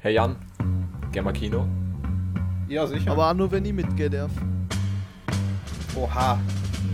[0.00, 0.36] Hey Jan,
[1.12, 1.66] gehen wir Kino?
[2.68, 3.10] Ja, sicher.
[3.10, 4.30] Aber auch nur, wenn ich mitgehen darf.
[5.96, 6.38] Oha.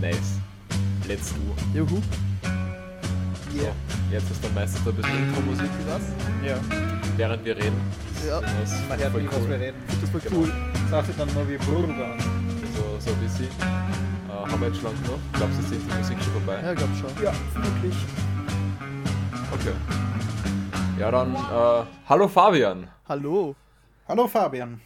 [0.01, 0.39] Nice.
[1.07, 1.39] Let's do.
[1.77, 2.01] Juhu.
[3.55, 3.67] So,
[4.11, 6.01] jetzt ist dann meistens ein bisschen Intro-Musik was,
[6.45, 6.57] Ja.
[7.15, 7.77] während wir reden.
[8.27, 9.53] Ja, Das Man hört voll nie, was wir cool.
[9.53, 9.77] reden.
[10.01, 10.35] das war Genau.
[10.37, 10.51] cool.
[10.89, 12.17] Sagt sich dann nur wie Blubber.
[12.75, 13.45] So, so ein bisschen.
[13.45, 15.19] Äh, haben wir jetzt schon lang genug?
[15.33, 16.59] Glaubst du, jetzt ist die Musik schon vorbei?
[16.63, 17.23] Ja, glaub schon.
[17.23, 17.95] Ja, wirklich.
[19.53, 19.75] Okay.
[20.97, 22.89] Ja, dann, äh, hallo Fabian.
[23.09, 23.53] Hallo.
[24.07, 24.79] Hallo Fabian.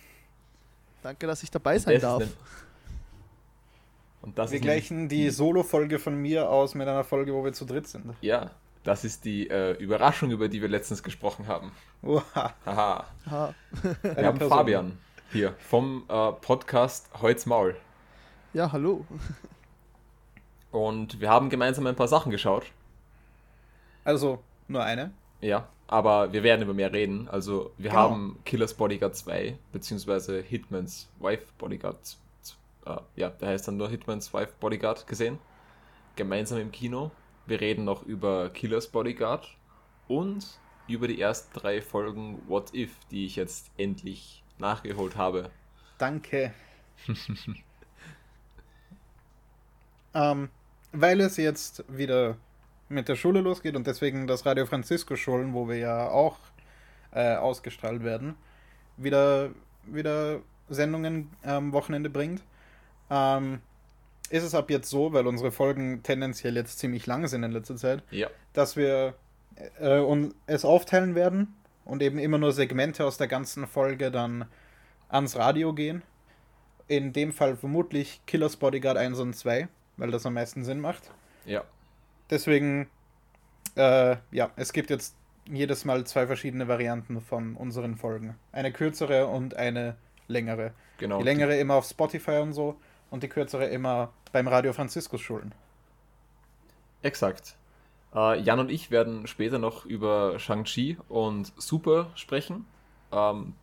[1.04, 2.24] Danke, dass ich dabei sein Das darf.
[4.22, 7.54] Und das Wir ist gleichen die Solo-Folge von mir aus mit einer Folge, wo wir
[7.54, 8.16] zu dritt sind.
[8.22, 8.50] Ja,
[8.84, 11.72] das ist die äh, Überraschung, über die wir letztens gesprochen haben.
[12.02, 12.56] Oha.
[12.66, 13.06] Haha.
[13.28, 13.54] Aha.
[14.02, 14.58] Wir haben Person.
[14.58, 14.98] Fabian
[15.32, 17.76] hier vom äh, Podcast Holz Maul.
[18.54, 19.06] Ja, hallo.
[20.72, 22.66] Und wir haben gemeinsam ein paar Sachen geschaut.
[24.04, 25.12] Also, nur eine.
[25.42, 27.28] Ja, aber wir werden über mehr reden.
[27.30, 28.02] Also, wir Genau.
[28.02, 32.18] haben Killers Bodyguard 2, beziehungsweise Hitman's Wife Bodyguard.
[32.86, 35.40] Äh, ja, der heißt dann nur Hitman's Wife Bodyguard gesehen.
[36.16, 37.12] Gemeinsam im Kino.
[37.48, 39.48] Wir reden noch über Killers Bodyguard
[40.08, 45.52] und über die ersten drei Folgen What If, die ich jetzt endlich nachgeholt habe.
[45.98, 46.54] Danke.
[50.14, 50.50] ähm,
[50.92, 52.38] weil es jetzt wieder
[52.90, 56.38] mit der Schule losgeht und deswegen das Radio Francisco Schulen, wo wir ja auch
[57.14, 58.36] äh, ausgestrahlt werden,
[58.98, 59.52] wieder,
[59.86, 62.42] wieder Sendungen am Wochenende bringt,
[63.10, 63.62] ähm,
[64.30, 67.76] ist es ab jetzt so, weil unsere Folgen tendenziell jetzt ziemlich lang sind in letzter
[67.76, 69.16] Zeit, Ja, dass wir
[69.80, 71.56] äh, und es aufteilen werden
[71.86, 74.46] und eben immer nur Segmente aus der ganzen Folge dann
[75.10, 76.04] ans Radio gehen.
[76.88, 79.68] In dem Fall vermutlich Killers Bodyguard 1 und 2,
[79.98, 81.12] weil das am meisten Sinn macht.
[81.46, 81.64] ja.
[82.30, 82.88] Deswegen,
[83.76, 88.36] äh, ja, es gibt jetzt jedes Mal zwei verschiedene Varianten von unseren Folgen.
[88.52, 89.96] Eine kürzere und eine
[90.28, 90.74] längere.
[90.98, 91.18] Genau.
[91.20, 92.76] Die längere immer auf Spotify und so
[93.10, 95.54] und die kürzere immer beim Radio Franziskus Schulen.
[97.02, 97.56] Exakt.
[98.14, 102.66] Äh, Jan und ich werden später noch über Shang-Chi und Super sprechen.
[103.12, 103.54] Ähm,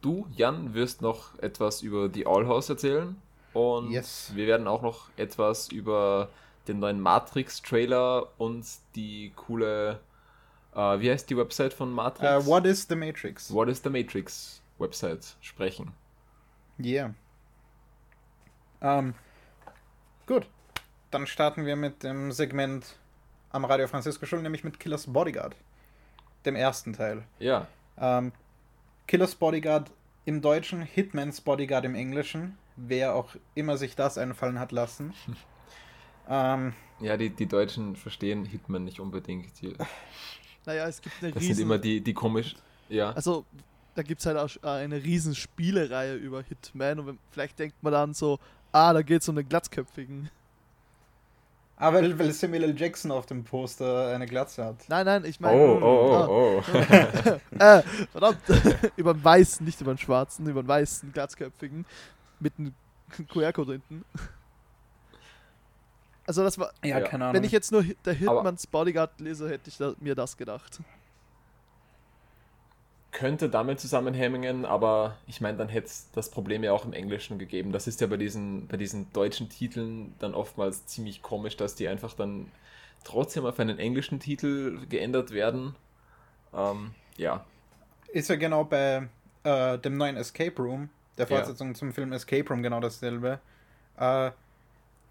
[0.00, 3.16] du, Jan, wirst noch etwas über die All House erzählen.
[3.52, 4.32] Und Yes.
[4.34, 6.28] wir werden auch noch etwas über
[6.68, 10.00] den neuen Matrix-Trailer und die coole,
[10.74, 12.44] äh, wie heißt die Website von Matrix?
[12.44, 13.52] Äh, What is the Matrix?
[13.52, 15.92] What is the Matrix Website sprechen.
[16.78, 17.14] Yeah.
[18.80, 19.14] Ähm,
[20.26, 20.46] gut.
[21.10, 22.96] Dann starten wir mit dem Segment
[23.50, 25.56] am Radio Francisco Schule, nämlich mit Killers Bodyguard.
[26.44, 27.24] Dem ersten Teil.
[27.38, 27.66] Ja,
[27.98, 28.32] Ähm,
[29.06, 29.90] Killers Bodyguard
[30.26, 32.58] im Deutschen, Hitman's Bodyguard im Englischen.
[32.76, 35.14] Wer auch immer sich das einfallen hat lassen.
[36.28, 39.60] ähm, ja, die, die Deutschen verstehen Hitman nicht unbedingt.
[39.60, 39.74] Die,
[40.66, 41.54] Naja, es gibt eine das riesen...
[41.54, 42.56] sind immer die, die komisch.
[42.88, 43.12] Ja.
[43.12, 43.44] Also,
[43.94, 47.82] da gibt es halt auch äh, eine riesen Spielereihe über Hitman und wenn, vielleicht denkt
[47.82, 48.38] man dann so,
[48.72, 50.28] ah, da geht es um den Glatzköpfigen.
[51.76, 52.78] aber weil, weil Samuel L.
[52.78, 54.88] Jackson auf dem Poster eine Glatze hat.
[54.88, 55.56] Nein, nein, ich meine...
[55.56, 56.78] Oh, oh, oh, oh.
[57.58, 58.38] äh, verdammt,
[58.96, 61.86] über den weißen, nicht über den schwarzen, über den weißen Glatzköpfigen
[62.40, 62.74] mit einem
[63.28, 64.04] QR-Code hinten.
[66.26, 67.06] Also das war, Ja, Ja.
[67.06, 67.34] keine Ahnung.
[67.36, 70.80] wenn ich jetzt nur der Hitmans Bodyguard lese, hätte ich da, mir das gedacht.
[73.12, 77.38] könnte damit zusammenhängen, aber ich meine, dann hätte es das Problem ja auch im Englischen
[77.38, 77.72] gegeben.
[77.72, 81.88] Das ist ja bei diesen, bei diesen deutschen Titeln dann oftmals ziemlich komisch, dass die
[81.88, 82.50] einfach dann
[83.04, 85.74] trotzdem auf einen englischen Titel geändert werden.
[86.52, 87.42] Ähm, ja,
[88.08, 89.08] Ist ja genau bei
[89.44, 91.36] äh, dem neuen Escape Room, der Ja.
[91.36, 93.40] Fortsetzung zum Film Escape Room, genau dasselbe.
[93.96, 94.30] Äh,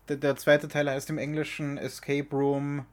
[0.07, 2.85] der, der zweite Teil heißt im Englischen Escape Room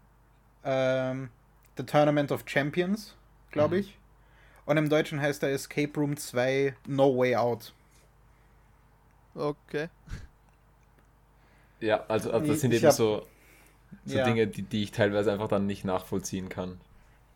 [0.65, 1.31] ähm,
[1.77, 3.15] The Tournament of Champions,
[3.51, 3.81] glaube Mhm.
[3.81, 3.99] ich.
[4.65, 7.73] Und im Deutschen heißt er Escape Room 2 No Way Out.
[9.35, 9.89] Okay.
[11.81, 13.27] ja, also, also das sind ich eben hab- so,
[14.05, 14.25] so Ja.
[14.25, 16.81] Dinge, die, die ich teilweise einfach dann nicht nachvollziehen kann.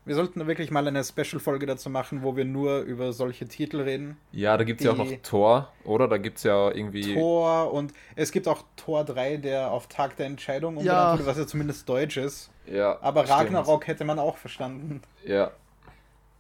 [0.06, 4.16] Wir sollten wirklich mal eine Special-Folge dazu machen, wo wir nur über solche Titel reden.
[4.30, 6.06] Ja, da gibt es ja auch noch Tor, oder?
[6.06, 7.14] Da gibt es ja irgendwie.
[7.14, 11.12] Tor und es gibt auch Tor 3, der auf Tag der Entscheidung umbenannt Ja.
[11.12, 12.50] wurde, was ja zumindest deutsch ist.
[12.66, 13.40] Ja, Aber stimmt.
[13.40, 15.02] Ragnarok hätte man auch verstanden.
[15.24, 15.50] Ja.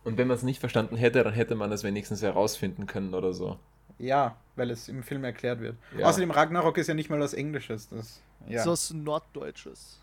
[0.04, 3.32] Und wenn man es nicht verstanden hätte, dann hätte man es wenigstens herausfinden können oder
[3.32, 3.58] so.
[3.98, 5.74] Ja, weil es im Film erklärt wird.
[5.98, 6.06] Ja.
[6.06, 7.88] Außerdem Ragnarok ist ja nicht mal was Englisches.
[7.88, 8.62] Das, ja.
[8.62, 10.00] So was Norddeutsches.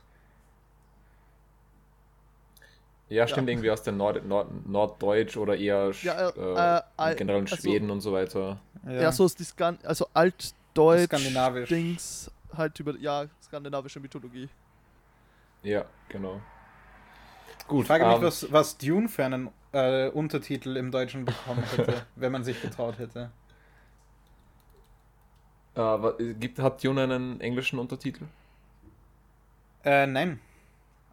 [3.13, 7.41] Ja, stimmt, irgendwie aus der Nord Nord Norddeutsch oder eher Ja, äh, äh, äh, generell
[7.41, 8.59] in also- Schweden und so weiter.
[8.87, 11.69] Ja, so ist die Skan also altdeutsch Skandinavisch.
[11.69, 14.49] Dings halt über ja skandinavische Mythologie.
[15.61, 16.41] Ja, genau.
[17.59, 21.63] Ich Gut, frage mich, ähm, was, was Dune für einen äh, Untertitel im Deutschen bekommen
[21.63, 23.31] hätte, wenn man sich getraut hätte.
[25.75, 28.25] Äh, wa- gibt, hat Dune einen englischen Untertitel?
[29.83, 30.39] Äh, nein.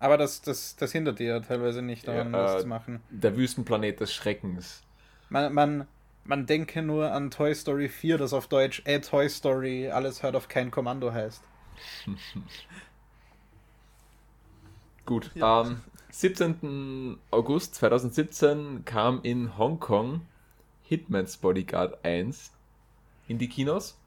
[0.00, 3.02] Aber das, das, das hindert dir ja teilweise nicht daran, Ja, das äh, zu machen.
[3.11, 4.82] Der Wüstenplanet des Schreckens.
[5.29, 5.87] Man, man,
[6.25, 10.35] man denke nur an Toy Story 4, das auf Deutsch A Toy Story, alles hört
[10.37, 11.43] auf kein Kommando heißt.
[15.05, 15.31] Gut.
[15.35, 15.61] Ja.
[15.61, 17.19] Am 17.
[17.31, 20.23] August 2017 kam in Hongkong
[20.82, 22.52] Hitman's Bodyguard 1
[23.29, 23.99] in die Kinos,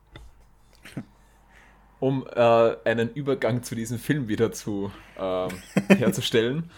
[2.04, 5.52] um äh, einen Übergang zu diesem Film wieder zu ähm,
[5.88, 6.70] herzustellen.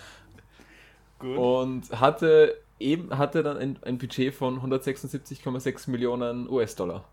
[1.20, 7.06] Und hatte eben hatte dann ein, ein Budget von 176,6 Millionen US-Dollar.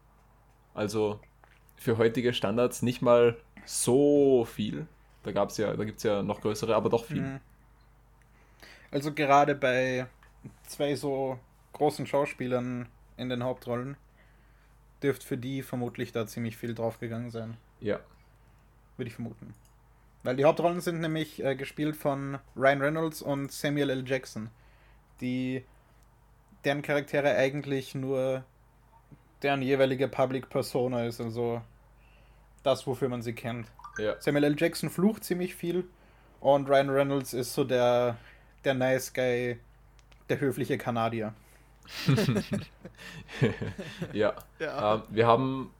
[0.75, 1.21] Also
[1.77, 4.87] für heutige Standards nicht mal so viel.
[5.23, 7.23] Da gab's ja, da gibt es ja noch größere, aber doch viel.
[7.23, 7.41] Mhm.
[8.91, 10.07] Also gerade bei
[10.67, 11.39] zwei so
[11.73, 13.97] großen Schauspielern in den Hauptrollen
[15.03, 18.01] dürfte für die vermutlich da ziemlich viel draufgegangen sein, Ja.
[18.97, 19.55] würde ich vermuten.
[20.23, 24.09] Weil die Hauptrollen sind nämlich äh, gespielt von Ryan Reynolds und Samuel L.
[24.09, 24.51] Jackson,
[25.21, 25.65] die
[26.65, 28.45] deren Charaktere eigentlich nur
[29.43, 31.61] deren jeweilige Public Persona ist, also
[32.63, 33.67] das, wofür man sie kennt.
[33.99, 34.15] Ja.
[34.21, 34.57] Samuel L.
[34.57, 35.85] Jackson flucht ziemlich viel
[36.41, 38.17] und Ryan Reynolds ist so der,
[38.65, 39.59] der Nice Guy,
[40.29, 41.35] der höfliche Kanadier.
[44.13, 44.35] ja.
[44.61, 44.95] Ja.
[44.95, 45.75] Ähm, wir haben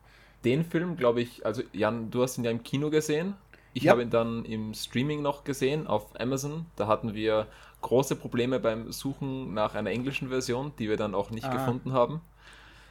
[0.45, 3.35] den Film, glaube ich, also Jan, du hast ihn ja im Kino gesehen.
[3.75, 3.93] Ich Ja.
[3.93, 6.67] habe ihn dann im Streaming noch gesehen auf Amazon.
[6.77, 7.47] Da hatten wir
[7.81, 11.53] große Probleme beim Suchen nach einer englischen Version, die wir dann auch nicht Ah.
[11.53, 12.21] gefunden haben.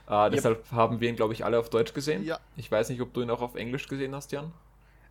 [0.09, 2.23] Äh, deshalb haben wir ihn, glaube ich, alle auf Deutsch gesehen.
[2.25, 2.39] Ja.
[2.57, 4.51] Ich weiß nicht, ob du ihn auch auf Englisch gesehen hast, Jan.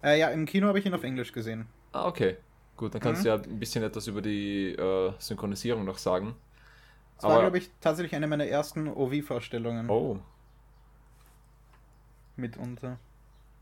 [0.03, 1.67] Äh, ja, im Kino habe ich ihn auf Englisch gesehen.
[1.93, 2.37] Ah, okay.
[2.77, 3.25] Gut, dann kannst Mhm.
[3.25, 6.35] du ja ein bisschen etwas über die äh, Synchronisierung noch sagen.
[7.17, 10.19] Das war, glaube ich, tatsächlich eine meiner ersten OV-Vorstellungen Oh,
[12.41, 12.99] mitunter.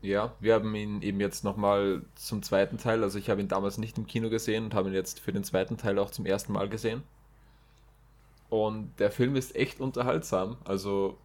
[0.01, 3.77] Ja, wir haben ihn eben jetzt nochmal zum zweiten Teil, also ich habe ihn damals
[3.77, 6.53] nicht im Kino gesehen und habe ihn jetzt für den zweiten Teil auch zum ersten
[6.53, 7.03] Mal gesehen.
[8.49, 11.17] Und der Film ist echt unterhaltsam, also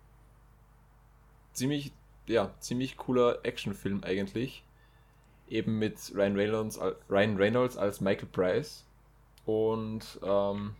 [1.53, 1.93] ziemlich,
[2.27, 4.65] ja, ziemlich cooler Actionfilm eigentlich.
[5.49, 8.85] Eben mit Ryan Reynolds, Ryan Reynolds als Michael Price
[9.47, 10.75] und ähm,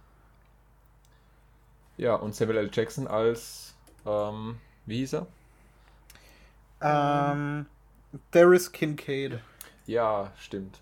[1.97, 2.71] ja, und Samuel L.
[2.73, 3.75] Jackson als,
[4.05, 4.57] ähm,
[4.87, 5.27] wie hieß er?
[6.81, 7.67] Ähm,
[8.31, 9.41] Darius Kincaid
[9.87, 10.81] Ja, stimmt.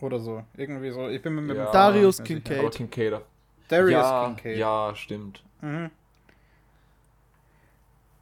[0.00, 0.42] oder so.
[0.56, 1.08] Irgendwie so.
[1.08, 1.72] Ich bin mir mit dem Ja.
[1.72, 2.58] Darius nicht mehr Kincaid.
[2.60, 3.20] Aber Kincaid.
[3.68, 4.56] Darius ja, Kincaid.
[4.56, 5.42] Ja, stimmt.
[5.60, 5.90] Mhm.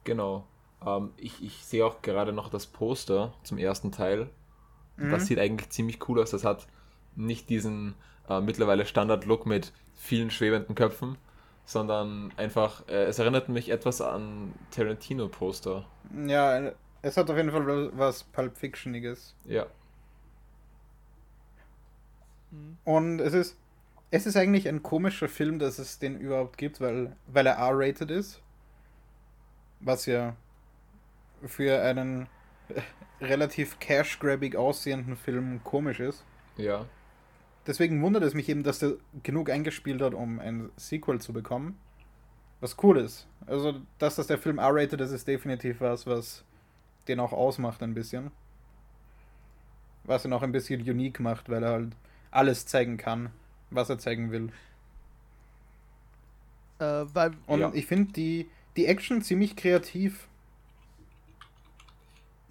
[0.03, 0.45] Genau.
[0.85, 4.29] Ähm, ich, ich sehe auch gerade noch das Poster zum ersten Teil.
[4.97, 5.11] Mhm.
[5.11, 6.31] Das sieht eigentlich ziemlich cool aus.
[6.31, 6.67] Das hat
[7.15, 7.95] nicht diesen
[8.27, 11.17] äh, mittlerweile Standard-Look mit vielen schwebenden Köpfen,
[11.69, 15.85] sondern einfach, äh, es erinnert mich etwas an Tarantino-Poster.
[16.25, 16.71] Ja,
[17.03, 19.35] es hat auf jeden Fall was Pulp Fictioniges.
[19.45, 19.67] Ja.
[22.49, 22.77] Mhm.
[22.85, 23.55] Und es ist,
[24.09, 28.09] es ist eigentlich ein komischer Film, dass es den überhaupt gibt, weil, weil er R-rated
[28.09, 28.41] ist.
[29.79, 30.35] Was ja
[31.45, 32.29] für einen
[33.21, 36.25] relativ cash-grabbig aussehenden Film komisch ist.
[36.57, 36.87] Ja.
[37.67, 41.77] Deswegen wundert es mich eben, dass der genug eingespielt hat, um ein Sequel zu bekommen.
[42.61, 43.27] Was cool ist.
[43.47, 46.43] Also, dass das der Film R-rated ist, ist definitiv was, was
[47.07, 48.31] den auch ausmacht ein bisschen.
[50.03, 51.95] Was ihn auch ein bisschen unique macht, weil er halt
[52.31, 53.29] alles zeigen kann,
[53.69, 54.51] was er zeigen will.
[56.79, 57.71] Äh, weil, Und Ja.
[57.73, 60.27] ich finde die, die Action ziemlich kreativ.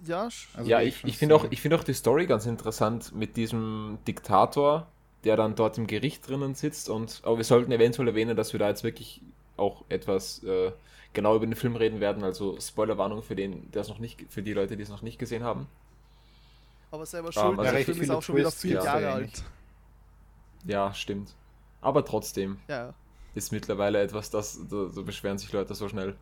[0.05, 3.37] ja, Also ja, ich, ich finde auch, ich find auch die Story ganz interessant mit
[3.37, 4.87] diesem Diktator,
[5.23, 6.89] der dann dort im Gericht drinnen sitzt.
[6.89, 9.21] Und aber wir sollten eventuell erwähnen, dass wir da jetzt wirklich
[9.57, 10.71] auch etwas äh,
[11.13, 12.23] genau über den Film reden werden.
[12.23, 15.19] Also Spoilerwarnung für den, der es noch nicht, für die Leute, die es noch nicht
[15.19, 15.67] gesehen haben.
[16.91, 19.43] aber selber also schuld, der recht Film ist auch schon wieder vier da Jahre alt.
[20.63, 21.35] Ja, stimmt.
[21.81, 22.95] Aber trotzdem Ja,
[23.35, 26.17] ist mittlerweile etwas, das da, so beschweren sich Leute so schnell.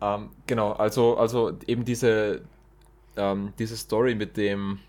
[0.00, 2.48] Ähm, genau, also, also eben diese,
[3.16, 4.80] ähm, diese Story mit dem,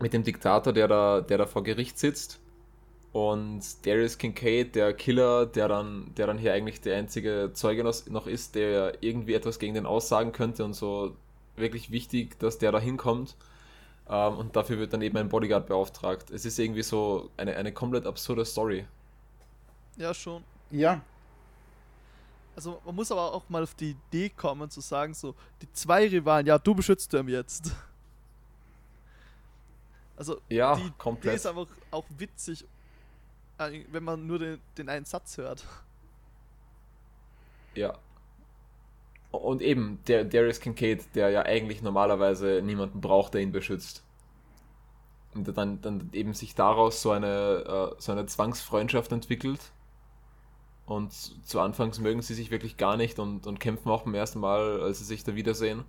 [0.00, 2.40] mit dem Diktator, der da, der da vor Gericht sitzt.
[3.12, 8.26] Und Darius Kincaid, der Killer, der dann, der dann hier eigentlich der einzige Zeuge noch,
[8.26, 11.16] ist, der irgendwie etwas gegen den aussagen könnte und so
[11.56, 13.36] wirklich wichtig, dass der da hinkommt.
[14.08, 16.30] Ähm, und dafür wird dann eben ein Bodyguard beauftragt.
[16.30, 18.86] Es ist irgendwie so eine, eine komplett absurde Story.
[19.96, 20.44] ja, schon.
[20.70, 21.02] Ja,
[22.54, 26.08] Also man muss aber auch mal auf die Idee kommen zu sagen, so, die zwei
[26.08, 27.72] Rivalen, ja, du beschützt ihn jetzt.
[30.16, 31.36] Also Ja, die komplett.
[31.36, 32.64] ist einfach auch witzig
[33.58, 35.64] äh, wenn man nur den, den einen Satz hört.
[37.74, 37.98] Ja.
[39.30, 44.02] Und eben, der Darius Kincaid, der ja eigentlich normalerweise niemanden braucht, der ihn beschützt.
[45.34, 49.60] Und dann, dann eben sich daraus so eine, äh, so eine Zwangsfreundschaft entwickelt.
[50.86, 54.38] Und zu Anfangs mögen sie sich wirklich gar nicht und, und kämpfen auch beim ersten
[54.40, 55.84] Mal, als sie sich da wiedersehen,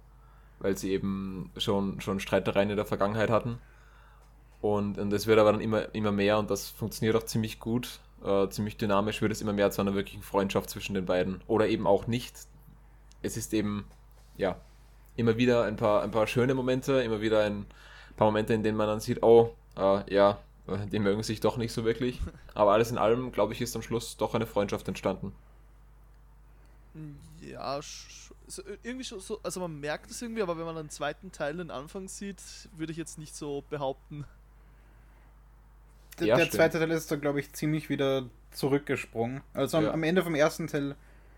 [0.60, 3.60] weil sie eben schon, schon Streitereien in der Vergangenheit hatten.
[4.62, 8.00] Und, und es wird aber dann immer, immer mehr und das funktioniert auch ziemlich gut.
[8.24, 11.42] Äh, ziemlich dynamisch wird es immer mehr zu einer wirklichen Freundschaft zwischen den beiden.
[11.48, 12.36] Oder eben auch nicht.
[13.22, 13.86] Es ist eben,
[14.36, 14.58] ja,
[15.16, 17.66] immer wieder ein paar, ein paar schöne Momente, immer wieder ein
[18.16, 20.40] paar Momente, in denen man dann sieht, oh, äh, ja,
[20.92, 22.20] die mögen sich doch nicht so wirklich.
[22.54, 25.34] Aber alles in allem, glaube ich, ist am Schluss doch eine Freundschaft entstanden.
[27.42, 31.32] Ja, so, irgendwie schon so, also man merkt es irgendwie, aber wenn man den zweiten
[31.32, 32.42] Teil den Anfang sieht,
[32.76, 34.26] würde ich jetzt nicht so behaupten.
[36.20, 39.42] Der, ja, der zweite Teil ist da, glaube ich, ziemlich wieder zurückgesprungen.
[39.54, 39.92] Also am, ja.
[39.92, 40.96] am, Ende vom ersten Teil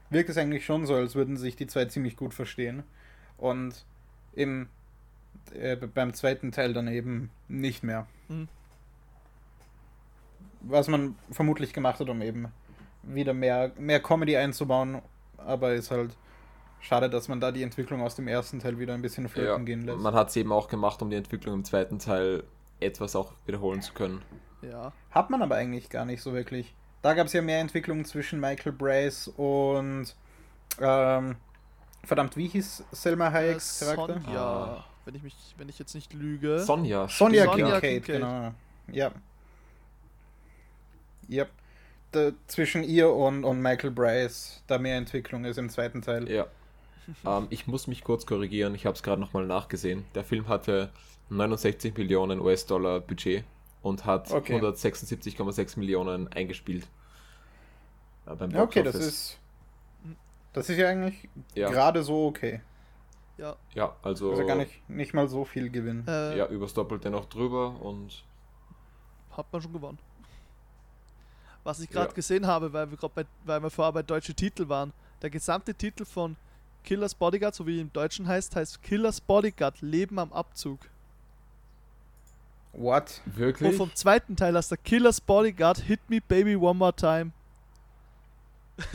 [0.09, 2.83] wirkt es eigentlich schon so, als würden sich die zwei ziemlich gut verstehen.
[3.37, 3.85] Und
[4.33, 4.69] im,
[5.53, 8.07] äh, beim zweiten Teil dann eben nicht mehr.
[8.29, 8.47] Mhm.
[10.61, 12.47] Was man vermutlich gemacht hat, um eben
[13.03, 15.01] wieder mehr, mehr Comedy einzubauen.
[15.37, 16.15] Aber ist halt
[16.81, 19.57] schade, dass man da die Entwicklung aus dem ersten Teil wieder ein bisschen flöten ja,
[19.57, 19.99] gehen lässt.
[19.99, 22.43] Man hat es eben auch gemacht, um die Entwicklung im zweiten Teil
[22.79, 24.21] etwas auch wiederholen zu können.
[24.61, 24.93] Ja.
[25.11, 26.73] Hat man aber eigentlich gar nicht so wirklich.
[27.01, 30.15] Da gab es ja mehr Entwicklung zwischen Michael Brace und
[30.79, 31.35] ähm,
[32.03, 34.21] verdammt, wie hieß Selma Hayeks äh, Charakter?
[34.21, 34.85] Sonja, ah.
[35.05, 36.59] wenn ich mich, wenn ich jetzt nicht lüge.
[36.59, 37.07] Sonja.
[37.07, 38.53] Sonja, Sonja Kincaid, Kincaid, genau.
[38.91, 39.11] Ja.
[41.29, 41.49] Yep.
[42.11, 46.29] Da, zwischen ihr und, und Michael Bryce da mehr Entwicklung ist im zweiten Teil.
[46.29, 46.47] Ja.
[47.25, 50.05] ähm, ich muss mich kurz korrigieren, ich habe es gerade nochmal nachgesehen.
[50.15, 50.91] Der Film hatte
[51.29, 53.43] 69 Millionen US-Dollar Budget
[53.81, 54.59] und hat okay.
[54.59, 56.87] 176,6 Millionen eingespielt.
[58.25, 59.39] Ja, beim ja, okay, das ist.
[60.53, 61.69] Das ist ja eigentlich ja.
[61.69, 62.61] gerade so okay.
[63.37, 63.55] Ja.
[63.73, 64.31] Ja, also.
[64.31, 66.05] Also gar nicht, nicht mal so viel Gewinn.
[66.07, 68.23] Äh, ja, übers Doppelte noch drüber und.
[69.31, 69.99] Hat man schon gewonnen.
[71.63, 72.13] Was ich gerade ja.
[72.13, 75.73] gesehen habe, weil wir gerade bei, weil wir vorher bei deutschen Titel waren, der gesamte
[75.73, 76.35] Titel von
[76.83, 80.79] Killers Bodyguard, so wie im Deutschen heißt, heißt Killers Bodyguard, Leben am Abzug.
[82.73, 83.21] What?
[83.25, 83.71] Wirklich?
[83.71, 87.31] Und vom zweiten Teil hast du Killers Bodyguard, Hit Me Baby One More Time.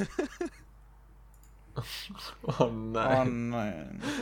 [2.59, 3.21] oh nein.
[3.21, 4.03] Oh nein.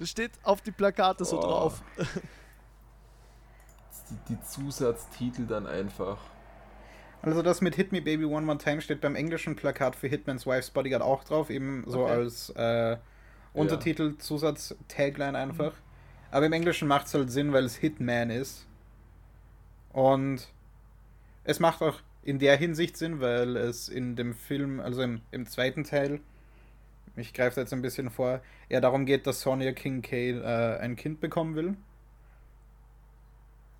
[0.00, 1.42] Das steht auf die Plakate so oh.
[1.42, 1.82] drauf.
[4.08, 6.16] Die, die, Zusatztitel dann einfach.
[7.20, 10.46] Also das mit Hit Me Baby One More Time steht beim englischen Plakat für Hitman's
[10.46, 12.12] Wife's Bodyguard auch drauf, eben so okay.
[12.12, 12.96] als äh,
[13.52, 14.18] Untertitel, ja.
[14.18, 15.72] Zusatz, Tagline einfach.
[15.72, 15.89] Mhm.
[16.30, 18.66] Aber im Englischen macht es halt Sinn, weil es Hitman ist.
[19.92, 20.48] Und
[21.44, 25.46] es macht auch in der Hinsicht Sinn, weil es in dem Film, also im, im
[25.46, 26.20] zweiten Teil,
[27.16, 31.20] ich greife jetzt ein bisschen vor, eher darum geht, dass Sonia Kincaid äh, ein Kind
[31.20, 31.76] bekommen will.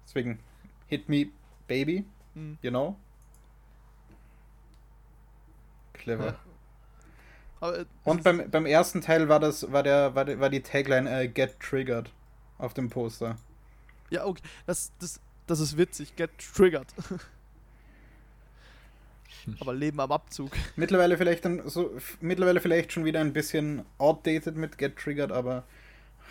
[0.04, 0.40] Deswegen
[0.88, 1.28] Hit Me
[1.68, 2.04] Baby,
[2.34, 2.58] mhm.
[2.62, 2.96] you know?
[5.92, 6.38] Clever.
[7.60, 7.72] Ja.
[7.72, 11.08] Äh, Und beim, beim ersten Teil war das, war der, war, der, war die Tagline
[11.08, 12.10] äh, Get Triggered
[12.60, 13.36] auf dem Poster.
[14.10, 14.42] Ja, okay.
[14.66, 16.16] Das, das, das ist witzig.
[16.16, 16.88] Get triggered.
[19.60, 20.50] Aber Leben am Abzug.
[20.76, 25.64] Mittlerweile vielleicht dann so, mittlerweile vielleicht schon wieder ein bisschen outdated mit Get Triggered, aber,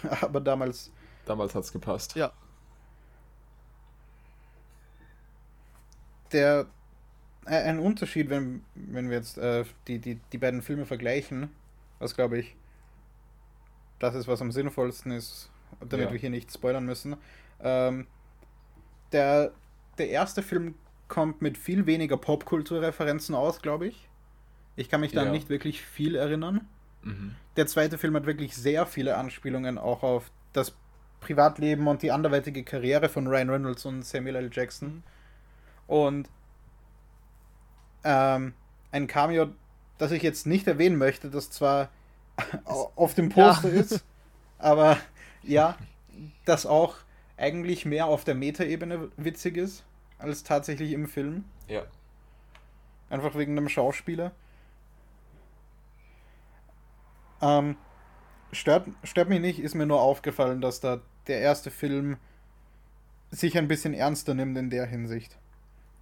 [0.21, 0.91] aber damals.
[1.25, 2.15] Damals hat's gepasst.
[2.15, 2.31] Ja.
[6.31, 6.67] Der
[7.45, 11.49] äh, ein Unterschied, wenn, wenn wir jetzt äh, die, die, die beiden Filme vergleichen,
[11.97, 12.55] was glaube ich,
[13.97, 16.11] das ist, was am sinnvollsten ist, damit ja.
[16.11, 17.15] wir hier nicht spoilern müssen.
[17.61, 18.07] Ähm,
[19.11, 19.51] der,
[19.97, 20.75] der erste Film
[21.07, 24.07] kommt mit viel weniger Popkulturreferenzen aus, glaube ich.
[24.75, 25.31] Ich kann mich da ja.
[25.31, 26.67] nicht wirklich viel erinnern.
[27.03, 27.35] Mhm.
[27.57, 30.75] Der zweite Film hat wirklich sehr viele Anspielungen auch auf das
[31.19, 34.49] Privatleben und die anderweitige Karriere von Ryan Reynolds und Samuel L.
[34.53, 34.87] Jackson.
[34.87, 35.03] Mhm.
[35.87, 36.29] Und
[38.03, 38.53] ähm,
[38.91, 39.49] ein Cameo,
[39.97, 41.89] das ich jetzt nicht erwähnen möchte, das zwar
[42.63, 43.81] auf dem Poster ja.
[43.81, 44.03] ist,
[44.57, 44.97] aber
[45.43, 45.77] ja,
[46.45, 46.95] das auch
[47.37, 49.83] eigentlich mehr auf der Metaebene witzig ist,
[50.17, 51.45] als tatsächlich im Film.
[51.67, 51.83] Ja.
[53.09, 54.31] Einfach wegen dem Schauspieler.
[57.41, 57.77] Ähm,
[58.51, 62.17] stört, stört mich nicht, ist mir nur aufgefallen, dass da der erste Film
[63.31, 65.37] sich ein bisschen ernster nimmt in der Hinsicht.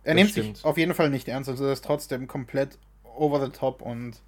[0.04, 0.58] Er das nimmt stimmt.
[0.58, 4.22] sich auf jeden Fall nicht ernst, also er ist trotzdem komplett over the top und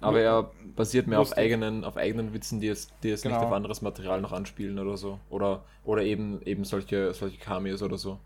[0.00, 3.36] aber er basiert mehr auf eigenen, auf eigenen Witzen, die es, die es genau.
[3.36, 5.18] nicht auf anderes Material noch anspielen oder so.
[5.28, 8.18] Oder, oder eben, eben solche, solche Cameos oder so.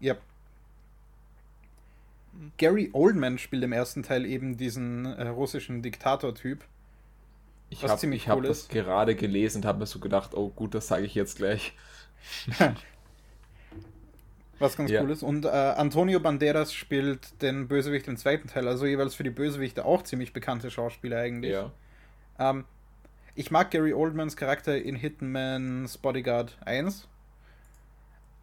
[0.00, 0.14] Ja.
[2.32, 2.52] Mhm.
[2.56, 6.64] Gary Oldman spielt im ersten Teil eben diesen äh, russischen Diktator-Typ.
[7.70, 10.88] Ich habe cool hab das gerade gelesen und habe mir so gedacht, oh gut, das
[10.88, 11.72] sage ich jetzt gleich.
[14.60, 15.02] Was ganz ja.
[15.02, 15.22] cool ist.
[15.22, 19.84] Und äh, Antonio Banderas spielt den Bösewicht im zweiten Teil, also jeweils für die Bösewichte
[19.84, 21.52] auch ziemlich bekannte Schauspieler eigentlich.
[21.52, 21.72] Ja.
[22.38, 22.64] Ähm,
[23.34, 27.08] ich mag Gary Oldmans Charakter in Hitman's Bodyguard 1.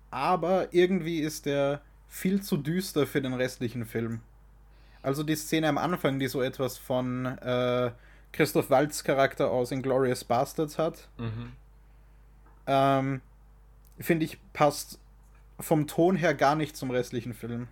[0.10, 4.22] Aber irgendwie ist der viel zu düster für den restlichen Film.
[5.04, 7.92] Also die Szene am Anfang, die so etwas von äh,
[8.32, 11.52] Christoph Waltz Charakter aus Inglorious Bastards hat, mhm.
[12.66, 13.22] ähm,
[14.00, 15.00] finde ich, passt
[15.60, 17.68] vom Ton her gar nicht zum restlichen Film.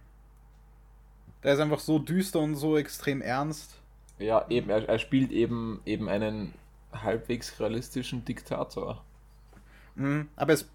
[1.43, 3.79] Der ist einfach so düster und so extrem ernst.
[4.17, 6.53] Ja, eben, er, er spielt eben, eben einen
[6.91, 9.03] halbwegs realistischen Diktator.
[9.95, 10.67] Mhm, aber es,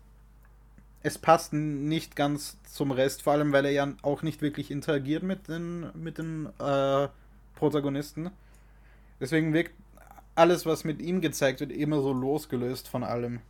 [1.02, 5.22] es passt nicht ganz zum Rest, vor allem weil er ja auch nicht wirklich interagiert
[5.22, 7.08] mit den, mit den äh,
[7.56, 8.30] Protagonisten.
[9.18, 9.74] Deswegen wirkt
[10.34, 13.40] alles, was mit ihm gezeigt wird, immer so losgelöst von allem.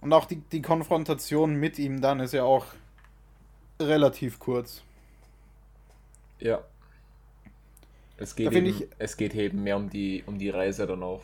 [0.00, 2.66] Und auch die, die Konfrontation mit ihm dann ist ja auch
[3.80, 4.82] relativ kurz.
[6.38, 6.62] Ja.
[8.18, 11.22] Es geht, eben, ich, es geht eben mehr um die, um die Reise dann auch.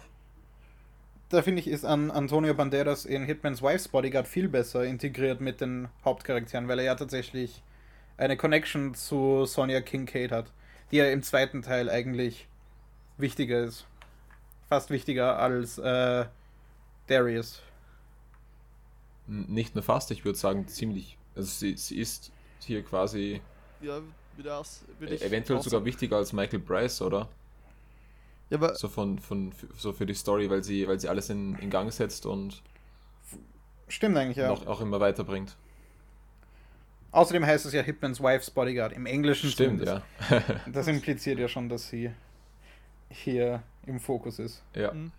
[1.31, 5.63] Da finde ich, ist an Antonio Banderas in Hitman's Wife's Bodyguard viel besser integriert mit
[5.63, 7.63] den Hauptcharakteren, weil er ja tatsächlich
[8.19, 10.53] eine Connection zu Sonia Kincaid hat,
[10.91, 12.49] die ja im zweiten Teil eigentlich
[13.17, 13.87] wichtiger ist.
[14.69, 16.27] Fast wichtiger als äh,
[17.07, 17.63] Darius.
[19.27, 21.17] Nicht nur fast, ich würde sagen ziemlich.
[21.35, 23.41] Also sie, sie ist hier quasi
[23.81, 24.01] ja,
[24.37, 27.29] wieder aus, eventuell sogar wichtiger als Michael Bryce, oder?
[28.51, 31.57] Ja, aber so von, von so für die Story, weil sie, weil sie alles in,
[31.57, 32.63] in Gang setzt und
[33.89, 35.57] stimmt eigentlich ja noch, auch immer weiterbringt.
[37.13, 39.51] Außerdem heißt es ja Hitman's Wife's Bodyguard im Englischen.
[39.51, 40.03] Stimmt, ja.
[40.73, 42.11] das impliziert ja schon, dass sie
[43.09, 44.63] hier im Fokus ist.
[44.75, 44.93] Ja.
[44.93, 45.13] Mhm.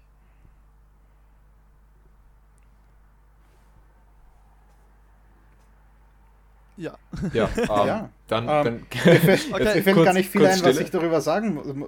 [6.78, 6.98] Ja.
[7.34, 8.10] Ja, ähm, ja.
[8.28, 8.44] dann.
[8.44, 8.74] Ähm, dann
[9.06, 9.82] mir okay.
[9.82, 11.86] fällt gar nicht viel ein, was ich darüber sagen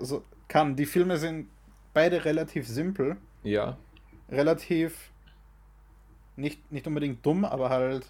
[0.48, 0.76] kann.
[0.76, 1.50] Die Filme sind
[1.94, 3.18] beide relativ simpel.
[3.44, 3.78] Ja.
[4.30, 5.12] Relativ.
[6.36, 8.06] Nicht, nicht unbedingt dumm, aber halt.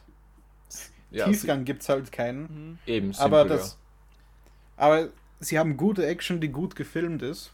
[1.11, 2.41] Ja, Tiefgang gibt es halt keinen.
[2.41, 2.79] Mhm.
[2.85, 3.73] Eben, simpel, aber das.
[4.77, 4.83] Ja.
[4.83, 5.09] Aber
[5.39, 7.51] sie haben gute Action, die gut gefilmt ist.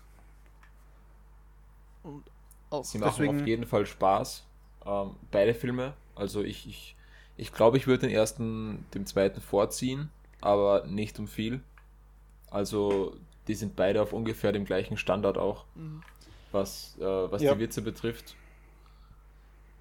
[2.03, 2.23] Und
[2.71, 4.45] auch sie machen deswegen, auf jeden Fall Spaß.
[4.85, 5.93] Ähm, beide Filme.
[6.15, 6.95] Also ich, ich
[7.37, 10.09] ich glaube, ich würde den ersten dem zweiten vorziehen,
[10.41, 11.61] aber nicht um viel.
[12.49, 13.15] Also,
[13.47, 16.01] die sind beide auf ungefähr dem gleichen Standard auch, mhm.
[16.51, 17.53] was, äh, was ja.
[17.53, 18.35] die Witze betrifft.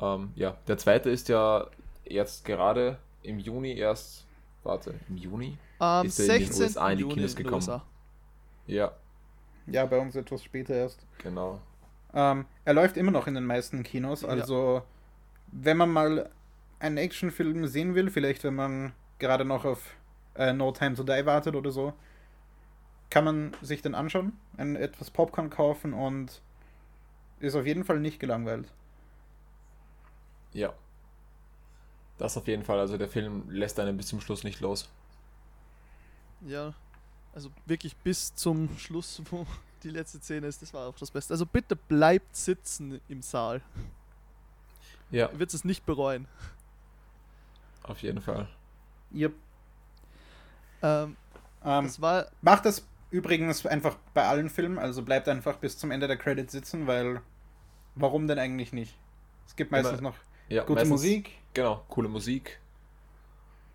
[0.01, 1.67] Ähm, ja, der zweite ist ja
[2.05, 4.27] jetzt gerade im Juni erst,
[4.63, 5.59] warte, im Juni?
[5.79, 7.83] Um, ist er in den USA in die Kinos gekommen.
[8.67, 8.93] Ja.
[9.67, 11.07] Ja, bei uns etwas später erst.
[11.19, 11.61] Genau.
[12.13, 14.85] Ähm, er läuft immer noch in den meisten Kinos, also ja.
[15.53, 16.31] wenn man mal
[16.81, 19.95] einen Actionfilm sehen will, vielleicht wenn man gerade noch auf
[20.35, 21.93] äh, No Time to Die wartet oder so,
[23.11, 26.41] kann man sich den anschauen, ein, etwas Popcorn kaufen und
[27.39, 28.67] ist auf jeden Fall nicht gelangweilt.
[30.53, 30.73] Ja.
[32.19, 32.79] Das auf jeden Fall.
[32.79, 34.91] Also der Film lässt einen bis zum Schluss nicht los.
[36.43, 36.75] Ja,
[37.35, 39.47] also wirklich bis zum Schluss, wo
[39.83, 41.33] die letzte Szene ist, das war auch das Beste.
[41.33, 43.63] Also bitte bleibt sitzen im Saal.
[45.11, 45.31] Ja.
[45.39, 46.27] Wird es nicht bereuen.
[47.91, 48.49] Auf jeden Fall.
[49.13, 49.33] Yep.
[50.83, 51.17] Ähm,
[51.65, 55.91] ähm, das war macht das übrigens einfach bei allen Filmen, also bleibt einfach bis zum
[55.91, 57.21] Ende der Credits sitzen, weil
[57.97, 58.97] warum denn eigentlich nicht?
[59.49, 60.17] Es gibt meistens Immer, noch
[60.49, 61.33] ja, gute meistens, Musik.
[61.53, 62.61] Genau, coole Musik.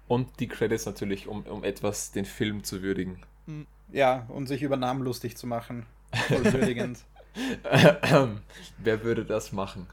[0.08, 3.22] Und die Credits natürlich, um, um etwas den Film zu würdigen.
[3.48, 3.68] Hm.
[3.92, 5.86] Ja, und sich über Namen lustig zu machen.
[6.28, 7.04] Voll würdigend.
[8.78, 9.88] Wer würde das machen?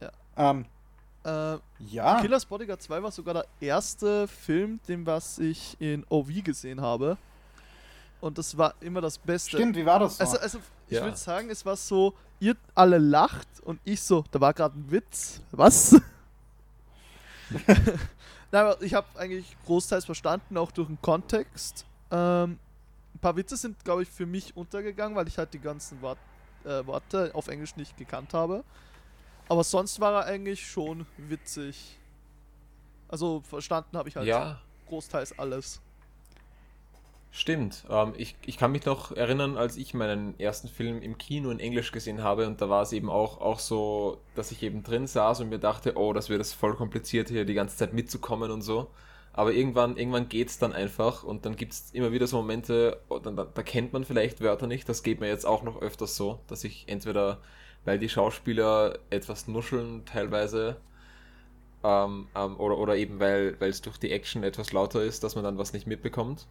[0.00, 0.10] ja.
[0.36, 0.64] Ähm,
[1.24, 2.20] äh, ja.
[2.20, 7.18] Killers Bodyguard 2 war sogar der erste Film, den was ich in OV gesehen habe.
[8.20, 9.56] Und das war immer das Beste.
[9.56, 10.24] Stimmt, wie war das so?
[10.24, 11.04] Also, also ich ja.
[11.04, 14.90] würde sagen, es war so, ihr alle lacht und ich so, da war gerade ein
[14.90, 15.40] Witz.
[15.50, 15.92] Was?
[18.52, 21.86] Nein, aber ich habe eigentlich großteils verstanden, auch durch den Kontext.
[22.10, 22.58] Ähm,
[23.14, 26.18] ein paar Witze sind, glaube ich, für mich untergegangen, weil ich halt die ganzen Wort,
[26.64, 28.64] äh, Worte auf Englisch nicht gekannt habe.
[29.50, 31.98] Aber sonst war er eigentlich schon witzig.
[33.08, 34.60] Also verstanden habe ich halt ja.
[34.88, 35.80] großteils alles.
[37.32, 37.84] Stimmt.
[37.90, 41.58] Ähm, ich, ich kann mich noch erinnern, als ich meinen ersten Film im Kino in
[41.58, 45.08] Englisch gesehen habe und da war es eben auch, auch so, dass ich eben drin
[45.08, 48.52] saß und mir dachte, oh, das wird das voll kompliziert hier die ganze Zeit mitzukommen
[48.52, 48.88] und so.
[49.32, 53.00] aber irgendwann, irgendwann geht es dann einfach und dann gibt es immer wieder so Momente,
[53.08, 54.88] oh, da, da kennt man vielleicht Wörter nicht.
[54.88, 57.40] Das geht mir jetzt auch noch öfters so, dass ich entweder,
[57.84, 60.76] weil die Schauspieler etwas nuscheln teilweise,
[61.82, 65.44] ähm, ähm, oder, oder eben weil es durch die Action etwas lauter ist, dass man
[65.44, 66.46] dann was nicht mitbekommt.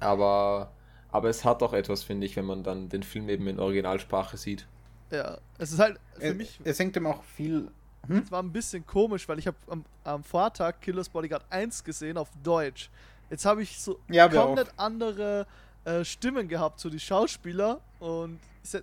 [0.00, 0.72] Aber,
[1.10, 4.36] aber es hat auch etwas, finde ich, wenn man dann den Film eben in Originalsprache
[4.36, 4.66] sieht.
[5.10, 6.60] Ja, es ist halt für es, mich.
[6.64, 7.70] Es hängt ihm auch viel.
[8.06, 8.18] Hm?
[8.18, 12.18] Es war ein bisschen komisch, weil ich habe am, am Vortag Killers Bodyguard 1 gesehen
[12.18, 12.90] auf Deutsch.
[13.30, 15.46] Jetzt habe ich so ja, komplett andere
[15.84, 18.38] äh, Stimmen gehabt, so die Schauspieler und,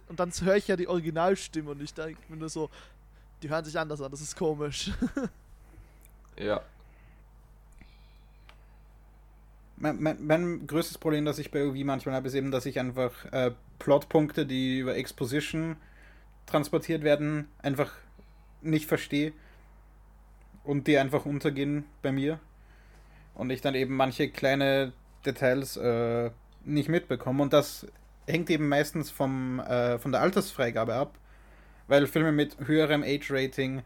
[0.07, 2.69] und dann höre ich ja die Originalstimme und ich denke mir nur so,
[3.41, 4.91] die hören sich anders an, das ist komisch.
[6.37, 6.61] ja.
[9.77, 12.79] Mein, mein, mein, größtes Problem, das ich bei OV manchmal habe, ist eben, dass ich
[12.79, 15.75] einfach äh, Plotpunkte, die über Exposition
[16.45, 17.91] transportiert werden, einfach
[18.61, 19.33] nicht verstehe
[20.63, 22.39] und die einfach untergehen bei mir
[23.35, 24.93] und ich dann eben manche kleine
[25.25, 26.31] Details äh,
[26.63, 27.85] nicht mitbekomme und das
[28.27, 31.17] hängt eben meistens vom, äh, von der Altersfreigabe ab,
[31.87, 33.83] weil Filme mit höherem Age-Rating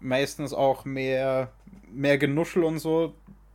[0.00, 1.50] meistens auch mehr,
[1.90, 3.14] mehr Genuschel und so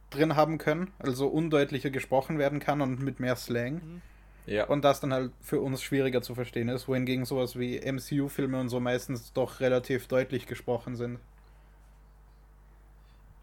[0.09, 3.75] drin haben können, also undeutlicher gesprochen werden kann und mit mehr Slang.
[3.75, 4.01] Mhm.
[4.45, 4.65] Ja.
[4.65, 8.69] Und das dann halt für uns schwieriger zu verstehen ist, wohingegen sowas wie MCU-Filme und
[8.69, 11.19] so meistens doch relativ deutlich gesprochen sind.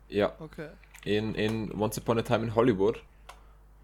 [0.08, 0.34] Ja.
[0.38, 0.68] Okay.
[1.04, 3.02] In, in Once Upon a Time in Hollywood,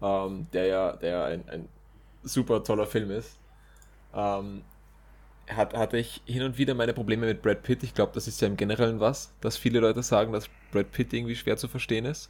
[0.01, 1.69] ähm, der ja der ein, ein
[2.27, 3.39] super toller Film ist,
[4.13, 4.63] ähm,
[5.49, 7.83] hat, hatte ich hin und wieder meine Probleme mit Brad Pitt.
[7.83, 11.13] Ich glaube, das ist ja im Generellen was, dass viele Leute sagen, dass Brad Pitt
[11.13, 12.29] irgendwie schwer zu verstehen ist.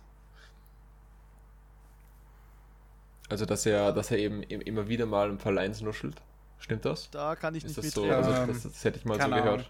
[3.29, 6.21] Also, dass er, dass er eben immer wieder mal ein paar Lines nuschelt.
[6.59, 7.09] Stimmt das?
[7.11, 8.23] Da kann ich ist nicht das mitreden.
[8.23, 8.31] So?
[8.31, 9.47] Also, das, das, hätte ich mal so gehört.
[9.47, 9.65] Ahnung.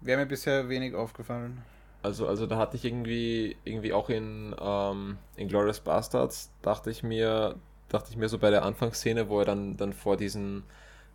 [0.00, 1.62] Wäre mir bisher wenig aufgefallen.
[2.02, 7.02] Also, also da hatte ich irgendwie, irgendwie auch in, ähm, in Glorious Bastards, dachte ich
[7.02, 7.56] mir,
[7.92, 10.64] dachte ich mir so bei der Anfangsszene, wo er dann, dann vor diesen,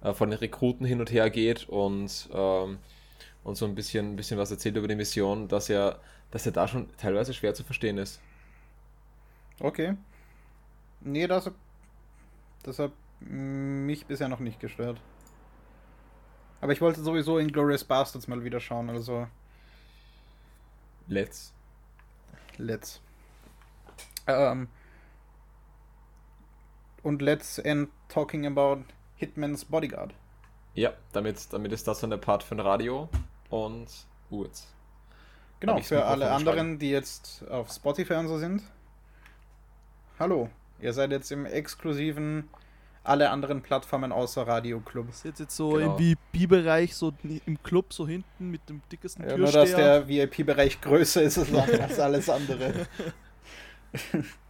[0.01, 2.77] äh, vor den Rekruten hin und her geht und, ähm,
[3.43, 5.99] und so ein bisschen, ein bisschen was erzählt über die Mission, dass er,
[6.31, 8.19] dass er da schon teilweise schwer zu verstehen ist.
[9.59, 9.95] Okay.
[11.01, 11.49] Nee, das,
[12.63, 14.99] das hat mich bisher noch nicht gestört.
[16.61, 19.27] Aber ich wollte sowieso in Glorious Bastards mal wieder schauen, also.
[21.07, 21.53] Let's.
[22.57, 23.01] Let's.
[24.27, 24.67] Ähm.
[27.07, 28.83] Und let's end talking about
[29.15, 30.13] Hitman's Bodyguard.
[30.73, 33.07] Ja, damit, damit ist das dann der Part von Radio
[33.49, 33.87] und
[34.29, 34.67] Urz.
[35.61, 38.61] Genau, für alle anderen, die jetzt auf Spotify und so sind.
[40.19, 40.49] Hallo,
[40.81, 42.49] Ihr seid jetzt im exklusiven
[43.05, 45.07] alle anderen Plattformen außer Radio Club.
[45.07, 45.95] Das ist jetzt so genau.
[45.95, 49.63] im VIP-Bereich, so im Club, so hinten mit dem dickesten ja, Türsteher.
[49.63, 52.85] Nur, dass der VIP-Bereich größer ist als alles andere.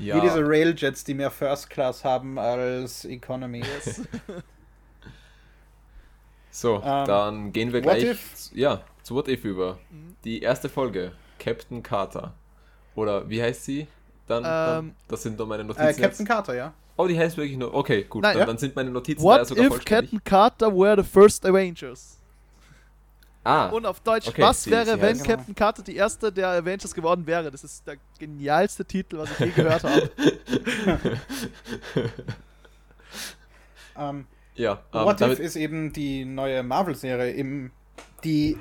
[0.00, 0.16] ja.
[0.16, 3.60] Wie diese Railjets, die mehr First Class haben als Economy.
[3.60, 4.02] Yes.
[6.50, 8.16] so, um, ähm, dann gehen wir gleich
[8.52, 9.78] ja, zu What If über.
[9.90, 10.16] Mhm.
[10.24, 12.34] Die erste Folge, Captain Carter.
[12.94, 13.86] Oder wie heißt sie?
[14.26, 15.82] Dann, dann ähm, das sind doch meine Notizen.
[15.82, 16.26] Äh, Captain jetzt.
[16.26, 16.72] Carter, ja.
[16.96, 17.72] Oh, die heißt wirklich nur.
[17.74, 18.22] Okay, gut.
[18.22, 18.46] Nein, dann, ja.
[18.46, 20.10] dann, sind meine Notizen What da sogar if vollständig.
[20.10, 22.19] Captain Carter were the first Avengers?
[23.42, 23.68] Ah.
[23.68, 25.56] Und auf Deutsch, okay, was sie, wäre, sie wenn Captain genau.
[25.56, 27.50] Carter die erste der Avengers geworden wäre?
[27.50, 30.10] Das ist der genialste Titel, was ich je gehört habe.
[33.94, 34.26] um, ähm,
[34.56, 37.70] ja, um, What If ist eben die neue Marvel-Serie,
[38.22, 38.58] die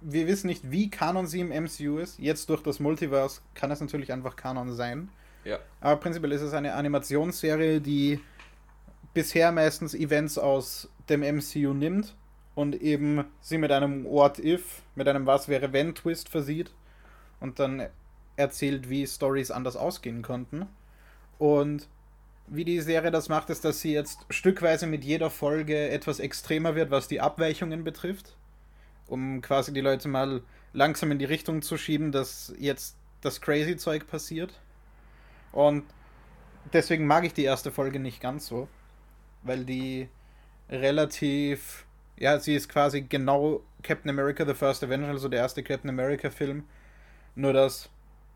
[0.00, 2.18] wir wissen nicht, wie Kanon sie im MCU ist.
[2.18, 5.08] Jetzt durch das Multiverse kann es natürlich einfach Kanon sein.
[5.44, 5.60] Ja.
[5.80, 8.18] Aber prinzipiell ist es eine Animationsserie, die
[9.14, 12.16] bisher meistens Events aus dem MCU nimmt
[12.54, 16.72] und eben sie mit einem What If, mit einem Was wäre wenn Twist versieht
[17.40, 17.88] und dann
[18.36, 20.66] erzählt, wie Stories anders ausgehen konnten.
[21.38, 21.88] Und
[22.46, 26.74] wie die Serie das macht, ist, dass sie jetzt stückweise mit jeder Folge etwas extremer
[26.74, 28.36] wird, was die Abweichungen betrifft
[29.12, 33.76] um quasi die Leute mal langsam in die Richtung zu schieben, dass jetzt das crazy
[33.76, 34.58] Zeug passiert.
[35.52, 35.84] Und
[36.72, 38.68] deswegen mag ich die erste Folge nicht ganz so,
[39.42, 40.08] weil die
[40.70, 41.84] relativ,
[42.22, 46.30] ja, sie ist quasi genau Captain America The First Avenger, also der erste Captain America
[46.30, 46.62] Film,
[47.34, 47.90] nur dass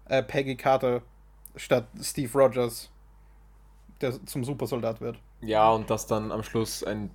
[0.08, 1.02] äh, Peggy Carter
[1.54, 2.90] statt Steve Rogers
[4.00, 5.18] der zum Supersoldat wird.
[5.40, 7.10] Ja, und dass dann am Schluss ein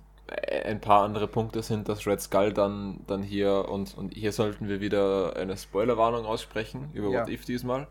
[0.64, 4.68] ein paar andere Punkte sind, dass Red Skull dann, dann hier und, und hier sollten
[4.68, 7.22] wir wieder eine Spoilerwarnung aussprechen über ja.
[7.22, 7.86] What If diesmal.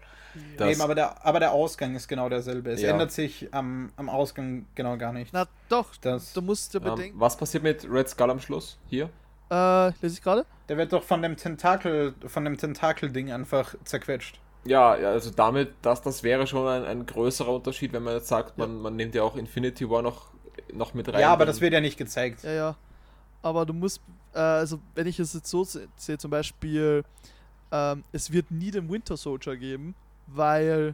[0.57, 0.69] Ja.
[0.69, 2.71] Eben, aber der, aber der Ausgang ist genau derselbe.
[2.71, 2.91] Es ja.
[2.91, 5.33] ändert sich am, am Ausgang genau gar nicht.
[5.33, 7.15] Na doch, das, du musst ja bedenken.
[7.15, 9.09] Ähm, was passiert mit Red Skull am Schluss hier?
[9.49, 10.45] Äh, lese ich gerade?
[10.69, 14.39] Der wird doch von dem Tentakel, von dem Tentakel-Ding einfach zerquetscht.
[14.63, 18.27] Ja, ja, also damit, dass das wäre schon ein, ein größerer Unterschied, wenn man jetzt
[18.27, 20.27] sagt, man, man nimmt ja auch Infinity War noch,
[20.73, 21.19] noch mit rein.
[21.21, 22.43] Ja, aber das wird ja nicht gezeigt.
[22.43, 22.75] Ja, ja.
[23.41, 24.01] Aber du musst,
[24.33, 27.03] äh, also wenn ich es jetzt so se- sehe, zum Beispiel,
[27.71, 29.95] ähm, es wird nie den Winter Soldier geben,
[30.27, 30.93] weil,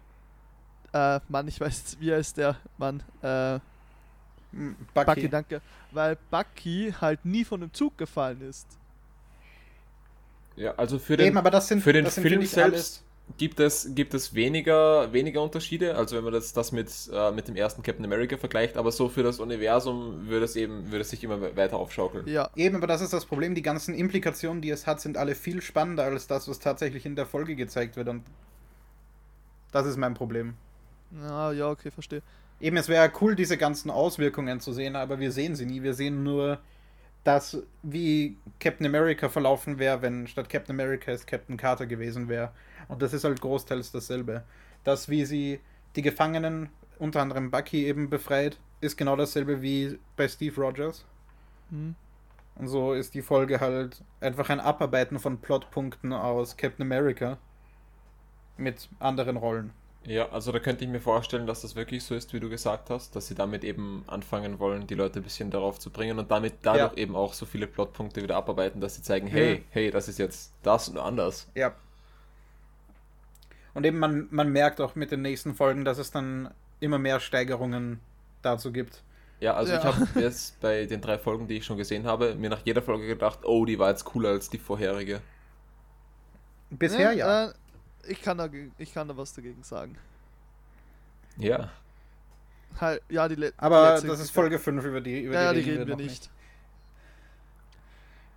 [0.93, 3.59] äh, Mann, ich weiß jetzt, wie heißt der Mann, äh,
[4.53, 5.05] Hm, Bucky.
[5.05, 5.29] Bucky.
[5.29, 5.61] danke,
[5.91, 8.65] weil Bucky halt nie von dem Zug gefallen ist.
[10.55, 13.03] Ja, also für den, Eben, aber das sind, für den Film selbst
[13.37, 17.47] gibt es, gibt es weniger, weniger Unterschiede, also wenn man das, das mit, äh, mit
[17.47, 21.09] dem ersten Captain America vergleicht, aber so für das Universum würde es eben, würde es
[21.09, 22.25] sich immer we- weiter aufschaukeln.
[22.25, 23.55] Ja, Eben, aber das ist das Problem.
[23.55, 27.15] Die ganzen Implikationen, die es hat, sind alle viel spannender als das, was tatsächlich in
[27.15, 28.07] der Folge gezeigt wird.
[28.09, 28.23] Und
[29.71, 30.55] das ist mein Problem.
[31.11, 32.21] ja, ja, okay, verstehe.
[32.59, 35.83] Eben, es wäre cool, diese ganzen Auswirkungen zu sehen, aber wir sehen sie nie.
[35.83, 36.59] Wir sehen nur
[37.27, 42.51] das, wie Captain America verlaufen wäre, wenn statt Captain America es Captain Carter gewesen wäre.
[42.87, 44.43] Und das ist halt großteils dasselbe.
[44.85, 45.59] Das, wie sie
[45.97, 51.03] die Gefangenen, unter anderem Bucky, eben befreit, ist genau dasselbe wie bei Steve Rogers.
[51.69, 51.95] Hm.
[52.55, 57.37] Und so ist die Folge halt einfach ein Abarbeiten von Plotpunkten aus Captain America
[58.55, 59.71] mit anderen Rollen.
[60.08, 62.89] Ja, also da könnte ich mir vorstellen, dass das wirklich so ist, wie du gesagt
[62.89, 66.32] hast, dass sie damit eben anfangen wollen, die Leute ein bisschen darauf zu bringen und
[66.32, 66.98] damit dadurch Ja.
[66.98, 69.63] eben auch so viele Plotpunkte wieder abarbeiten, dass sie zeigen, hey, Mhm.
[69.72, 71.48] hey, das ist jetzt das und anders.
[71.56, 71.76] Ja.
[73.74, 77.20] Und eben man, man merkt auch mit den nächsten Folgen, dass es dann immer mehr
[77.20, 78.00] Steigerungen
[78.41, 79.04] dazu gibt.
[79.39, 79.93] Ja, also ich Ja.
[79.93, 83.08] habe jetzt bei den drei Folgen, die ich schon gesehen habe, mir nach jeder Folge
[83.08, 85.22] gedacht, oh, die war jetzt cooler als die vorherige.
[86.70, 87.46] Bisher ja.
[87.50, 87.54] Äh,
[88.08, 89.98] ich, kann da, ich kann da was dagegen sagen.
[91.38, 91.70] Ja.
[92.80, 95.54] Halt, ja, die le Aber letzte- das ist Folge 5, über die, über Ja, ja,
[95.54, 96.30] die, die reden wir noch nicht.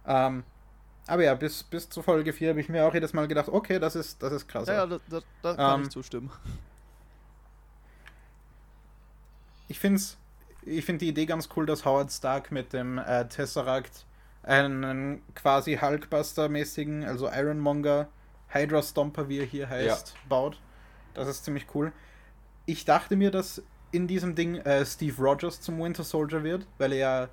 [0.07, 0.45] Ähm,
[1.07, 3.79] aber ja, bis, bis zu Folge 4 habe ich mir auch jedes Mal gedacht, okay,
[3.79, 4.69] das ist, das ist krass.
[4.69, 6.31] Ja, ja, da, da, da kann Ähm, ich zustimmen.
[9.69, 10.01] Ich finde
[10.63, 14.05] ich find die Idee ganz cool, dass Howard Stark mit dem äh, Tesseract
[14.43, 18.09] einen quasi Hulkbuster-mäßigen, also Ironmonger,
[18.51, 20.61] Hydra Stomper, wie er hier heißt, baut.
[21.15, 21.93] Das ist ziemlich cool.
[22.67, 26.93] Ich dachte mir, dass in diesem Ding äh, Steve Rogers zum Winter Soldier wird, weil
[26.93, 27.29] er ja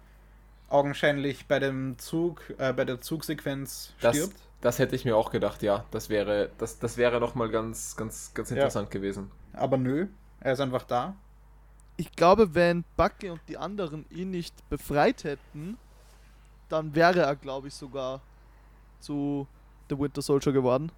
[0.69, 4.36] augenscheinlich bei dem Zug, äh, bei der Zugsequenz Das, stirbt.
[4.62, 5.86] das hätte ich mir auch gedacht, ja.
[5.91, 8.58] Das wäre, das, das wäre nochmal ganz, ganz, ganz Ja.
[8.58, 9.32] interessant gewesen.
[9.53, 10.08] Aber nö,
[10.39, 11.15] er ist einfach da.
[11.95, 15.77] Ich glaube, wenn Bucky und die anderen ihn nicht befreit hätten,
[16.69, 18.21] dann wäre er, glaube ich, sogar
[18.99, 19.47] zu
[19.89, 20.91] The Winter Soldier geworden.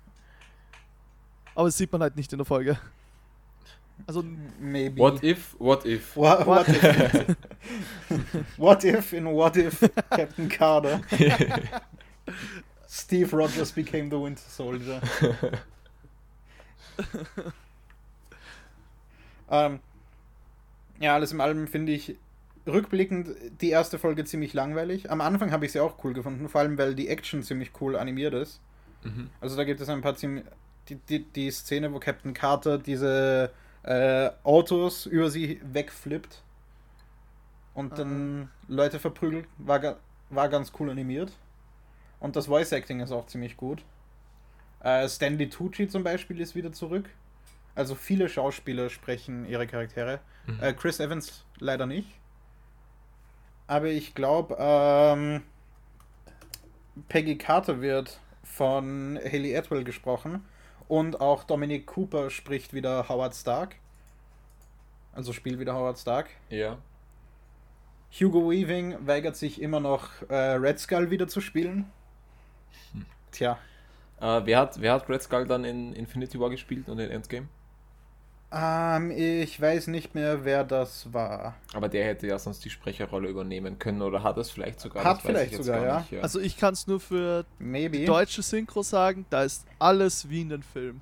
[1.55, 2.77] Aber das sieht man halt nicht in der Folge.
[4.07, 4.23] Also,
[4.59, 4.97] Maybe.
[4.97, 6.15] What if, what if?
[6.15, 7.35] What, what if?
[8.57, 11.01] what if in What if Captain Carter
[12.88, 15.01] Steve Rogers became the Winter Soldier?
[19.51, 19.79] ähm,
[20.99, 22.15] ja, alles im allem finde ich
[22.67, 23.29] rückblickend
[23.62, 25.12] die erste Folge ziemlich langweilig.
[25.12, 27.95] Am Anfang habe ich sie auch cool gefunden, vor allem weil die Action ziemlich cool
[27.95, 28.62] animiert ist.
[29.03, 29.29] Mhm.
[29.41, 30.45] Also da gibt es ein paar ziemlich.
[30.89, 33.52] Die, die, die Szene, wo Captain Carter diese
[33.84, 36.41] äh, Autos über sie wegflippt
[37.73, 39.97] und dann Leute verprügelt, war,
[40.30, 41.32] war ganz cool animiert.
[42.19, 43.84] Und das Voice Acting ist auch ziemlich gut.
[44.82, 47.10] Äh, Stanley Tucci zum Beispiel ist wieder zurück.
[47.75, 50.19] Also viele Schauspieler sprechen ihre Charaktere.
[50.47, 50.60] Mhm.
[50.62, 52.10] Äh, Chris Evans leider nicht.
[53.67, 55.43] Aber ich glaube, ähm,
[57.08, 60.43] Peggy Carter wird von Haley Atwell gesprochen.
[60.89, 63.75] Und auch Dominic Cooper spricht wieder Howard Stark.
[65.13, 66.30] Also spielt wieder Howard Stark.
[66.49, 66.80] Ja.
[68.12, 71.86] Hugo Weaving weigert sich immer noch, äh, Red Skull wieder zu spielen.
[73.32, 73.60] Tja.
[74.19, 77.47] Äh, wer, hat, wer hat Red Skull dann in Infinity War gespielt und in Endgame?
[78.51, 81.55] Ähm, ich weiß nicht mehr, wer das war.
[81.73, 85.03] Aber der hätte ja sonst die Sprecherrolle übernehmen können oder hat es vielleicht sogar.
[85.03, 85.99] Hat das weiß vielleicht ich jetzt sogar, gar ja.
[85.99, 86.21] Nicht, ja.
[86.21, 87.99] also ich kann es nur für Maybe.
[87.99, 91.01] die deutsche Synchro sagen, da ist alles wie in den Film.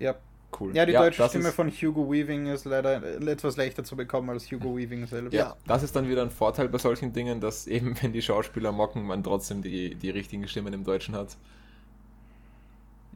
[0.00, 0.16] Ja.
[0.58, 0.74] cool.
[0.74, 4.50] ja, die deutsche das Stimme von Hugo Weaving ist leider etwas leichter zu bekommen als
[4.50, 5.32] Hugo Weaving selbst.
[5.32, 8.72] Ja, das ist dann wieder ein Vorteil bei solchen Dingen, dass eben, wenn die Schauspieler
[8.72, 11.36] mocken, man trotzdem die, die richtigen Stimmen im Deutschen hat.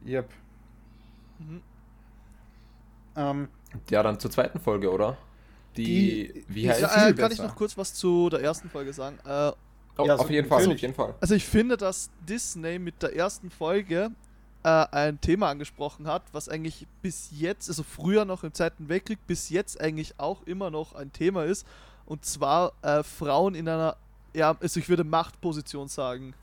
[0.05, 0.29] Yep.
[1.39, 1.61] Mhm.
[3.15, 3.47] Ähm,
[3.89, 5.17] Ja, dann zur zweiten Folge, oder?
[5.77, 5.83] Die,
[6.33, 8.93] Die wie ist heißt viel äh, kann ich noch kurz was zu der ersten Folge
[8.93, 9.17] sagen?
[9.25, 9.51] Äh,
[9.95, 11.13] Oh, Ja, auf so- jeden Fall, auf jeden Fall.
[11.21, 14.09] Also ich finde, dass Disney mit der ersten Folge
[14.63, 19.19] äh, ein Thema angesprochen hat, was eigentlich bis jetzt, also früher noch im Zweiten Weltkrieg,
[19.27, 21.67] bis jetzt eigentlich auch immer noch ein Thema ist.
[22.07, 23.95] Und zwar äh, Frauen in einer
[24.33, 26.33] ja, also ich würde Machtposition sagen.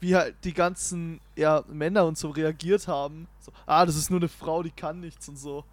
[0.00, 3.28] Wie halt die ganzen ja, Männer und so reagiert haben.
[3.40, 5.64] So, ah, das ist nur eine Frau, die kann nichts und so.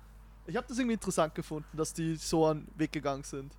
[0.48, 3.54] Ich habe das irgendwie interessant gefunden, dass die so an den Weg gegangen sind.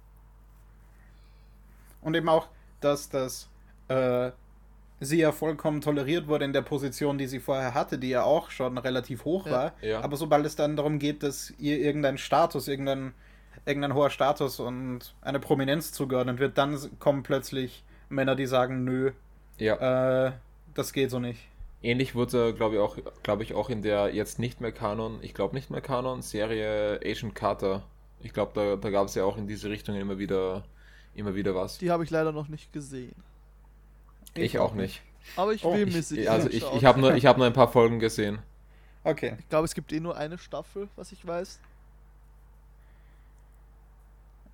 [2.00, 2.48] Und eben auch,
[2.80, 3.48] dass das
[3.88, 4.30] äh,
[5.00, 8.50] sie ja vollkommen toleriert wurde in der Position, die sie vorher hatte, die ja auch
[8.50, 9.52] schon relativ hoch Ja.
[9.52, 9.72] war.
[9.80, 10.00] Ja.
[10.00, 13.14] Aber sobald es dann darum geht, dass ihr irgendein Status, irgendein,
[13.64, 19.12] irgendein hoher Status und eine Prominenz zugeordnet wird, dann kommen plötzlich Männer, die sagen, nö,
[19.58, 20.26] Ja.
[20.26, 20.32] äh,
[20.74, 21.40] das geht so nicht.
[21.82, 25.34] Ähnlich wurde, glaube ich, auch, glaube ich, auch in der jetzt nicht mehr Kanon, ich
[25.34, 27.82] glaube nicht mehr Kanon, Serie Agent Carter.
[28.20, 30.64] Ich glaube, da, da gab es ja auch in diese Richtung immer wieder,
[31.14, 31.78] immer wieder was.
[31.78, 33.14] Die habe ich leider noch nicht gesehen.
[34.34, 35.02] ich auch nicht.
[35.36, 37.46] Aber ich Oh, will Ich, mir sie also ich, ich habe nur, ich hab nur
[37.46, 38.40] ein paar Folgen gesehen.
[39.04, 39.36] Okay.
[39.38, 41.60] Ich glaube, es gibt eh nur eine Staffel, was ich weiß.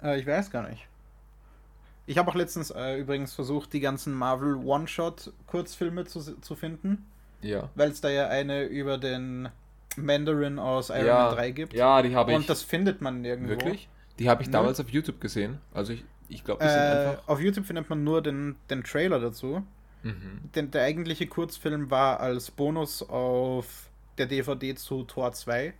[0.03, 0.87] Äh, ich weiß gar nicht.
[2.11, 7.07] Ich habe auch letztens äh, übrigens versucht, die ganzen Marvel One-Shot-Kurzfilme zu, zu finden,
[7.40, 7.70] Ja.
[7.75, 9.49] weil es da ja eine über den
[9.96, 11.73] Mandarin aus Iron ja, Man 3 gibt.
[11.73, 12.37] Ja, die habe ich.
[12.37, 13.51] Und das findet man nirgendwo.
[13.51, 13.88] wirklich?
[14.18, 14.53] Die habe ich Nö.
[14.53, 15.59] damals auf YouTube gesehen.
[15.73, 17.29] Also ich, ich glaube, die sind Äh, einfach.
[17.29, 19.62] auf YouTube findet man nur den, den Trailer dazu.
[20.03, 20.40] Mhm.
[20.55, 25.75] Denn der eigentliche Kurzfilm war als Bonus auf der DVD zu Tor 2.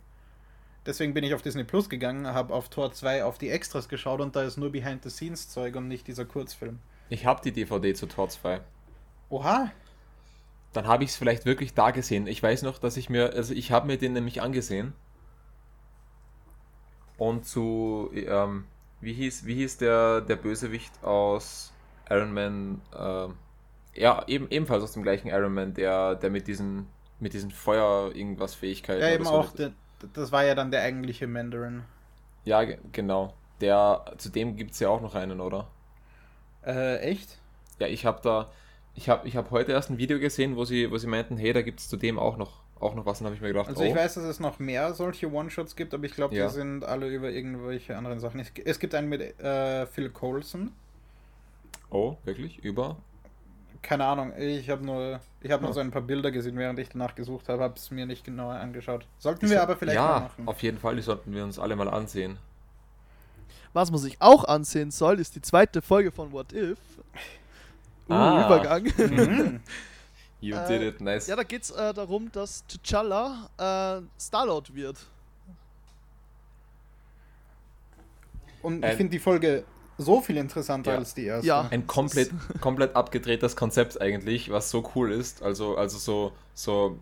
[0.85, 4.19] Deswegen bin ich auf Disney Plus gegangen, habe auf Tor 2 auf die Extras geschaut
[4.19, 6.79] und da ist nur Behind-the-Scenes-Zeug und nicht dieser Kurzfilm.
[7.09, 8.61] Ich habe die DVD zu Tor 2.
[9.29, 9.71] Oha!
[10.73, 12.25] Dann habe ich es vielleicht wirklich da gesehen.
[12.25, 14.93] Ich weiß noch, dass ich mir, also ich habe mir den nämlich angesehen.
[17.17, 18.63] Und zu, ähm,
[19.01, 21.73] wie hieß, wie hieß der, der Bösewicht aus
[22.09, 23.35] Iron Man, ähm,
[23.93, 26.87] ja, eben, ebenfalls aus dem gleichen Iron Man, der, der mit diesen,
[27.19, 29.01] mit diesen Feuer irgendwas Fähigkeiten.
[29.01, 29.73] Ja, eben so auch, der,
[30.13, 31.83] das war ja dann der eigentliche Mandarin.
[32.45, 33.33] Ja, ge- genau.
[33.59, 35.67] Der, zu dem gibt es ja auch noch einen, oder?
[36.65, 37.37] Äh, echt?
[37.79, 38.51] Ja, ich habe da,
[38.95, 41.53] ich habe ich hab heute erst ein Video gesehen, wo sie, wo sie meinten, hey,
[41.53, 43.19] da gibt es zu dem auch noch, auch noch was.
[43.21, 45.75] Und habe ich mir gedacht, Also oh, ich weiß, dass es noch mehr solche One-Shots
[45.75, 46.47] gibt, aber ich glaube, Ja.
[46.47, 48.39] die sind alle über irgendwelche anderen Sachen.
[48.39, 50.71] Es, es gibt einen mit äh, Phil Coulson.
[51.89, 52.59] oh, wirklich?
[52.63, 52.97] Über?
[53.81, 56.89] Keine Ahnung, ich habe nur, ich habe nur so ein paar Bilder gesehen, während ich
[56.89, 59.07] danach gesucht habe, habe es mir nicht genauer angeschaut.
[59.17, 60.47] Sollten Die wir so- aber vielleicht ja, mal machen.
[60.47, 62.37] auf jeden Fall, die sollten wir uns alle mal ansehen.
[63.73, 66.77] Was man sich auch ansehen soll, ist die zweite Folge von What If.
[68.09, 68.45] Uh, Ah.
[68.45, 68.83] Übergang.
[68.97, 69.59] Mhm.
[70.43, 71.27] You did it, nice.
[71.27, 74.97] Ja, da geht's äh, darum, dass T'Challa äh, Starlord wird.
[78.63, 79.63] Und ich finde die Folge
[80.01, 80.97] so viel interessanter ja.
[80.97, 81.47] als die erste.
[81.47, 81.67] Ja.
[81.69, 85.41] Ein komplett, komplett abgedrehtes Konzept eigentlich, was so cool ist.
[85.43, 86.97] Also, also so, so,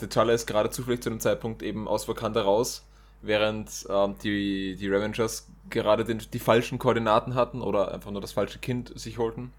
[0.00, 2.84] T'Challa ist gerade zufällig zu dem Zeitpunkt eben aus Wakanda raus,
[3.20, 8.32] während ähm, die, die Revengers gerade den, die falschen Koordinaten hatten oder einfach nur das
[8.32, 9.52] falsche Kind sich holten.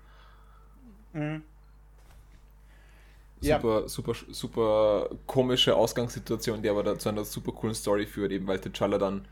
[1.14, 1.44] Mhm.
[3.42, 3.60] Ja.
[3.60, 8.48] Super, super, super komische Ausgangssituation, die aber da zu einer super coolen Story führt, eben
[8.48, 9.26] weil T'Challa dann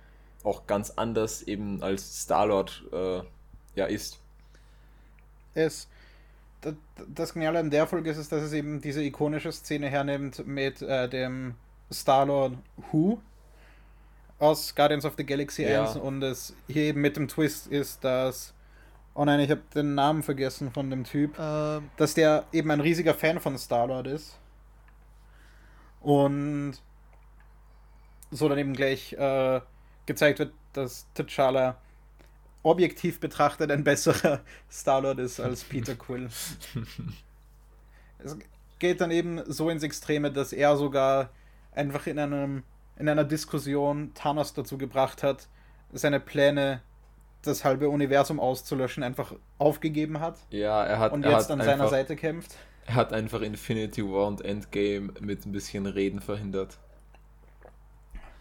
[0.44, 3.22] auch ganz anders eben als Star-Lord äh,
[3.76, 4.20] ja ist.
[5.54, 5.88] Es,
[6.62, 6.76] das,
[7.14, 10.82] das Geniale an der Folge ist, es, dass es eben diese ikonische Szene hernimmt mit
[10.82, 11.56] äh, dem
[11.92, 12.54] Star-Lord
[12.92, 13.20] Who
[14.40, 15.84] aus Guardians of the Galaxy Ja.
[15.84, 18.54] 1 und es hier eben mit dem Twist ist, dass
[19.14, 22.80] oh nein, ich habe den Namen vergessen von dem Typ, Ähm, dass der eben ein
[22.80, 24.38] riesiger Fan von Star-Lord ist
[26.02, 26.74] und
[28.32, 29.62] so dann eben gleich äh,
[30.06, 31.76] gezeigt wird, dass T'Challa
[32.64, 36.30] objektiv betrachtet ein besserer Star-Lord ist als Peter Quill.
[38.20, 38.38] es
[38.80, 41.30] geht dann eben so ins Extreme, dass er sogar
[41.74, 42.64] einfach in einem
[42.98, 45.48] in einer Diskussion Thanos dazu gebracht hat,
[45.92, 46.82] seine Pläne,
[47.42, 51.72] das halbe Universum auszulöschen, einfach aufgegeben hat Ja, er hat, und jetzt hat an seiner
[51.72, 52.56] einfach, Seite kämpft.
[52.86, 56.78] Er hat einfach Infinity War und Endgame mit ein bisschen Reden verhindert.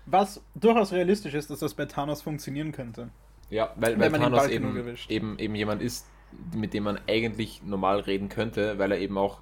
[0.04, 3.08] Was durchaus realistisch ist, dass das bei Thanos funktionieren könnte.
[3.50, 4.76] Ja, weil, weil Thanos eben,
[5.08, 6.06] eben, eben jemand ist,
[6.54, 9.40] mit dem man eigentlich normal reden könnte, weil er eben auch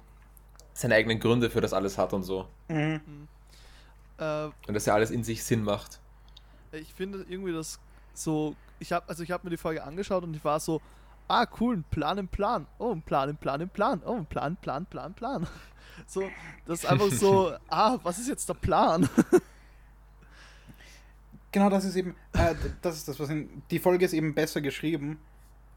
[0.73, 2.47] seine eigenen Gründe für das alles hat und so.
[2.67, 3.27] Mhm.
[4.17, 5.99] äh, Und dass ja alles in sich Sinn macht.
[6.71, 7.79] ich finde irgendwie das
[8.13, 8.55] so.
[8.79, 10.81] Ich habe also ich habe mir die Folge angeschaut und ich war so,
[11.27, 12.65] ah cool, ein Plan im Plan.
[12.77, 14.01] Oh, ein Plan im Plan im Plan.
[14.05, 15.47] Oh, ein Plan, Plan, Plan, Plan.
[16.07, 16.23] So,
[16.65, 19.09] das ist einfach so, ah, was ist jetzt der Plan?
[21.51, 24.61] Genau, das ist eben, äh, das ist das, was in, die Folge ist eben besser
[24.61, 25.19] geschrieben,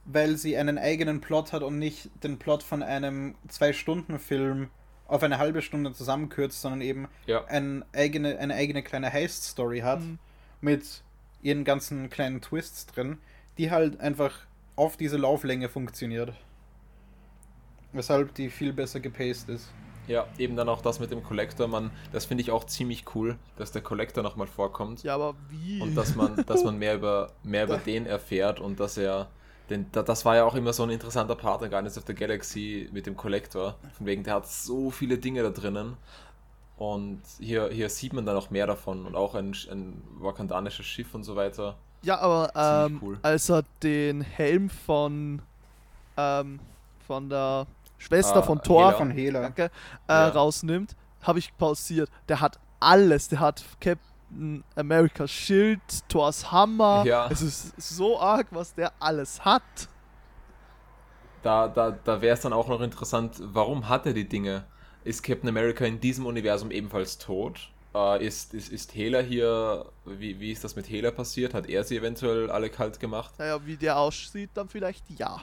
[0.05, 4.69] weil sie einen eigenen Plot hat und nicht den Plot von einem Zwei-Stunden-Film
[5.07, 7.45] auf eine halbe Stunde zusammenkürzt, sondern eben Ja.
[7.47, 10.19] ein eigene, eine eigene kleine Heist-Story hat Mhm.
[10.61, 11.03] mit
[11.43, 13.19] ihren ganzen kleinen Twists drin,
[13.59, 14.47] die halt einfach
[14.77, 16.35] auf diese Lauflänge funktioniert.
[17.95, 19.71] weshalb die viel besser gepaced ist.
[20.13, 23.37] Ja, eben dann auch das mit dem Collector, man, das finde ich auch ziemlich cool,
[23.57, 25.03] dass der Collector nochmal vorkommt.
[25.03, 25.81] Ja, aber wie?
[25.81, 29.29] Und dass man, dass man mehr über, mehr über den erfährt und dass er,
[29.71, 32.15] denn da- das war ja auch immer so ein interessanter Part in Guardians of the
[32.15, 33.77] Galaxy mit dem Collector.
[33.97, 35.97] Von wegen, der hat so viele Dinge da drinnen.
[36.77, 41.15] Und hier, hier sieht man dann auch mehr davon und auch ein, ein wakandanisches Schiff
[41.15, 41.77] und so weiter.
[42.03, 42.51] Ja, aber
[42.87, 43.19] ähm, cool.
[43.23, 45.41] als er den Helm von,
[46.17, 46.59] ähm,
[47.07, 47.67] von der
[48.03, 48.97] Schwester Ah, von Thor Hela.
[48.99, 49.41] Von Hela.
[49.43, 49.69] danke, äh,
[50.13, 50.29] Ja.
[50.29, 52.11] rausnimmt, habe ich pausiert.
[52.29, 53.29] Der hat alles.
[53.29, 57.05] Der hat Captain America's Schild, Thors Hammer.
[57.07, 57.29] Ja.
[57.31, 59.63] Es ist so arg, was der alles hat.
[61.43, 64.65] Da, da, da wäre es dann auch noch interessant, warum hat er die Dinge?
[65.05, 67.71] Ist Captain America in diesem Universum ebenfalls tot?
[67.95, 71.53] Äh, ist, ist, ist Hela hier, wie, wie ist das mit Hela passiert?
[71.53, 73.35] Hat er sie eventuell alle kalt gemacht?
[73.39, 75.41] Naja, wie der aussieht, dann vielleicht ja.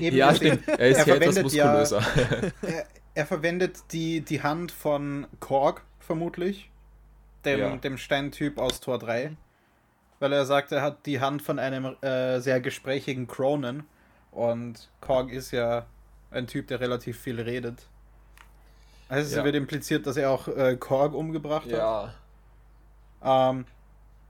[0.00, 0.66] Eben ja, stimmt.
[0.68, 2.52] Er ist er ja etwas verwendet ja- muskulöser.
[2.62, 6.70] Er, er verwendet die, die Hand von Korg, vermutlich.
[7.44, 7.76] Dem, Ja.
[7.76, 9.36] dem Steintyp aus Tor 3.
[10.20, 13.82] Weil er sagt, er hat die Hand von einem äh, sehr gesprächigen Cronen.
[14.30, 15.86] Und Korg ist ja
[16.30, 17.86] ein Typ, der relativ viel redet.
[19.08, 19.40] Also Ja.
[19.40, 21.72] es wird impliziert, dass er auch äh, Korg umgebracht hat.
[21.72, 22.14] ja,
[23.50, 23.66] Ähm,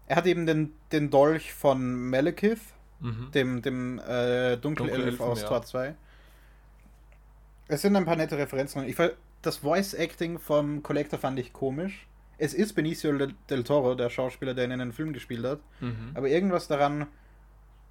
[0.09, 2.61] er hat eben den, den Dolch von Malekith,
[3.03, 3.31] mhm.
[3.33, 4.63] dem, dem äh, Dunkelelf
[4.95, 5.49] Dunkelelfen, aus ja.
[5.49, 5.95] Tor 2.
[7.69, 8.85] Es sind ein paar nette Referenzen.
[8.85, 8.97] Ich,
[9.43, 12.07] das Voice-Acting vom Collector fand ich komisch.
[12.39, 15.61] Es ist Benicio del- Toro, der Schauspieler, der ihn in den Film gespielt hat.
[15.81, 16.11] Mhm.
[16.15, 17.07] Aber irgendwas daran,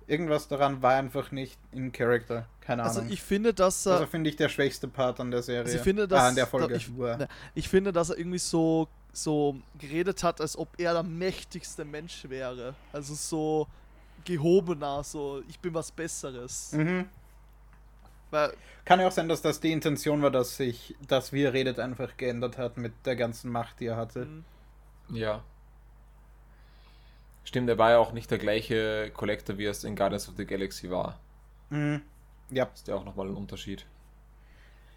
[0.08, 2.48] irgendwas daran war einfach nicht in Character.
[2.60, 2.98] Keine Ahnung.
[2.98, 5.62] Also ich finde, dass er also finde ich der schwächste Part an der Serie.
[5.64, 6.68] Also ich finde, dass- ah, an der Folge.
[6.70, 10.94] da- ich- ne, ich finde, dass er irgendwie so, so geredet hat, als ob er
[10.94, 12.76] der mächtigste Mensch wäre.
[12.92, 13.68] Also so
[14.26, 16.72] gehobener, so ich bin was Besseres.
[16.72, 17.10] mhm.
[18.32, 21.54] Weil, Kann ja auch sein, dass das die Intention war, dass sich das, wie er
[21.54, 24.28] redet, einfach geändert hat mit der ganzen Macht, die er hatte.
[24.28, 24.44] mh,
[25.10, 25.44] Ja.
[27.44, 30.46] Stimmt, er war ja auch nicht der gleiche Collector, wie es in Guardians of the
[30.46, 31.20] Galaxy war.
[31.70, 32.02] Mhm.
[32.50, 32.70] Ja.
[32.74, 33.86] ist ja auch nochmal ein Unterschied.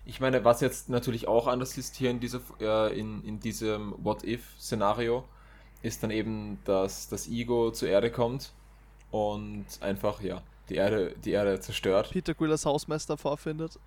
[0.04, 3.94] Ich meine, was jetzt natürlich auch anders ist hier in, dieser, äh, in, in diesem
[4.04, 5.24] What-If-Szenario,
[5.82, 8.52] ist dann eben, dass das Ego zur Erde kommt
[9.14, 12.10] und einfach, ja, die Erde, die Erde zerstört.
[12.10, 13.78] Peter Quill als Hausmeister vorfindet.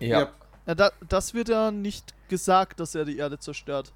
[0.00, 0.32] Ja, Ja.
[0.66, 3.94] Ja, da, das wird ja nicht gesagt, dass er die Erde zerstört.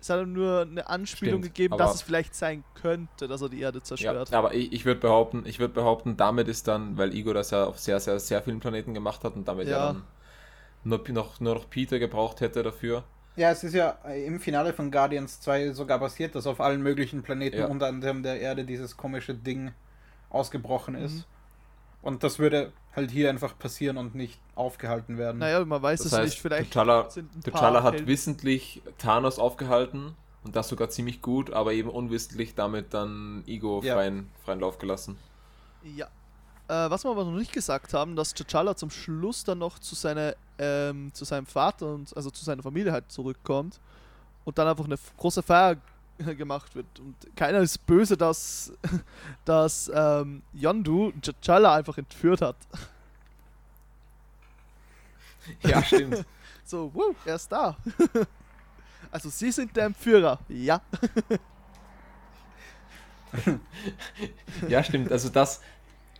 [0.00, 3.48] Es hat ihm nur eine Anspielung Stimmt, gegeben, dass es vielleicht sein könnte, dass er
[3.48, 4.32] die Erde ja, zerstört.
[4.32, 7.64] aber ich, ich würde behaupten, ich würde behaupten, damit ist dann, weil Ego das ja
[7.64, 9.78] auf sehr, sehr, sehr vielen Planeten gemacht hat und damit ja, Ja.
[9.78, 10.08] dann
[10.84, 13.04] nur, noch, nur noch Peter gebraucht hätte dafür.
[13.36, 16.82] Ja, es ist ja äh, im Finale von Guardians 2 sogar passiert, dass auf allen
[16.82, 17.66] möglichen Planeten, Ja.
[17.66, 19.72] unter anderem der Erde, dieses komische Ding
[20.30, 21.14] ausgebrochen ist.
[21.14, 21.24] Mhm.
[22.02, 25.38] Und das würde halt hier einfach passieren und nicht aufgehalten werden.
[25.38, 26.40] Naja, man weiß Das es heißt, nicht.
[26.42, 30.14] Vielleicht T'Challa, sind ein T'Challa paar hat Helden- wissentlich Thanos aufgehalten
[30.44, 33.94] und das sogar ziemlich gut, aber eben unwissentlich damit dann Ego Ja.
[33.94, 35.16] freien, freien Lauf gelassen.
[35.84, 36.08] Ja.
[36.72, 39.94] Äh, was wir aber noch nicht gesagt haben, dass T'Challa zum Schluss dann noch zu,
[39.94, 43.78] seiner, ähm, zu seinem Vater und also zu seiner Familie halt zurückkommt
[44.46, 45.76] und dann einfach eine große Feier
[46.16, 46.86] gemacht wird.
[46.98, 48.72] Und keiner ist böse, dass,
[49.44, 52.56] dass ähm, Yondu T'Challa einfach entführt hat.
[55.64, 56.24] Ja, stimmt.
[56.64, 57.76] So, wuh, er ist da.
[59.10, 60.38] also Sie sind der Entführer.
[60.48, 60.80] Ja.
[64.68, 65.10] ja, stimmt.
[65.10, 65.60] Also das,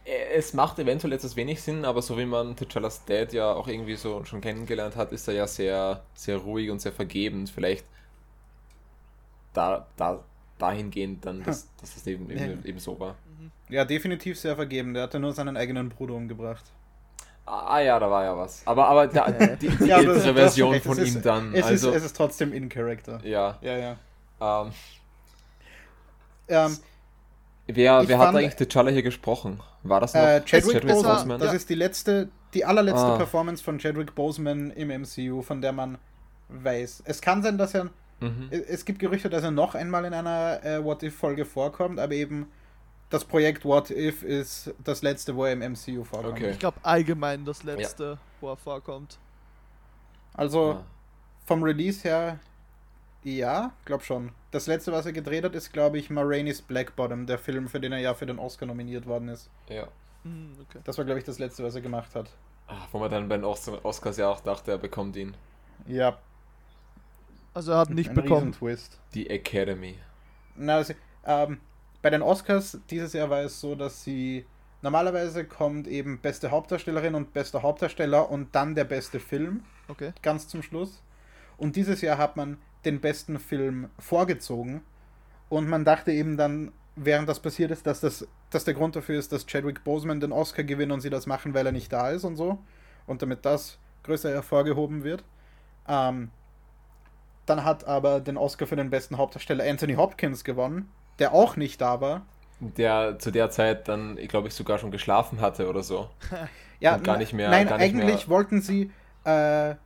[0.05, 3.97] es macht eventuell etwas wenig Sinn, aber so wie man T'Challas Dad ja auch irgendwie
[3.97, 7.51] so schon kennengelernt hat, ist er ja sehr, sehr ruhig und sehr vergebend.
[7.51, 7.85] Vielleicht
[9.53, 10.21] da, da,
[10.59, 13.17] dahingehend dann, dass, dass es eben, eben, eben so war.
[13.69, 14.95] Ja, definitiv sehr vergeben.
[14.95, 16.65] Der hatte nur seinen eigenen Bruder umgebracht.
[17.45, 18.63] Ah ja, da war ja was.
[18.67, 21.55] Aber, aber da, die, die Ja, aber ältere hast Version von ist- ihm dann.
[21.55, 23.21] Es, also, ist, es ist trotzdem in Character.
[23.25, 23.59] ja.
[23.61, 23.97] Ja, ja.
[24.41, 24.73] Ähm,
[26.49, 26.79] Ähm,
[27.75, 29.61] wer wer hat fand- eigentlich T'Challa hier gesprochen?
[29.83, 31.55] War das noch äh, Chadwick, Boseman, Boseman, das ja.
[31.57, 33.17] ist die letzte, die allerletzte Ah.
[33.17, 35.99] Performance von Chadwick Boseman im MCU, von der man
[36.49, 37.03] weiß.
[37.07, 38.51] Es kann sein, dass er Mhm.
[38.53, 42.47] Es gibt Gerüchte, dass er noch einmal in einer äh, What If-Folge vorkommt, aber eben
[43.11, 46.35] das Projekt What If ist das letzte, wo er im MCU vorkommt.
[46.35, 46.51] Okay.
[46.53, 49.19] Ich glaube allgemein das letzte, wo er vorkommt.
[50.35, 50.85] Also Ja.
[51.45, 52.39] vom Release her,
[53.25, 54.31] ja, glaub schon.
[54.53, 57.69] Das letzte, was er gedreht hat, ist, glaube ich, Ma Rainey's Black Bottom, der Film,
[57.69, 59.51] für den er ja für den Oscar nominiert worden ist.
[59.69, 59.89] ja.
[60.25, 60.79] Hm, okay.
[60.85, 62.31] Das war, glaube ich, das letzte, was er gemacht hat.
[62.69, 65.35] Ah, wo man dann bei den Os Oscars ja auch dachte, er bekommt ihn.
[65.89, 66.17] Ja,
[67.55, 68.35] Also er hat nicht ein bekommen.
[68.55, 69.01] Riesentwist.
[69.15, 69.97] Die Academy.
[70.55, 70.95] Na, also,
[71.27, 71.61] ähm,
[72.03, 74.47] bei den Oscars dieses Jahr war es so, dass sie
[74.81, 80.13] normalerweise kommt eben beste Hauptdarstellerin und bester Hauptdarsteller und dann der beste Film Okay.
[80.23, 81.03] ganz zum Schluss.
[81.57, 84.83] Und dieses Jahr hat man den besten Film vorgezogen.
[85.49, 89.19] Und man dachte eben dann, während das passiert ist, dass, das, dass der Grund dafür
[89.19, 92.11] ist, dass Chadwick Boseman den Oscar gewinnt und sie das machen, weil er nicht da
[92.11, 92.59] ist und so.
[93.07, 95.25] Und damit das größer hervorgehoben wird.
[95.89, 96.31] Ähm,
[97.47, 101.81] dann hat aber den Oscar für den besten Hauptdarsteller Anthony Hopkins gewonnen, der auch nicht
[101.81, 102.27] da war.
[102.61, 106.09] Der zu der Zeit dann, ich glaube ich, sogar schon geschlafen hatte oder so.
[106.81, 108.91] Ja, Und gar nicht mehr- Nein, eigentlich mehr- wollten sie.
[109.25, 109.77] Äh,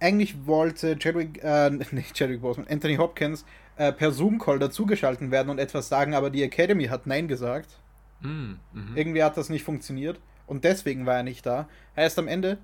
[0.00, 3.44] eigentlich wollte Chadwick, äh, nicht Chadwick Boseman, Anthony Hopkins
[3.76, 7.78] äh, per Zoom-Call dazugeschalten werden und etwas sagen, aber die Academy hat Nein gesagt.
[8.20, 8.96] Hm, mhm.
[8.96, 11.68] Irgendwie hat das nicht funktioniert und deswegen war er nicht da.
[11.96, 12.58] Heißt, am Ende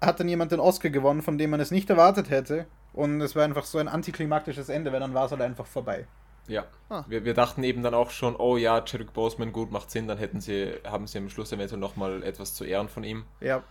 [0.00, 2.66] hat dann jemand den Oscar gewonnen, von dem man es nicht erwartet hätte.
[2.92, 6.06] Und es war einfach so ein antiklimaktisches Ende, weil dann war es halt einfach vorbei.
[6.48, 6.64] Ja.
[6.90, 7.04] Ah.
[7.06, 10.18] Wir, wir dachten eben dann auch schon, oh ja, Chadwick Boseman, gut, macht Sinn, dann
[10.18, 13.24] hätten sie, haben sie am Schluss eventuell nochmal etwas zu Ehren von ihm.
[13.40, 13.62] Ja,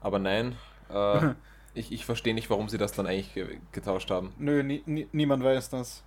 [0.00, 0.56] Aber nein,
[0.88, 0.94] äh,
[1.74, 4.32] ich, ich verstehe nicht, warum sie das dann eigentlich ge getauscht haben.
[4.38, 6.02] nö, nie, nie, niemand weiß das.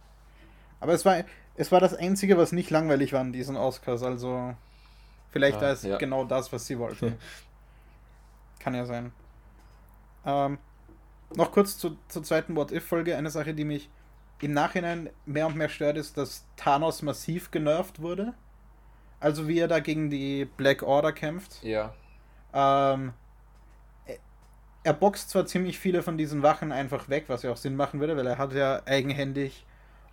[0.80, 1.24] Aber es war,
[1.56, 4.04] es war das Einzige, was nicht langweilig war an diesen Oscars.
[4.04, 4.56] Also,
[5.32, 5.98] vielleicht Ah, es ja.
[5.98, 7.18] genau das, was sie wollten.
[8.60, 9.12] Kann ja sein.
[10.26, 10.58] Ähm,
[11.36, 13.16] noch kurz zu, zur zweiten What-If-Folge.
[13.18, 13.90] Eine Sache, die mich
[14.42, 18.34] im Nachhinein mehr und mehr stört, ist, dass Thanos massiv genervt wurde.
[19.20, 21.64] Also wie er da gegen die Black Order kämpft.
[21.64, 21.94] Ja.
[22.54, 23.14] Ähm,
[24.86, 28.00] er boxt zwar ziemlich viele von diesen Wachen einfach weg, was ja auch Sinn machen
[28.00, 29.66] würde, weil er hat ja eigenhändig,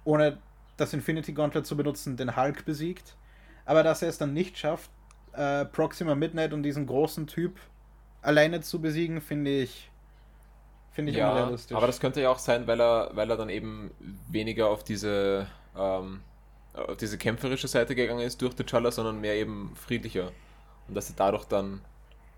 [0.04, 0.38] ohne
[0.78, 3.14] das Infinity Gauntlet zu benutzen, den Hulk besiegt.
[3.66, 4.90] Aber dass er es dann nicht schafft,
[5.34, 7.60] äh, Proxima Midnight und diesen großen Typ
[8.22, 9.90] alleine zu besiegen, finde ich,
[10.90, 11.76] finde ich ja, unrealistisch.
[11.76, 13.90] aber das könnte ja auch sein, weil er, weil er dann eben
[14.30, 16.22] weniger auf diese, ähm,
[16.72, 20.32] auf diese kämpferische Seite gegangen ist durch T'Challa, sondern mehr eben friedlicher.
[20.88, 21.82] Und dass er dadurch dann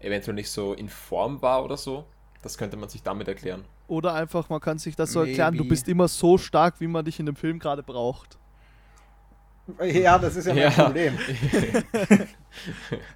[0.00, 2.04] eventuell nicht so in Form war oder so.
[2.44, 3.64] Das könnte man sich damit erklären.
[3.88, 5.70] Oder einfach, man kann sich das so erklären, du Maybe.
[5.70, 8.38] bist immer so stark, wie man dich in dem Film gerade braucht.
[9.82, 10.70] ja, das ist ja mein Ja.
[10.70, 11.18] Problem.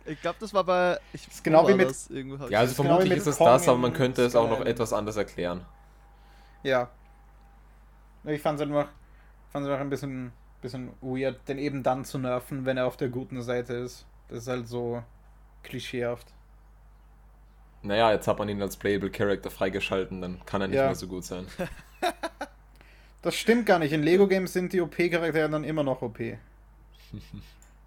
[0.07, 0.99] Ich glaube, das war bei.
[1.12, 2.09] Ich, ist genau wie mit- das?
[2.41, 4.49] Hab Ja, also genau vermutlich mit ist es Kong das, aber man könnte es auch
[4.51, 5.64] noch etwas anders erklären.
[6.64, 6.91] Ja.
[8.24, 8.89] Ich fand es einfach,
[9.53, 13.11] fand's einfach ein bisschen, bisschen weird, den eben dann zu nerven, wenn er auf der
[13.11, 14.07] guten Seite ist.
[14.29, 15.03] Das ist halt so
[15.62, 16.26] klischeehaft.
[17.83, 20.87] Naja, jetzt hat man ihn als Playable Character freigeschalten, dann kann er nicht Ja.
[20.87, 21.47] mehr so gut sein.
[23.20, 23.93] Das stimmt gar nicht.
[23.93, 26.18] In Lego-Games sind die OP-Charaktere dann immer noch OP.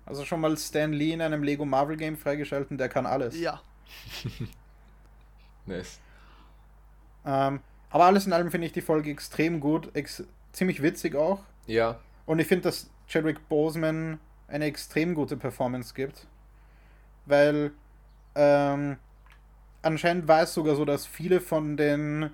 [0.06, 3.39] Also schon mal Stan Lee in einem Lego Marvel Game freigeschalten, der kann alles.
[3.39, 3.62] Ja.
[5.66, 6.00] Nice.
[7.26, 11.39] Ähm, aber alles in allem finde ich die Folge extrem gut, ex ziemlich witzig auch.
[11.68, 16.28] Ja, Und ich finde, dass Chadwick Boseman eine extrem gute Performance gibt.
[17.26, 17.72] Weil
[18.36, 18.98] ähm,
[19.82, 22.32] anscheinend war es sogar so, dass viele von den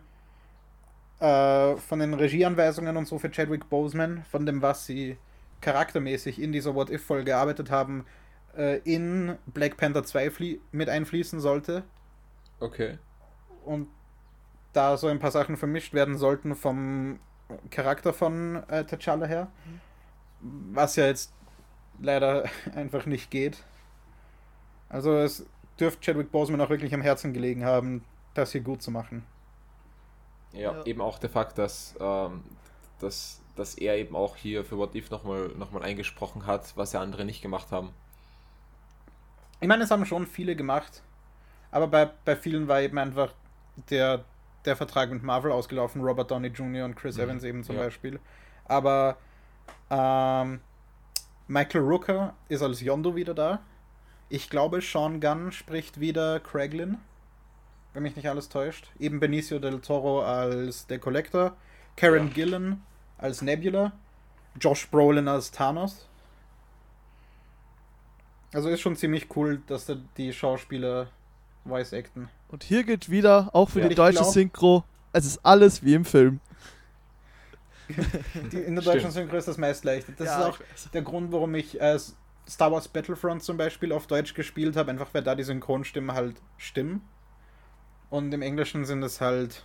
[1.19, 5.17] äh, von den Regieanweisungen und so für Chadwick Boseman, von dem, was sie
[5.61, 8.05] charaktermäßig in dieser What If-Folge gearbeitet haben,
[8.55, 11.83] äh, in Black Panther 2 flie- mit einfließen sollte.
[12.59, 12.97] okay.
[13.65, 13.89] Und
[14.73, 17.19] da so ein paar Sachen vermischt werden sollten vom
[17.71, 19.47] Charakter von äh, T'Challa her.
[20.41, 21.33] Was ja jetzt
[21.99, 22.45] leider
[22.75, 23.63] einfach nicht geht.
[24.89, 25.45] Also es
[25.79, 28.03] dürfte Chadwick Boseman auch wirklich am Herzen gelegen haben,
[28.33, 29.25] das hier gut zu machen.
[30.53, 30.85] Ja, Ja.
[30.85, 32.43] eben auch der Fakt, dass, ähm,
[32.99, 36.93] dass, dass er eben auch hier für What If nochmal noch mal eingesprochen hat, was
[36.93, 37.89] ja andere nicht gemacht haben.
[39.59, 41.01] Ich meine, es haben schon viele gemacht,
[41.71, 43.33] aber bei, bei vielen war eben einfach
[43.89, 44.23] der,
[44.65, 46.85] der Vertrag mit Marvel ausgelaufen, Robert Downey Jr.
[46.85, 47.83] und Chris Mhm, Evans eben zum ja.
[47.83, 48.19] Beispiel.
[48.65, 49.17] Aber
[49.89, 50.61] ähm,
[51.47, 53.59] Michael Rooker ist als Yondo wieder da.
[54.29, 56.97] Ich glaube, Sean Gunn spricht wieder Craiglin,
[57.93, 58.89] wenn mich nicht alles täuscht.
[58.99, 61.55] Eben Benicio del Toro als der Collector,
[61.95, 62.33] Karen Ja.
[62.33, 62.83] Gillan
[63.17, 63.93] als Nebula,
[64.59, 66.07] Josh Brolin als Thanos.
[68.53, 71.07] Also ist schon ziemlich cool, dass da die Schauspieler
[71.65, 72.29] voice acten.
[72.49, 73.87] Und hier geht wieder, auch für Ja.
[73.89, 76.39] die deutsche glaub- Synchro, es ist alles wie im Film.
[78.51, 80.11] Die, in der deutschen Synchro ist das meist leichter.
[80.17, 80.55] Das Ja, ist
[80.87, 81.97] auch der Grund, warum ich äh,
[82.47, 86.41] Star Wars Battlefront zum Beispiel auf Deutsch gespielt habe, einfach weil da die Synchronstimmen halt
[86.57, 87.01] stimmen.
[88.09, 89.63] Und im Englischen sind es halt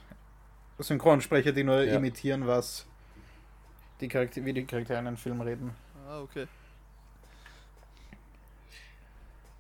[0.79, 1.97] Synchronsprecher, die nur Ja.
[1.97, 2.87] imitieren, was
[4.01, 5.75] die Charakter wie die Charaktere in einem Film reden.
[6.09, 6.47] Ah, okay.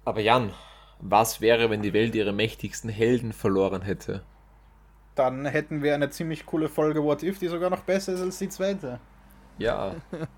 [0.04, 0.52] Aber Jan,
[1.00, 4.22] was wäre, wenn die Welt ihre mächtigsten Helden verloren hätte?
[5.14, 8.38] Dann hätten wir eine ziemlich coole Folge What If, die sogar noch besser ist als
[8.38, 9.00] die zweite.
[9.58, 9.94] Ja,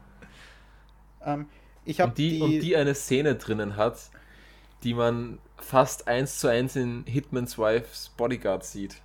[1.24, 1.46] Ähm,
[1.84, 3.98] ich habe und die, und die eine Szene drinnen hat,
[4.82, 8.96] die man fast eins zu eins in Hitman's Wife's Bodyguard sieht.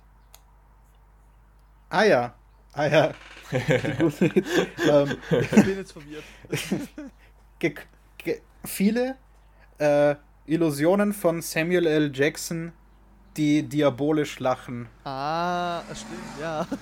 [1.88, 2.34] Ah ja.
[2.72, 3.14] Ah ja.
[3.52, 6.24] ähm, Ich bin jetzt verwirrt.
[7.58, 7.74] ge
[8.18, 9.16] ge viele
[9.78, 10.14] äh,
[10.46, 12.12] Illusionen von Samuel L.
[12.14, 12.72] Jackson,
[13.36, 14.88] die diabolisch lachen.
[15.04, 16.66] Ah, stimmt, ja.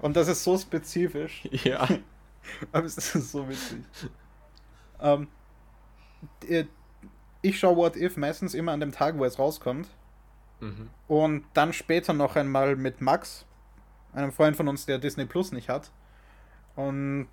[0.00, 1.48] Und das ist so spezifisch.
[1.64, 1.86] Ja.
[2.72, 3.80] Aber es ist so witzig.
[5.00, 5.28] Ähm,
[6.42, 6.66] d-
[7.42, 9.88] ich schaue What If meistens immer an dem Tag, wo es rauskommt.
[10.60, 10.88] Mhm.
[11.06, 13.46] Und dann später noch einmal mit Max,
[14.12, 15.90] einem Freund von uns, der Disney Plus nicht hat.
[16.74, 17.28] Und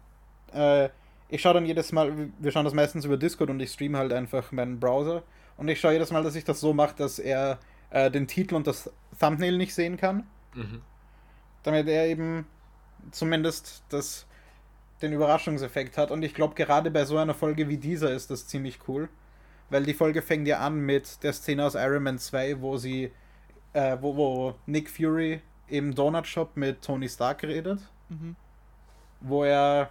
[0.53, 0.89] äh,
[1.29, 4.13] ich schaue dann jedes Mal, wir schauen das meistens über Discord und ich streame halt
[4.13, 5.23] einfach meinen Browser.
[5.57, 7.57] Und ich schaue jedes Mal, dass ich das so mache, dass er
[7.89, 10.27] äh, den Titel und das Thumbnail nicht sehen kann.
[10.53, 10.81] Mhm.
[11.63, 12.45] damit er eben
[13.11, 14.25] zumindest das,
[15.01, 16.11] den Überraschungseffekt hat.
[16.11, 19.09] Und ich glaube, gerade bei so einer Folge wie dieser ist das ziemlich cool.
[19.69, 23.11] Weil die Folge fängt ja an mit der Szene aus Iron Man 2, wo sie,
[23.73, 27.79] äh, wo, wo Nick Fury im Donut Shop mit Tony Stark redet,
[28.09, 28.35] Mhm.
[29.21, 29.89] wo er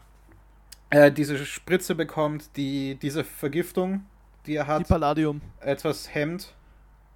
[0.91, 4.07] äh, diese Spritze bekommt, die diese Vergiftung,
[4.47, 5.41] die er Die hat, Palladium.
[5.59, 6.55] etwas hemmt.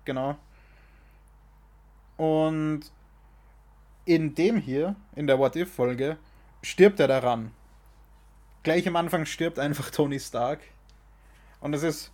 [0.04, 0.36] Genau.
[2.16, 2.80] Und
[4.08, 6.16] in dem hier, in der What If-Folge,
[6.62, 7.50] stirbt er daran.
[8.62, 10.60] Gleich am Anfang stirbt einfach Tony Stark.
[11.60, 12.10] Und das ist,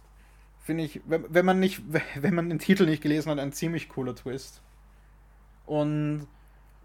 [0.61, 1.83] finde ich, wenn, wenn man nicht,
[2.17, 4.61] wenn man den Titel nicht gelesen hat, ein ziemlich cooler Twist.
[5.67, 6.27] Und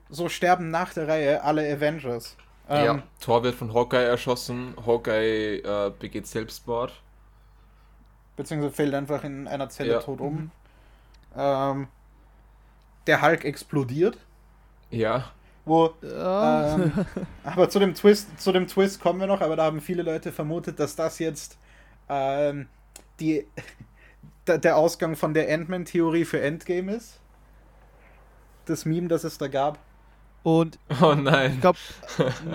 [0.09, 2.37] so sterben nach der Reihe alle Avengers.
[2.69, 3.03] Ähm, ja.
[3.19, 6.93] Thor wird von Hawkeye erschossen, Hawkeye äh, begeht Selbstmord.
[8.35, 9.99] Beziehungsweise fällt einfach in einer Zelle Ja.
[9.99, 10.35] tot um.
[10.35, 10.51] Mhm.
[11.35, 11.87] Ähm,
[13.07, 14.17] der Hulk explodiert.
[14.91, 15.31] Ja.
[15.65, 16.75] Wo Ja.
[16.75, 16.91] Ähm,
[17.43, 20.31] aber zu dem Twist, zu dem Twist kommen wir noch, aber da haben viele Leute
[20.31, 21.57] vermutet, dass das jetzt
[22.07, 22.67] ähm,
[23.19, 23.45] die,
[24.47, 27.19] der, Ausgang von der Ant-Man-Theorie für Endgame ist.
[28.65, 29.79] Das Meme, das es da gab.
[30.43, 31.59] Und Oh ich nein.
[31.59, 31.77] glaube,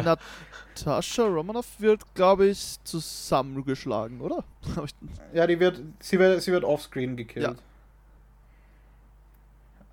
[0.05, 4.45] Natascha Romanoff wird, glaube ich, zusammengeschlagen, oder?
[4.85, 4.95] Ich-
[5.35, 7.57] Ja, die wird, sie wird, sie wird offscreen gekillt.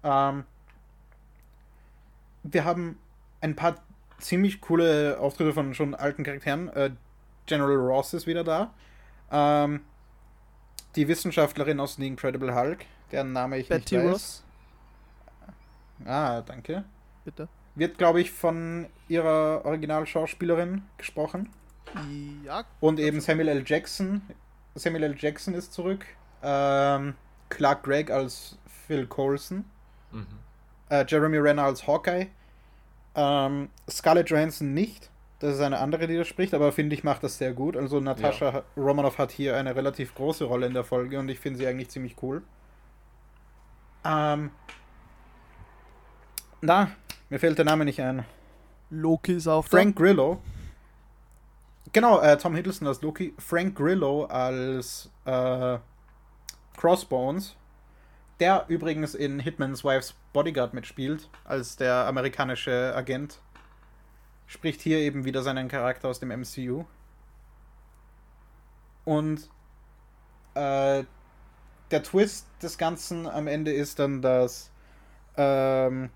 [0.04, 0.46] Ähm,
[2.44, 2.98] wir haben
[3.42, 3.76] ein paar
[4.20, 6.70] ziemlich coole Auftritte von schon alten Charakteren.
[6.70, 6.92] Äh,
[7.48, 8.74] General Ross ist wieder da.
[9.32, 9.82] Ähm,
[10.96, 14.14] die Wissenschaftlerin aus The Incredible Hulk, deren Name ich Betty nicht weiß.
[14.14, 14.44] Ross,
[16.06, 16.84] Ah, danke.
[17.26, 17.48] bitte.
[17.76, 21.50] Wird, glaube ich, von ihrer Originalschauspielerin gesprochen.
[22.44, 23.64] Ja, Und eben Samuel L.
[23.66, 24.22] Jackson.
[24.76, 25.16] Samuel L.
[25.18, 26.06] Jackson ist zurück.
[26.44, 27.16] Ähm,
[27.50, 29.66] Clark Gregg als Phil Coulson.
[30.12, 30.26] Mhm.
[30.92, 32.28] Äh, Jeremy Renner als Hawkeye.
[33.16, 35.10] Ähm, Scarlett Johansson nicht.
[35.40, 37.76] Das ist eine andere, die das spricht, aber finde ich, macht das sehr gut.
[37.76, 41.58] Also Natascha Romanoff hat hier eine relativ große Rolle in der Folge und ich finde
[41.58, 42.44] sie eigentlich ziemlich cool.
[44.06, 44.52] Ähm,
[46.62, 46.92] na,
[47.30, 48.26] mir fällt der Name nicht ein.
[48.92, 50.42] Loki ist auch Frank Grillo.
[51.94, 53.34] Genau, äh, Tom Hiddleston als Loki.
[53.40, 55.80] Frank Grillo als äh,
[56.78, 57.56] Crossbones.
[58.42, 63.40] Der übrigens in Hitman's Wife's Bodyguard mitspielt, als der amerikanische Agent.
[64.48, 66.84] Spricht hier eben wieder seinen Charakter aus dem MCU.
[69.06, 69.48] Und
[70.56, 71.04] äh,
[71.92, 74.72] der Twist des Ganzen am Ende ist dann, dass
[75.38, 76.10] ähm,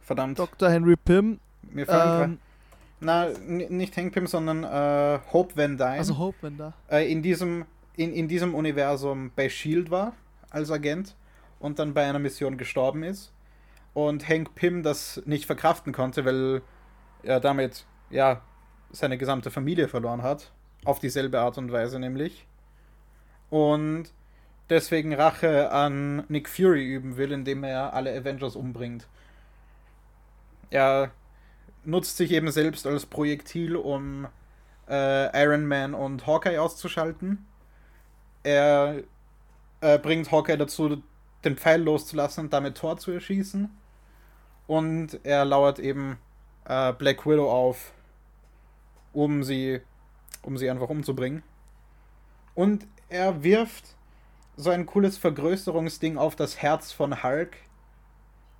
[0.00, 0.46] verdammt, da.
[0.46, 0.70] Dr.
[0.70, 1.40] Henry Pym.
[1.62, 2.38] mir fallen Ähm,
[3.00, 6.72] na, nicht Hank Pym, sondern äh, Hope Van Dyne also Hope, wenn da.
[6.90, 7.64] äh, in, diesem,
[8.00, 10.14] in, in diesem Universum bei Shield war
[10.48, 11.14] als Agent
[11.58, 13.30] und dann bei einer Mission gestorben ist.
[13.92, 16.62] Und Hank Pym das nicht verkraften konnte, weil
[17.22, 18.40] er damit ja
[18.90, 20.50] seine gesamte Familie verloren hat.
[20.86, 22.46] Auf dieselbe Art und Weise nämlich.
[23.50, 24.04] Und
[24.70, 29.08] deswegen Rache an Nick Fury üben will, indem er alle Avengers umbringt.
[30.70, 31.10] Er
[31.84, 34.26] nutzt sich eben selbst als Projektil, um
[34.88, 37.44] äh, Iron Man und Hawkeye auszuschalten.
[38.42, 39.02] Er
[39.80, 41.02] äh, bringt Hawkeye dazu,
[41.44, 43.70] den Pfeil loszulassen und damit Thor zu erschießen.
[44.66, 46.18] Und er lauert eben
[46.64, 47.92] äh, Black Widow auf,
[49.12, 49.80] um sie,
[50.42, 51.42] um sie einfach umzubringen.
[52.54, 53.96] Und er wirft
[54.56, 57.56] so ein cooles Vergrößerungsding auf das Herz von Hulk,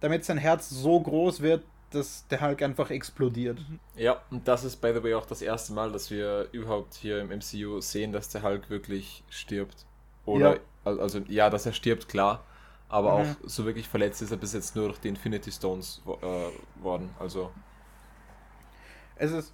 [0.01, 3.59] damit sein Herz so groß wird, dass der Hulk einfach explodiert.
[3.97, 7.21] Ja, und das ist, by the way, auch das erste Mal, dass wir überhaupt hier
[7.21, 9.85] im MCU sehen, dass der Hulk wirklich stirbt.
[10.25, 10.61] Oder, Ja.
[10.85, 12.45] al- also, ja, dass er stirbt, klar.
[12.89, 13.21] Aber Mhm.
[13.23, 17.11] auch so wirklich verletzt ist er bis jetzt nur durch die Infinity Stones äh, worden.
[17.19, 17.51] Also,
[19.17, 19.53] Es ist,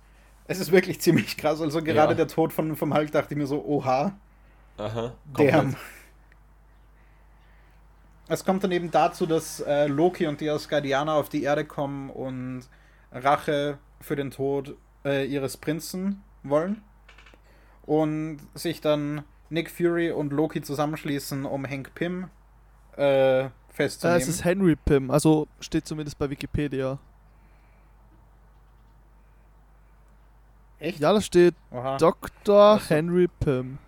[0.49, 1.61] Es ist wirklich ziemlich krass.
[1.61, 2.15] Also gerade Ja.
[2.15, 4.13] der Tod von, vom Hulk dachte ich mir so, oha,
[4.79, 5.13] Aha.
[5.35, 5.75] damn.
[8.29, 12.11] Es kommt dann eben dazu, dass äh, Loki und die Asgardianer auf die Erde kommen
[12.11, 12.65] und
[13.13, 14.75] Rache für den Tod
[15.05, 16.83] äh, ihres Prinzen wollen.
[17.85, 22.29] Und sich dann Nick Fury und Loki zusammenschließen, um Hank Pym
[22.97, 24.21] äh, Äh, festzunehmen.
[24.23, 26.99] es ist Henry Pym, also steht zumindest bei Wikipedia.
[30.79, 30.99] Echt?
[31.01, 31.97] Ja, da steht Oha.
[31.99, 32.79] Dr.
[32.79, 32.95] Ach so.
[32.95, 33.79] Henry Pym.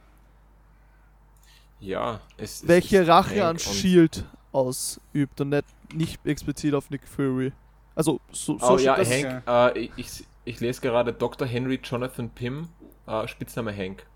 [1.81, 5.65] Ja, es es Welche ist Rache an und- Shield ausübt und nicht,
[5.95, 7.53] nicht explizit auf Nick Fury.
[7.95, 9.11] Also, so, so Oh steht ja, das.
[9.11, 9.43] Hank,
[9.77, 11.47] äh, ich, ich, ich lese gerade Dr.
[11.47, 12.69] Henry Jonathan Pym,
[13.07, 14.07] äh, Spitzname Hank.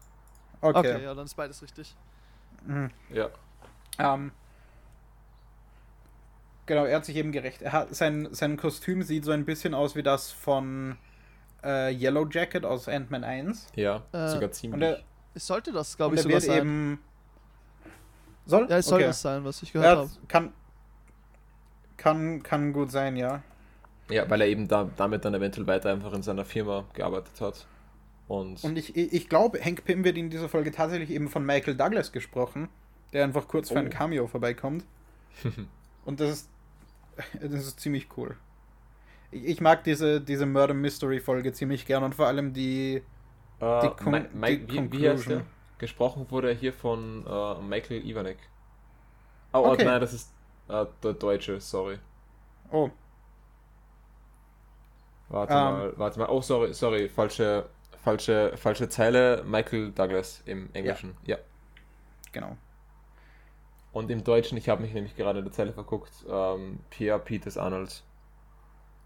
[0.61, 0.79] Okay.
[0.79, 1.95] Okay, ja, dann ist beides richtig.
[2.67, 2.91] Mhm.
[3.11, 3.29] Ja.
[3.99, 4.31] Ähm,
[6.67, 7.63] genau, er hat sich eben gerecht.
[7.63, 10.97] Er hat, sein, sein Kostüm sieht so ein bisschen aus wie das von
[11.65, 13.67] äh, Yellow Jacket aus Ant-Man 1.
[13.77, 14.83] Ja, Äh, sogar Und ziemlich.
[14.83, 15.01] er,
[15.35, 16.59] Es sollte das, glaube und ich, sogar wird sein.
[16.59, 16.99] eben.
[18.47, 18.67] Soll?
[18.69, 19.07] Ja, es soll Okay.
[19.07, 20.11] das sein, was ich gehört Ja, habe.
[20.29, 20.53] kann,
[21.97, 23.43] kann, kann gut sein, ja.
[24.11, 27.67] ja, weil er eben da, damit dann eventuell weiter einfach in seiner Firma gearbeitet hat.
[28.29, 31.77] Und, Und ich, ich glaube, Hank Pym wird in dieser Folge tatsächlich eben von Michael
[31.77, 32.69] Douglas gesprochen,
[33.13, 33.91] der einfach kurz für ein Oh.
[33.91, 34.85] Cameo vorbeikommt.
[36.05, 36.51] Und das ist,
[37.41, 38.37] das ist ziemlich cool.
[39.31, 43.03] Ich, ich mag diese, diese Murder Mystery Folge ziemlich gern und vor allem die.
[43.61, 45.29] die Con- Mi- Mi- die wie, wie heißt Conclusion.
[45.29, 45.43] der?
[45.83, 48.39] Gesprochen wurde er hier von äh, Michael Ivanek.
[49.55, 49.79] Oh, Okay.
[49.81, 50.35] oh, nein, das ist
[50.69, 51.99] äh, der Deutsche, sorry.
[52.73, 52.91] Oh,
[55.29, 55.59] Warte Ähm.
[55.59, 56.29] mal, warte mal.
[56.29, 57.69] Oh, sorry, sorry, falsche,
[58.05, 59.43] falsche, falsche Zeile.
[59.45, 61.17] Michael Douglas im Englischen.
[61.25, 61.39] Ja.
[62.33, 62.57] genau.
[63.93, 67.57] Und im Deutschen, ich habe mich nämlich gerade in der Zeile verguckt, ähm, Pierre Peters
[67.59, 68.03] Arnold.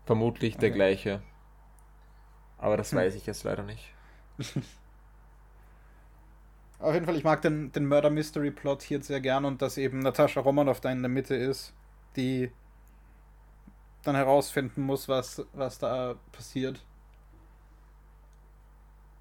[0.06, 0.72] Vermutlich der Okay.
[0.72, 1.20] gleiche.
[2.58, 2.96] Aber das Hm.
[2.96, 3.94] weiß ich jetzt leider nicht.
[6.78, 9.78] Auf jeden Fall, ich mag den, den Murder Mystery Plot hier sehr gern und dass
[9.78, 11.72] eben Natascha Romanoff da in der Mitte ist,
[12.16, 12.50] die
[14.02, 16.84] dann herausfinden muss, was, was da passiert.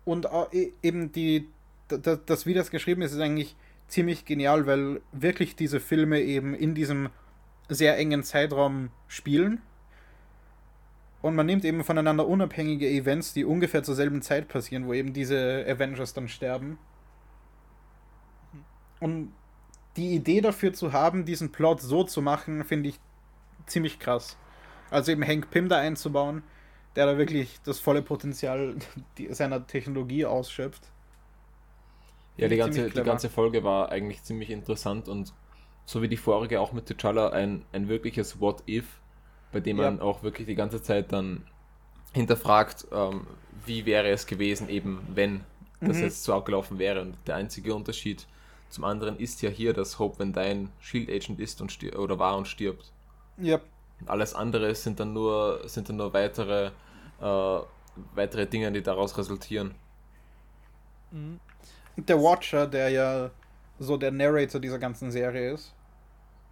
[0.03, 1.47] Und e- eben die,
[1.87, 3.55] das, wie das geschrieben ist, ist eigentlich
[3.87, 7.09] ziemlich genial, weil wirklich diese Filme eben in diesem
[7.69, 9.61] sehr engen Zeitraum spielen.
[11.21, 15.13] Und man nimmt eben voneinander unabhängige Events, die ungefähr zur selben Zeit passieren, wo eben
[15.13, 16.77] diese Avengers dann sterben.
[19.05, 19.31] Und
[19.97, 22.99] die Idee dafür zu haben, diesen Plot so zu machen, finde ich
[23.67, 24.35] ziemlich krass.
[24.89, 26.43] Also eben Hank Pym da einzubauen,
[26.95, 28.75] der da wirklich das volle Potenzial
[29.29, 30.91] seiner Technologie ausschöpft.
[32.37, 35.33] Ja, die ganze, die ganze Folge war eigentlich ziemlich interessant und
[35.85, 39.01] so wie die vorige auch mit T'Challa ein, ein wirkliches What If,
[39.51, 40.01] bei dem man Ja.
[40.01, 41.47] auch wirklich die ganze Zeit dann
[42.13, 43.27] hinterfragt, ähm,
[43.65, 45.45] wie wäre es gewesen, eben wenn
[45.85, 46.03] das Mhm.
[46.03, 47.01] jetzt so abgelaufen wäre.
[47.01, 48.27] Und der einzige Unterschied
[48.75, 52.35] zum anderen ist ja hier, dass Hope Van Dyne Shield Agent ist und oder war
[52.37, 52.91] und stirbt.
[53.37, 53.61] Ja,
[54.01, 56.71] Und alles andere sind dann nur, sind dann nur weitere,
[57.21, 57.59] äh,
[58.15, 59.75] weitere Dinge, die daraus resultieren.
[61.11, 61.39] Mhm.
[61.97, 63.31] der Watcher, der ja
[63.79, 65.73] so der Narrator dieser ganzen Serie ist,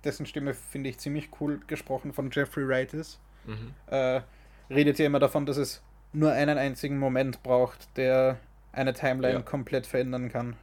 [0.06, 3.74] dessen Stimme finde ich ziemlich cool gesprochen von Jeffrey Wright ist, Mhm.
[3.88, 4.22] äh,
[4.70, 5.82] redet ja immer davon, dass es
[6.14, 8.38] nur einen einzigen Moment braucht, der
[8.72, 9.42] eine Timeline Ja.
[9.42, 10.56] komplett verändern kann.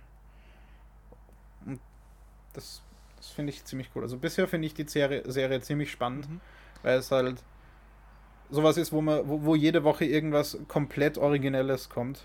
[2.52, 2.82] Das,
[3.16, 4.02] das finde ich ziemlich cool.
[4.02, 6.40] Also bisher finde ich die Serie, Serie ziemlich spannend, Mhm.
[6.82, 7.42] weil es halt
[8.50, 12.24] sowas ist, wo man, wo, wo jede Woche irgendwas komplett Originelles kommt.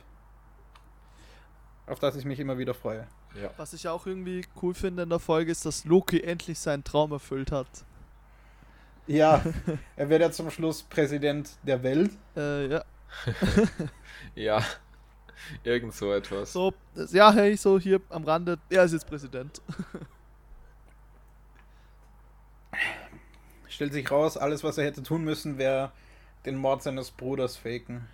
[1.88, 3.07] Auf das ich mich immer wieder freue.
[3.39, 3.51] Ja.
[3.57, 7.11] Was ich auch irgendwie cool finde in der Folge ist, dass Loki endlich seinen Traum
[7.11, 7.67] erfüllt hat.
[9.05, 9.43] Ja,
[9.95, 12.11] er wird ja zum Schluss Präsident der Welt.
[12.36, 12.86] Äh, ja.
[14.36, 14.63] Ja,
[15.63, 16.51] irgend so etwas.
[16.51, 16.73] So,
[17.11, 19.61] ja, hey, so hier am Rande, er ist jetzt Präsident.
[23.76, 25.91] Stellt sich raus, alles, was er hätte tun müssen, wäre
[26.45, 28.07] den Mord seines Bruders faken.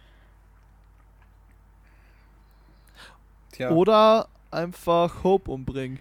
[3.52, 6.00] Tja, Oder einfach Hope umbringen.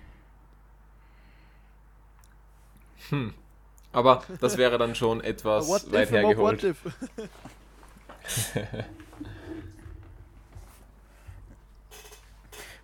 [3.10, 3.34] Hm.
[3.92, 6.62] Aber das wäre dann schon etwas What weit hergeholt.
[6.64, 6.84] what if?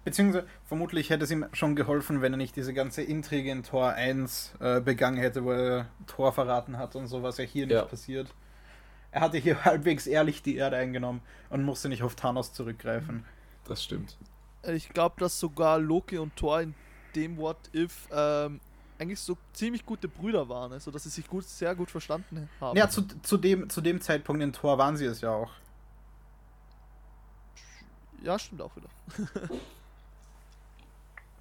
[0.06, 3.90] Beziehungsweise vermutlich hätte es ihm schon geholfen, wenn er nicht diese ganze Intrige in Tor
[3.90, 7.80] 1 äh, begangen hätte, wo er Tor verraten hat und so, was ja hier Ja.
[7.80, 8.32] nicht passiert.
[9.10, 13.24] Er hatte hier halbwegs ehrlich die Erde eingenommen und musste nicht auf Thanos zurückgreifen.
[13.66, 14.16] Das stimmt.
[14.62, 16.74] Ich glaube, dass sogar Loki und Thor in
[17.16, 18.60] dem What If ähm,
[18.98, 22.76] eigentlich so ziemlich gute Brüder waren, also dass sie sich gut, sehr gut verstanden haben.
[22.78, 25.50] Ja, zu, zu, dem, zu dem Zeitpunkt in Tor waren sie es ja auch.
[28.22, 28.88] Ja, stimmt auch wieder.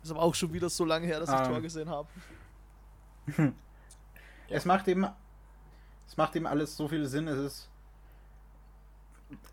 [0.05, 1.45] ist aber auch schon wieder so lange her, dass ich Ähm.
[1.45, 2.07] Tor gesehen habe.
[3.37, 3.51] Ja.
[4.47, 5.07] Es macht eben,
[6.07, 7.27] es macht eben alles so viel Sinn.
[7.27, 7.69] Es ist,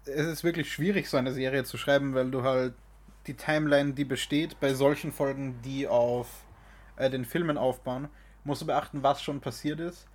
[0.05, 2.75] es ist wirklich schwierig, so eine Serie zu schreiben, weil du halt
[3.27, 6.29] die Timeline, die besteht, bei solchen Folgen, die auf
[6.97, 8.11] äh, den Filmen aufbauen,
[8.45, 10.07] musst du beachten, was schon passiert ist,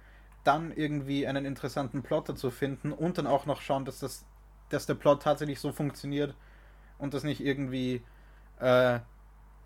[0.43, 4.25] dann irgendwie einen interessanten Plot dazu finden und dann auch noch schauen, dass das,
[4.69, 6.35] dass der Plot tatsächlich so funktioniert
[6.99, 8.03] und das nicht irgendwie
[8.59, 8.99] äh,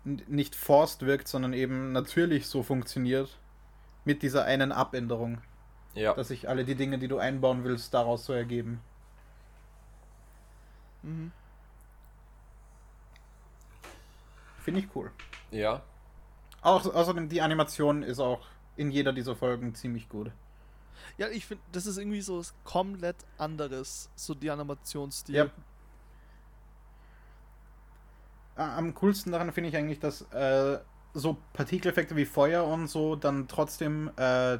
[0.04, 3.38] nicht forced wirkt, sondern eben natürlich so funktioniert
[4.04, 5.40] mit dieser einen Abänderung,
[5.94, 6.14] Ja.
[6.14, 8.80] dass sich alle die Dinge, die du einbauen willst, daraus so ergeben.
[11.02, 11.30] Mhm.
[14.60, 15.10] Finde ich cool.
[15.50, 15.82] Ja.
[16.62, 18.46] Auch, außerdem, die Animation ist auch
[18.76, 20.30] in jeder dieser Folgen ziemlich gut.
[21.18, 25.34] Ja, ich finde, das ist irgendwie so was komplett anderes, so die Animationsstil.
[25.34, 25.46] Ja.
[28.76, 30.78] Am coolsten daran finde ich eigentlich, dass äh,
[31.14, 34.58] so Partikeleffekte wie Feuer und so dann trotzdem äh,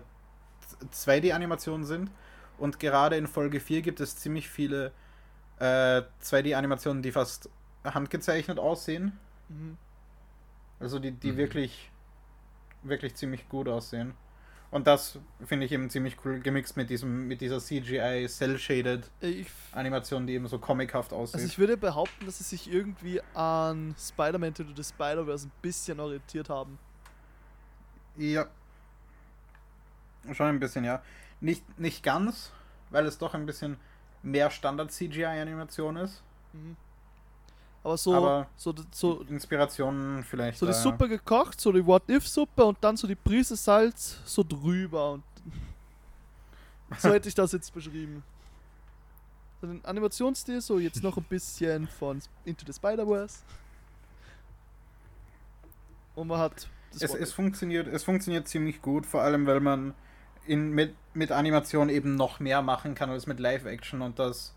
[0.92, 2.11] 2D-Animationen sind.
[2.59, 4.92] Und gerade in Folge 4 gibt es ziemlich viele
[5.59, 7.48] äh, 2D-Animationen, die fast
[7.84, 9.18] handgezeichnet aussehen.
[9.48, 9.76] Mhm.
[10.80, 11.36] Also die, die Mhm.
[11.36, 11.90] wirklich,
[12.82, 14.14] wirklich ziemlich gut aussehen.
[14.73, 19.45] Und das finde ich eben ziemlich cool gemixt mit diesem, mit dieser CGI Cell-Shaded Äh,
[19.73, 21.35] Animation, die eben so comichaft aussieht.
[21.37, 26.01] also ich würde behaupten, dass sie sich irgendwie an Spider-Man Into the Spider-Verse ein bisschen
[26.01, 26.79] orientiert haben.
[28.16, 28.47] Ja.
[30.33, 31.03] Schon ein bisschen, ja.
[31.41, 32.51] Nicht, nicht ganz,
[32.89, 33.77] weil es doch ein bisschen
[34.23, 36.23] mehr Standard-CGI-Animation ist.
[36.55, 36.77] Mhm.
[37.85, 40.59] Aber so, Aber- so, so, Inspirationen vielleicht.
[40.59, 44.45] so die äh, Suppe gekocht, so die What-If-Suppe und dann so die Prise Salz so
[44.45, 45.24] drüber und
[46.99, 48.22] so hätte ich das jetzt beschrieben.
[49.61, 53.39] So den Animationsstil, so jetzt noch ein bisschen von Into the Spider-Verse.
[56.14, 59.95] Und man hat Es, es, funktioniert, es funktioniert ziemlich gut, vor allem weil man
[60.47, 64.55] in, mit, mit Animation eben noch mehr machen kann als mit Live-Action und das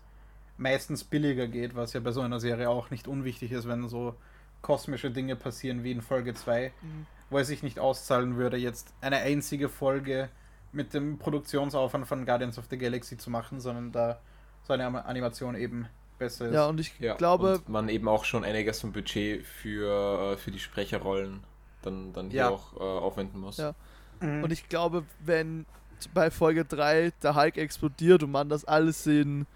[0.58, 4.14] meistens billiger geht, was ja bei so einer Serie auch nicht unwichtig ist, wenn so
[4.62, 7.06] kosmische Dinge passieren wie in Folge 2, Mhm.
[7.30, 10.28] wo es sich nicht auszahlen würde, jetzt eine einzige Folge
[10.72, 14.20] mit dem Produktionsaufwand von Guardians of the Galaxy zu machen, sondern da
[14.64, 15.86] so eine Animation eben
[16.18, 16.54] besser ist.
[16.54, 17.14] Ja, und ich Ja.
[17.14, 21.44] glaube, Und man eben auch schon einiges vom Budget für, äh, für die Sprecherrollen
[21.82, 22.48] dann, dann hier Ja.
[22.50, 23.58] auch äh, aufwenden muss.
[23.58, 23.74] Ja.
[24.20, 24.42] Mhm.
[24.44, 25.66] Und ich glaube, wenn
[26.14, 29.46] bei Folge 3 der Hulk explodiert und man das alles in,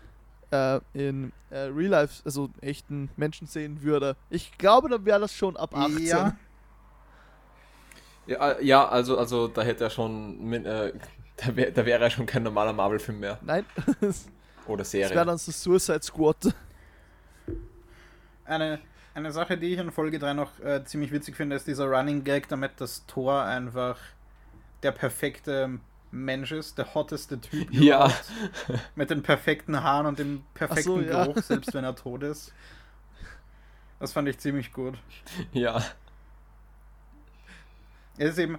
[0.51, 5.35] äh, in äh, Real Life, also echten Menschen sehen würde, ich glaube, dann wäre das
[5.35, 6.07] schon ab 18.
[6.07, 6.37] Ja,
[8.27, 10.93] Ja, äh, ja also, also da hätte er schon, mit, äh,
[11.37, 13.39] da, wär, da wäre er schon kein normaler Marvel-Film mehr.
[13.43, 13.65] Nein,
[14.01, 14.27] das
[14.67, 15.25] Oder wäre Serie.
[15.25, 16.55] dann so Suicide Squad.
[18.45, 18.81] eine,
[19.15, 22.25] eine Sache, die ich in Folge 3 noch äh, ziemlich witzig finde, ist dieser Running
[22.25, 23.99] Gag, damit das Tor einfach
[24.83, 25.79] der perfekte
[26.11, 28.07] Mensch ist, der hotteste Typ Ja.
[28.07, 28.25] überhaupt,
[28.97, 31.25] mit den perfekten Haaren und dem perfekten so, ja.
[31.25, 32.53] Geruch, selbst wenn er tot ist.
[33.99, 34.99] Das fand ich ziemlich gut.
[35.53, 35.83] Ja.
[38.19, 38.59] Es ist eben,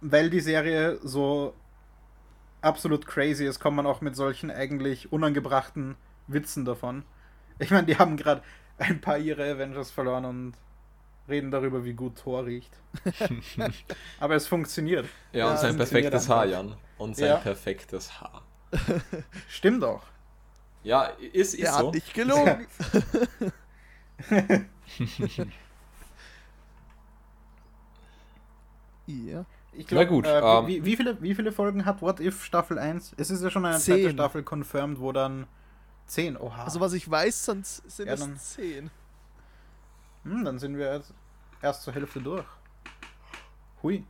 [0.00, 1.54] weil die Serie so
[2.60, 7.04] absolut crazy ist, kommt man auch mit solchen eigentlich unangebrachten Witzen davon.
[7.58, 8.42] Ich meine, die haben gerade
[8.78, 10.54] ein paar ihre Avengers verloren und
[11.30, 12.70] reden darüber, wie gut Thor riecht.
[14.20, 15.06] Aber es funktioniert.
[15.32, 16.46] Ja, Ja, und sein funktioniert perfektes Haar.
[16.46, 16.76] Jan.
[16.98, 17.36] Und sein Ja.
[17.36, 18.42] perfektes Haar.
[19.48, 20.02] Stimmt auch.
[20.82, 21.86] Ja, ist, ist Er so.
[21.88, 22.66] hat nicht gelogen.
[29.06, 29.44] ja.
[29.72, 32.78] Ich Na gut, äh, ähm, wie, wie, viele, wie viele Folgen hat What If Staffel
[32.78, 33.14] 1?
[33.16, 34.02] Es ist ja schon eine Zehn.
[34.02, 35.46] zweite Staffel confirmed, wo dann
[36.06, 36.36] 10.
[36.36, 36.64] Oha.
[36.64, 38.90] Also was ich weiß, sind, sind Ja, es dann- 10.
[40.24, 41.14] Hm, dann sind wir erst,
[41.62, 42.44] erst zur Hälfte durch.
[43.82, 44.04] Hui.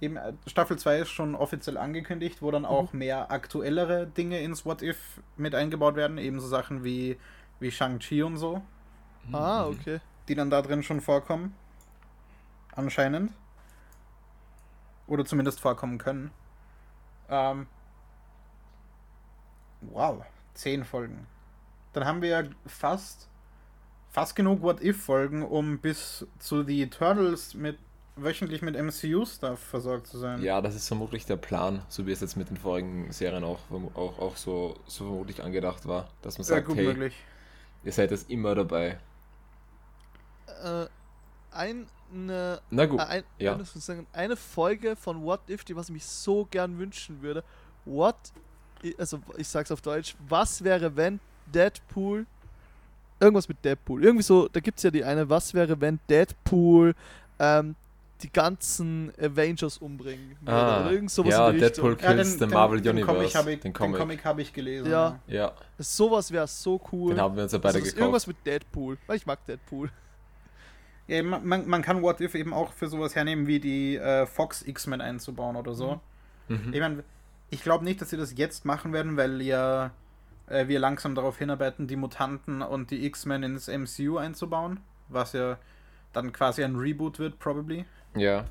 [0.00, 2.68] Eben, äh, Staffel 2 ist schon offiziell angekündigt, wo dann Mhm.
[2.68, 6.18] auch mehr aktuellere Dinge ins What If mit eingebaut werden.
[6.18, 7.18] Ebenso Sachen wie,
[7.60, 8.62] wie Shang-Chi und so,
[9.32, 9.74] Ah, Mhm.
[9.80, 10.00] okay.
[10.28, 11.54] die dann da drin schon vorkommen.
[12.74, 13.32] Anscheinend.
[15.06, 16.30] Oder zumindest vorkommen können.
[17.30, 17.66] Ähm,
[19.80, 20.24] wow,
[20.54, 21.26] 10 Folgen.
[21.94, 23.28] Dann haben wir ja fast,
[24.16, 27.76] fast genug What-If-Folgen, um bis zu die Eternals mit
[28.16, 30.42] wöchentlich mit MCU-Stuff versorgt zu sein.
[30.42, 33.58] Ja, das ist vermutlich der Plan, so wie es jetzt mit den vorigen Serien auch,
[33.94, 36.08] auch, auch so, so vermutlich angedacht war.
[36.22, 37.14] Dass man Sehr sagt, gut hey, möglich.
[37.84, 38.98] ihr seid jetzt immer dabei.
[40.64, 40.86] Äh,
[41.50, 43.52] ein, eine, Na gut, äh, ein, ja.
[43.52, 47.44] eine, sozusagen eine Folge von What If, die was ich mich so gern wünschen würde.
[47.84, 48.16] What,
[48.96, 51.20] also ich sag's auf Deutsch, was wäre, wenn
[51.52, 52.24] Deadpool
[53.20, 54.04] irgendwas mit Deadpool.
[54.04, 56.94] Irgendwie so, da gibt es ja die eine, was wäre, wenn Deadpool
[57.38, 57.74] ähm,
[58.22, 61.90] die ganzen Avengers umbringen würde Ah, oder irgend sowas ja, in die Richtung.
[61.90, 63.14] Deadpool kills the Marvel den Universe.
[63.18, 64.00] Comic habe ich, den den Comic.
[64.00, 64.90] Comic habe ich gelesen.
[64.90, 65.18] Ja.
[65.26, 67.10] Ja, Sowas wäre so cool.
[67.14, 68.06] den haben wir uns ja beide also, das ist gekauft.
[68.06, 69.90] irgendwas mit Deadpool, weil ich mag Deadpool.
[71.08, 74.26] Ja, man, man- man kann What If eben auch für sowas hernehmen, wie die äh,
[74.26, 76.00] Fox X-Men einzubauen oder so.
[76.48, 76.72] Mhm.
[76.72, 77.04] Ich meine,
[77.50, 79.90] ich glaube nicht, dass sie das jetzt machen werden, weil ja
[80.48, 85.58] äh, wir langsam darauf hinarbeiten, die Mutanten und die X-Men ins MCU einzubauen, was ja
[86.12, 87.86] dann quasi ein Reboot wird, probably.
[88.14, 88.46] Ja,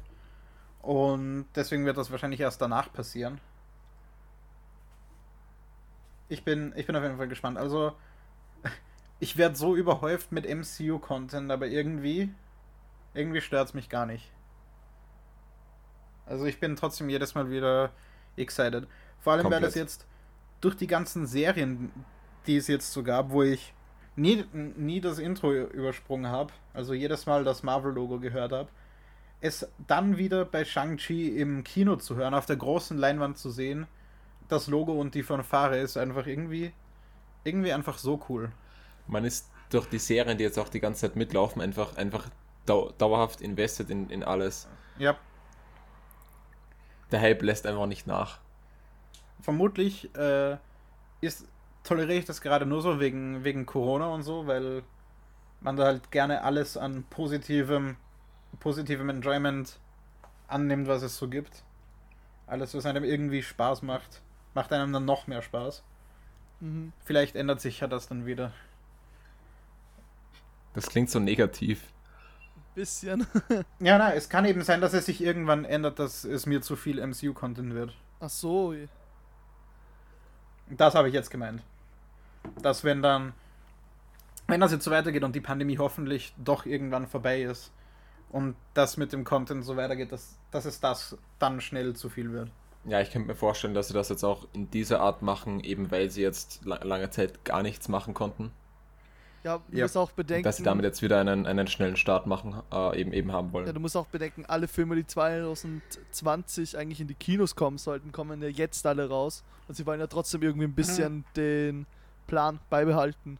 [0.81, 3.41] Und deswegen wird das wahrscheinlich erst danach passieren.
[6.27, 7.57] Ich bin, ich bin auf jeden Fall gespannt.
[7.57, 7.93] Also,
[9.19, 12.33] ich werde so überhäuft mit MCU-Content, aber irgendwie,
[13.13, 14.31] irgendwie stört es mich gar nicht.
[16.25, 17.91] Also, ich bin trotzdem jedes Mal wieder
[18.37, 18.87] excited.
[19.19, 19.63] Vor allem, weil Komplett.
[19.63, 20.07] das jetzt
[20.61, 21.91] durch die ganzen Serien,
[22.47, 23.73] die es jetzt so gab, wo ich
[24.15, 28.69] nie, nie das Intro übersprungen habe, also jedes Mal das Marvel-Logo gehört habe,
[29.41, 33.87] es dann wieder bei Shang-Chi im Kino zu hören, auf der großen Leinwand zu sehen,
[34.47, 36.73] das Logo und die Fanfare ist einfach irgendwie,
[37.43, 38.51] irgendwie einfach so cool.
[39.07, 42.29] man ist durch die Serien, die jetzt auch die ganze Zeit mitlaufen, einfach, einfach
[42.65, 44.67] dau dauerhaft invested in, in alles.
[44.97, 45.17] Ja,
[47.11, 48.39] Der Hype lässt einfach nicht nach.
[49.41, 50.57] Vermutlich äh,
[51.21, 51.47] ist,
[51.83, 54.83] toleriere ich das gerade nur so wegen, wegen Corona und so, weil
[55.61, 57.97] man da halt gerne alles an positivem,
[58.59, 59.79] positivem Enjoyment
[60.47, 61.63] annimmt, was es so gibt.
[62.47, 64.21] Alles, was einem irgendwie Spaß macht,
[64.53, 65.83] macht einem dann noch mehr Spaß.
[66.59, 66.93] Mhm.
[67.03, 68.53] Vielleicht ändert sich ja das dann wieder.
[70.73, 71.81] Das klingt so negativ.
[72.75, 73.25] Bisschen.
[73.79, 76.75] Ja, na, es kann eben sein, dass es sich irgendwann ändert, dass es mir zu
[76.75, 77.95] viel MCU-Content wird.
[78.19, 78.73] Ach so.
[80.69, 81.61] Das habe ich jetzt gemeint.
[82.61, 83.33] Dass wenn dann,
[84.47, 87.71] wenn das jetzt so weitergeht und die Pandemie hoffentlich doch irgendwann vorbei ist
[88.29, 92.31] und das mit dem Content so weitergeht, dass, dass es das dann schnell zu viel
[92.31, 92.49] wird.
[92.85, 95.89] Ja, ich könnte mir vorstellen, dass sie das jetzt auch in dieser Art machen, eben
[95.89, 98.51] weil sie jetzt la lange Zeit gar nichts machen konnten.
[99.45, 99.83] Ja, du Ja.
[99.83, 100.43] musst auch bedenken.
[100.43, 103.67] Dass sie damit jetzt wieder einen, einen schnellen Start machen, äh, eben, eben haben wollen.
[103.67, 108.11] Ja, du musst auch bedenken, alle Filme, die 2020 eigentlich in die Kinos kommen sollten,
[108.11, 109.43] kommen ja jetzt alle raus.
[109.67, 111.85] Und sie wollen ja trotzdem irgendwie ein bisschen den
[112.25, 113.37] Plan beibehalten.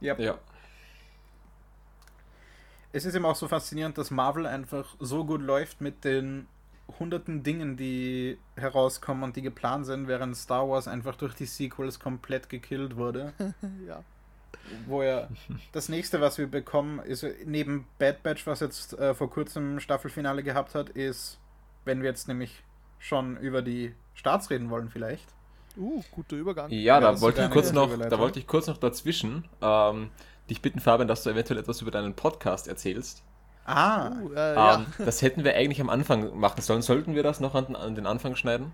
[0.00, 0.18] Ja.
[0.18, 0.38] ja.
[2.92, 6.46] Es ist eben auch so faszinierend, dass Marvel einfach so gut läuft mit den
[6.98, 12.00] hunderten Dingen, die herauskommen und die geplant sind, während Star Wars einfach durch die Sequels
[12.00, 13.34] komplett gekillt wurde.
[13.86, 14.02] ja.
[14.86, 15.28] Wo ja
[15.72, 20.42] das nächste, was wir bekommen, ist neben Bad Batch, was jetzt äh, vor kurzem Staffelfinale
[20.42, 21.38] gehabt hat, ist,
[21.84, 22.62] wenn wir jetzt nämlich
[22.98, 25.26] schon über die Starts reden wollen, vielleicht.
[25.76, 26.70] Uh, guter Übergang.
[26.70, 30.10] Ja, Ja, da wollte ich kurz noch, da wollte ich kurz noch dazwischen ähm,
[30.50, 33.22] dich bitten, Fabian, dass du eventuell etwas über deinen Podcast erzählst.
[33.64, 34.74] Ah, Uh, äh, ja.
[34.76, 36.82] Ähm, das hätten wir eigentlich am Anfang machen sollen.
[36.82, 38.72] Sollten wir das noch an, an den Anfang schneiden?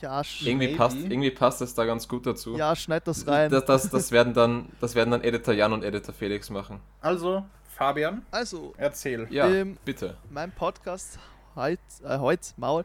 [0.00, 0.76] Ja, Irgendwie Maybe.
[0.78, 2.56] passt, irgendwie passt das da ganz gut dazu.
[2.56, 3.50] ja, schneid das rein.
[3.50, 6.80] Das, das, das, werden dann, das werden dann Editor Jan und Editor Felix machen.
[7.00, 7.44] also,
[7.76, 9.26] Fabian, Also, erzähl.
[9.30, 10.16] Ja, Ähm, bitte.
[10.30, 11.18] mein Podcast
[11.56, 12.84] heut, äh, heut Maul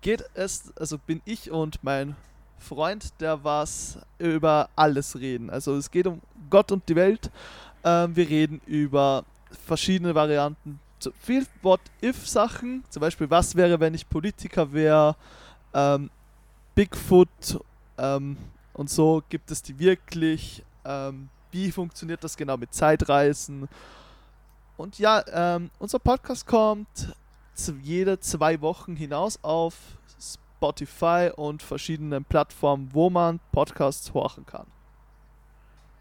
[0.00, 2.16] geht es, also bin ich und mein
[2.58, 5.50] Freund, der was über alles reden.
[5.50, 7.30] Also es geht um Gott und die Welt.
[7.84, 9.24] Ähm, wir reden über
[9.66, 10.80] verschiedene Varianten.
[11.20, 12.84] Viel What-If-Sachen.
[12.88, 15.16] Zum Beispiel, was wäre, wenn ich Politiker wäre?
[15.74, 16.10] Ähm,
[16.74, 17.60] Bigfoot
[17.98, 18.36] ähm,
[18.72, 20.64] und so gibt es die wirklich.
[20.84, 23.68] Ähm, wie funktioniert das genau mit Zeitreisen?
[24.76, 27.14] Und ja, ähm, unser Podcast kommt
[27.82, 29.74] jede zwei Wochen hinaus auf
[30.18, 34.66] Spotify und verschiedenen Plattformen, wo man Podcasts horchen kann.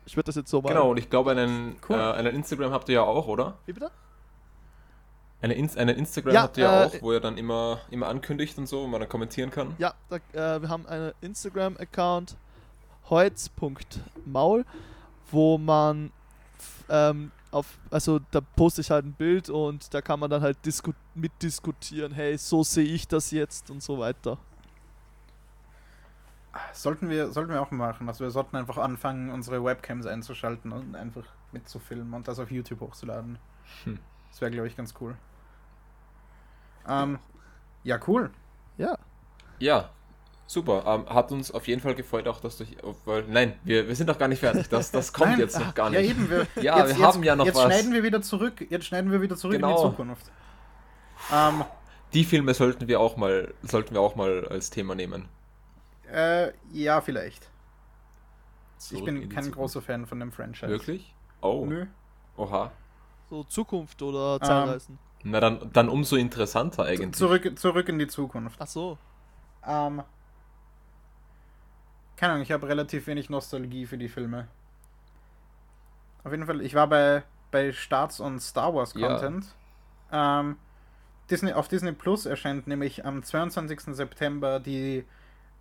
[0.05, 0.69] Ich würde das jetzt so mal.
[0.69, 1.97] Genau, und ich glaube, einen, Cool.
[1.97, 3.57] äh, einen Instagram habt ihr ja auch, oder?
[3.65, 3.91] Wie bitte?
[5.41, 8.07] Eine In einen Instagram Ja, habt ihr ja äh, auch, wo ihr dann immer, immer
[8.07, 9.75] ankündigt und so, wo man dann kommentieren kann.
[9.79, 12.37] Ja, da, äh, wir haben einen Instagram-Account,
[13.09, 14.65] heutz.maul,
[15.31, 16.11] wo man
[16.89, 20.63] ähm, auf, also da poste ich halt ein Bild und da kann man dann halt
[20.65, 24.37] disku mitdiskutieren, hey, so sehe ich das jetzt und so weiter.
[26.73, 28.07] Sollten wir, sollten wir auch machen.
[28.07, 32.81] Also wir sollten einfach anfangen, unsere Webcams einzuschalten und einfach mitzufilmen und das auf YouTube
[32.81, 33.39] hochzuladen.
[33.85, 33.99] Hm.
[34.29, 35.15] Das wäre, glaube ich, ganz cool.
[36.87, 37.19] Ähm,
[37.83, 38.31] ja, cool.
[38.77, 38.97] Ja.
[39.59, 39.89] Ja,
[40.47, 40.83] super.
[40.85, 42.65] Ähm, hat uns auf jeden Fall gefreut, auch dass du.
[43.05, 44.67] Weil, nein, wir, wir sind noch gar nicht fertig.
[44.69, 45.39] Das, das kommt Nein.
[45.39, 46.09] jetzt noch gar Ja, nicht.
[46.11, 46.29] eben.
[46.29, 47.65] Wir, Ja, wir haben ja noch jetzt was.
[47.65, 48.65] schneiden wir wieder zurück.
[48.69, 49.75] Jetzt schneiden wir wieder zurück in Genau.
[49.75, 50.31] die Zukunft.
[51.31, 51.63] Ähm,
[52.13, 55.29] Die Filme sollten wir auch mal, sollten wir auch mal als Thema nehmen.
[56.11, 57.49] äh, ja, vielleicht.
[58.79, 59.59] Ich Zurück bin in die kein Zukunft.
[59.59, 60.67] großer Fan von dem Franchise.
[60.67, 61.13] Wirklich?
[61.41, 61.65] Oh.
[61.67, 61.85] Nö.
[62.35, 62.71] Oha.
[63.29, 64.99] So Zukunft oder Ähm, Zeitreisen.
[65.23, 67.13] Na dann, dann umso interessanter eigentlich.
[67.13, 68.57] Zurück, zurück in die Zukunft.
[68.59, 68.97] Ach so.
[69.65, 70.01] Ähm,
[72.17, 74.47] keine Ahnung, ich habe relativ wenig Nostalgie für die Filme.
[76.23, 79.07] Auf jeden Fall, ich war bei, bei Starts und Star Wars Ja.
[79.07, 79.45] Content.
[80.11, 80.57] Ähm,
[81.29, 83.95] Disney, auf Disney Plus erscheint nämlich am 22.
[83.95, 85.05] September die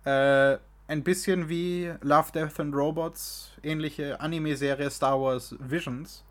[0.03, 0.57] äh,
[0.87, 6.25] ein bisschen wie Love, Death and Robots ähnliche Anime-Serie Star Wars Visions,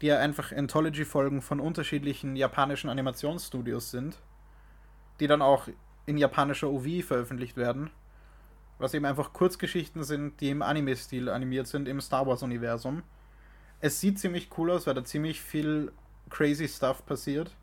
[0.00, 4.18] die ja einfach Anthology-Folgen von unterschiedlichen japanischen Animationsstudios sind,
[5.20, 5.68] die dann auch
[6.06, 7.90] in japanischer OV veröffentlicht werden.
[8.78, 13.02] Was eben einfach Kurzgeschichten sind, die im Anime-Stil animiert sind im Star Wars-Universum.
[13.80, 15.92] Es sieht ziemlich cool aus, weil da ziemlich viel
[16.30, 17.54] crazy Stuff passiert.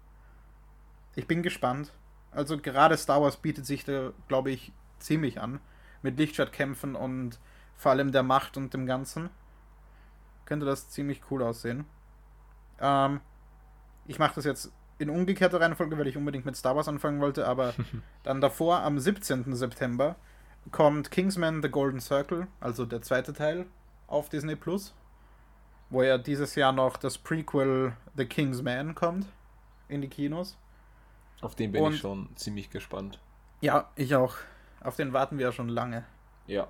[1.15, 1.91] Ich bin gespannt.
[2.31, 5.59] Also gerade Star Wars bietet sich da, glaube ich, ziemlich an.
[6.01, 7.39] Mit Lichtschwertkämpfen und
[7.75, 9.29] vor allem der Macht und dem Ganzen.
[10.45, 11.85] Könnte das ziemlich cool aussehen.
[12.81, 13.21] Ähm,
[14.07, 17.47] ich mache das jetzt in umgekehrter Reihenfolge, weil ich unbedingt mit Star Wars anfangen wollte,
[17.47, 17.73] aber
[18.23, 19.55] dann davor, am 17.
[19.55, 20.15] September,
[20.71, 23.65] kommt Kingsman The Golden Circle, also der zweite Teil,
[24.07, 24.93] auf Disney Plus.
[25.89, 29.25] Wo ja dieses Jahr noch das Prequel The Kingsman kommt
[29.89, 30.57] in die Kinos.
[31.41, 33.19] Auf den bin Und- ich schon ziemlich gespannt.
[33.61, 34.35] Ja, ich auch.
[34.83, 36.05] Auf den warten wir ja schon lange.
[36.47, 36.67] Ja.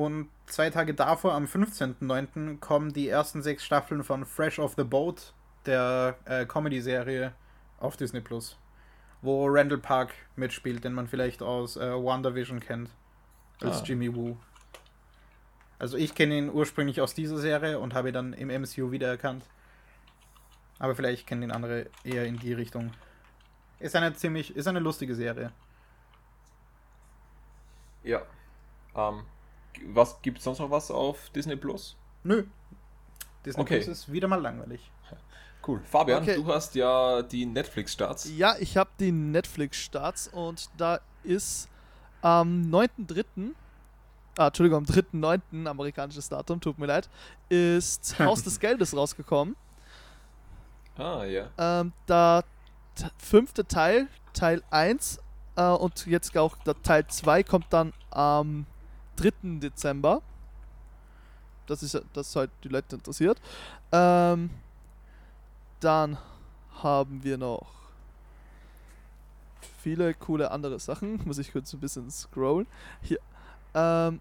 [0.00, 4.82] Und zwei Tage davor, am 15.09., kommen die ersten sechs Staffeln von Fresh Off the
[4.82, 5.34] Boat,
[5.66, 7.34] der äh, Comedy-Serie
[7.78, 8.56] auf Disney Plus.
[9.20, 12.88] Wo Randall Park mitspielt, den man vielleicht aus äh, WandaVision kennt.
[13.60, 13.84] Als Ah.
[13.84, 14.38] Jimmy Woo.
[15.78, 19.44] Also ich kenne ihn ursprünglich aus dieser Serie und habe ihn dann im MCU wiedererkannt.
[20.78, 22.92] Aber vielleicht kennen ihn andere eher in die Richtung.
[23.78, 25.52] Ist eine ziemlich, ist eine lustige Serie.
[28.02, 28.22] Ja.
[28.96, 29.24] Ähm,
[29.86, 31.96] was gibt sonst noch was auf Disney Plus?
[32.24, 32.44] Nö.
[33.44, 33.76] Disney Okay.
[33.80, 34.90] Plus ist wieder mal langweilig.
[35.66, 35.82] Cool.
[35.84, 36.36] Fabian, Okay.
[36.36, 38.30] du hast ja die Netflix-Starts.
[38.34, 41.68] Ja, ich habe die Netflix-Starts und da ist
[42.22, 43.50] am 9.3.,
[44.38, 47.10] ah, Entschuldigung, am 3.9., amerikanisches Datum, tut mir leid,
[47.50, 49.54] ist Haus des Geldes rausgekommen.
[50.96, 51.48] Ah, ja.
[51.58, 52.44] Ähm, der
[52.94, 55.20] t- fünfte Teil, Teil 1
[55.56, 58.64] äh, und jetzt auch der Teil 2 kommt dann am
[59.20, 59.58] 3.
[59.60, 60.22] Dezember.
[61.66, 63.40] Das ist das halt die Leute interessiert.
[63.92, 64.50] Ähm,
[65.80, 66.18] dann
[66.82, 67.66] haben wir noch
[69.82, 71.20] viele coole andere Sachen.
[71.24, 72.66] Muss ich kurz ein bisschen scrollen.
[73.02, 73.18] Hier.
[73.74, 74.20] Ähm,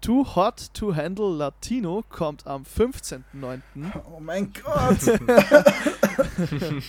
[0.00, 3.62] Too Hot to Handle Latino kommt am 15.09.
[4.12, 5.00] Oh mein Gott!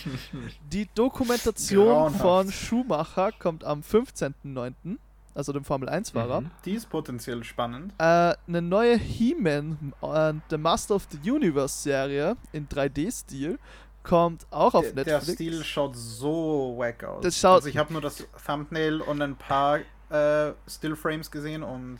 [0.72, 2.20] Die Dokumentation Grauenhaft.
[2.22, 4.96] von Schumacher kommt am 15.09.,
[5.34, 6.42] also dem Formel 1-Fahrer.
[6.42, 6.50] Mhm.
[6.64, 7.92] Die ist potenziell spannend.
[7.98, 13.58] Äh, eine neue He-Man äh, The Master of the Universe Serie in 3D-Stil
[14.02, 15.34] kommt auch auf Der, der Netflix.
[15.34, 17.22] Stil schaut so wack aus.
[17.22, 21.98] Das schaut- also ich habe nur das Thumbnail und ein paar äh, Stillframes gesehen und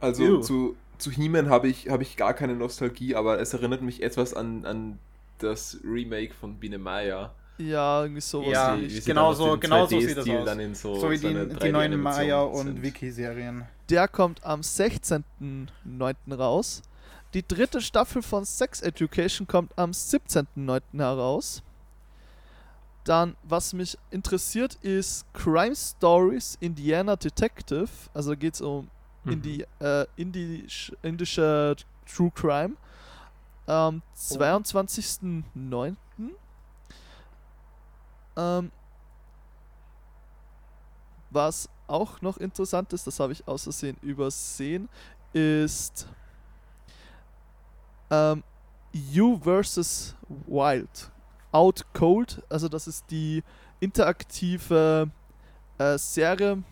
[0.00, 0.40] Also Ew.
[0.40, 4.32] zu, zu He-Man habe ich, hab ich gar keine Nostalgie, aber es erinnert mich etwas
[4.32, 4.98] an, an
[5.38, 7.34] das Remake von Biene Maya.
[7.60, 8.48] Ja, irgendwie sowas.
[8.52, 10.44] Ja, wie- Wie sie genau so- genau so sieht das 2D-Stil aus.
[10.46, 12.82] Dann in so, so wie die, die neuen 3D-Animationen Maya und.
[12.82, 13.64] Wiki-Serien.
[13.88, 16.32] Der kommt am 16.09.
[16.34, 16.82] raus.
[17.34, 20.98] Die dritte Staffel von Sex Education kommt am 17.09.
[20.98, 21.62] heraus.
[23.04, 27.88] Dann, was mich interessiert, ist Crime Stories Indiana Detective.
[28.14, 28.88] Also geht es um
[29.24, 29.32] Mhm.
[29.32, 31.76] Indi äh, indisch, indische
[32.06, 32.74] True Crime.
[33.66, 35.96] Am 22.09.
[38.36, 38.70] Ähm,
[41.30, 44.88] was auch noch interessant ist, das habe ich aus Versehen übersehen,
[45.32, 46.08] ist
[48.10, 48.42] ähm,
[48.92, 50.16] You vs.
[50.46, 51.10] Wild.
[51.52, 53.42] Out Cold, also das ist die
[53.80, 55.10] interaktive
[55.78, 56.62] äh, Serie,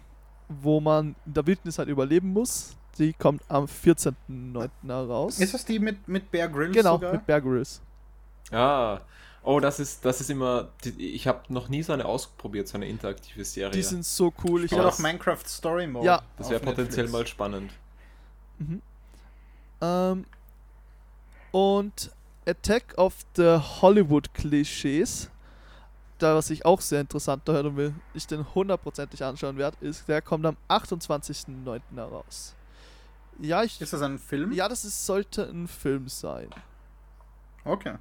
[0.49, 2.77] wo man in der Wildnis halt überleben muss.
[2.97, 4.71] Die kommt am 14.09.
[4.87, 5.39] heraus.
[5.41, 7.13] Ist das die mit, mit Bear Grylls genau, sogar?
[7.13, 7.81] mit Bear Grylls.
[8.53, 9.01] Ah.
[9.43, 10.69] Oh, das ist, das ist immer.
[10.85, 13.71] die- Ich habe noch nie so eine ausprobiert, so eine interaktive Serie.
[13.73, 14.65] Die sind so cool.
[14.65, 16.05] Ich habe auch Minecraft Story Mode.
[16.07, 16.23] Ja.
[16.37, 17.13] das wäre potenziell Netflix.
[17.13, 17.73] mal spannend.
[18.59, 18.83] Mhm.
[19.81, 20.25] Ähm,
[21.53, 22.11] und
[22.47, 25.31] Attack of the Hollywood Klischees,
[26.19, 29.77] da was ich auch sehr interessant da hören und will, ich den hundertprozentig anschauen werde,
[29.81, 31.81] ist, der kommt am 28.09.
[31.95, 32.55] heraus.
[33.41, 33.81] Ja, ich.
[33.81, 34.53] Ist das ein Film?
[34.53, 36.49] Ja, das ist, sollte ein Film sein.
[37.65, 37.95] Okay.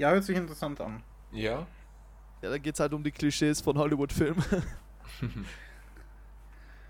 [0.00, 1.02] Ja, hört sich interessant an.
[1.30, 1.66] Ja.
[2.40, 4.42] Ja, da geht es halt um die Klischees von Hollywood-Filmen.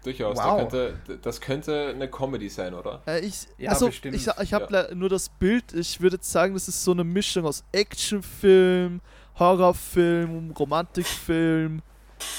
[0.04, 0.38] Durchaus.
[0.38, 0.44] Wow.
[0.44, 3.02] Da könnte, das könnte eine Comedy sein, oder?
[3.06, 4.14] Äh, ich, Ja, also, bestimmt.
[4.14, 5.72] ich, ich habe nur das Bild.
[5.74, 9.00] Ich würde jetzt sagen, das ist so eine Mischung aus Actionfilm,
[9.38, 11.82] Horrorfilm, Romantikfilm,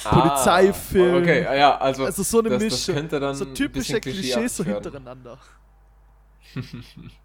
[0.06, 1.15] Polizeifilm.
[1.15, 2.95] Ah, Okay, ja, also, Also so eine das, das Mischung.
[2.95, 5.38] könnte dann so ein typische Klischees so hintereinander.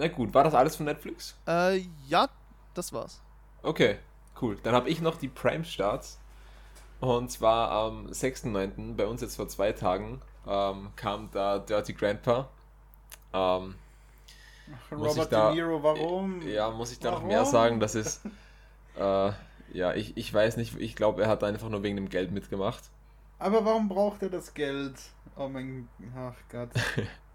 [0.00, 1.36] Na gut, war das alles von Netflix?
[1.46, 2.26] Äh, ja,
[2.72, 3.20] das war's.
[3.62, 3.98] Okay,
[4.40, 4.56] cool.
[4.62, 6.18] Dann habe ich noch die Prime-Starts.
[7.00, 12.48] Und zwar am 6.9., bei uns jetzt vor zwei Tagen, ähm, kam da Dirty Grandpa.
[13.34, 13.74] Ähm,
[14.90, 16.40] Muss ich Robert da- De Niro, warum?
[16.48, 17.28] ja, muss ich da noch Warum?
[17.28, 17.78] mehr sagen?
[17.78, 18.22] Das ist,
[18.98, 19.32] äh,
[19.74, 22.84] ja, ich, ich weiß nicht, ich glaube, er hat einfach nur wegen dem Geld mitgemacht.
[23.38, 24.94] Aber warum braucht er das Geld?
[25.36, 26.70] Oh mein ach Gott.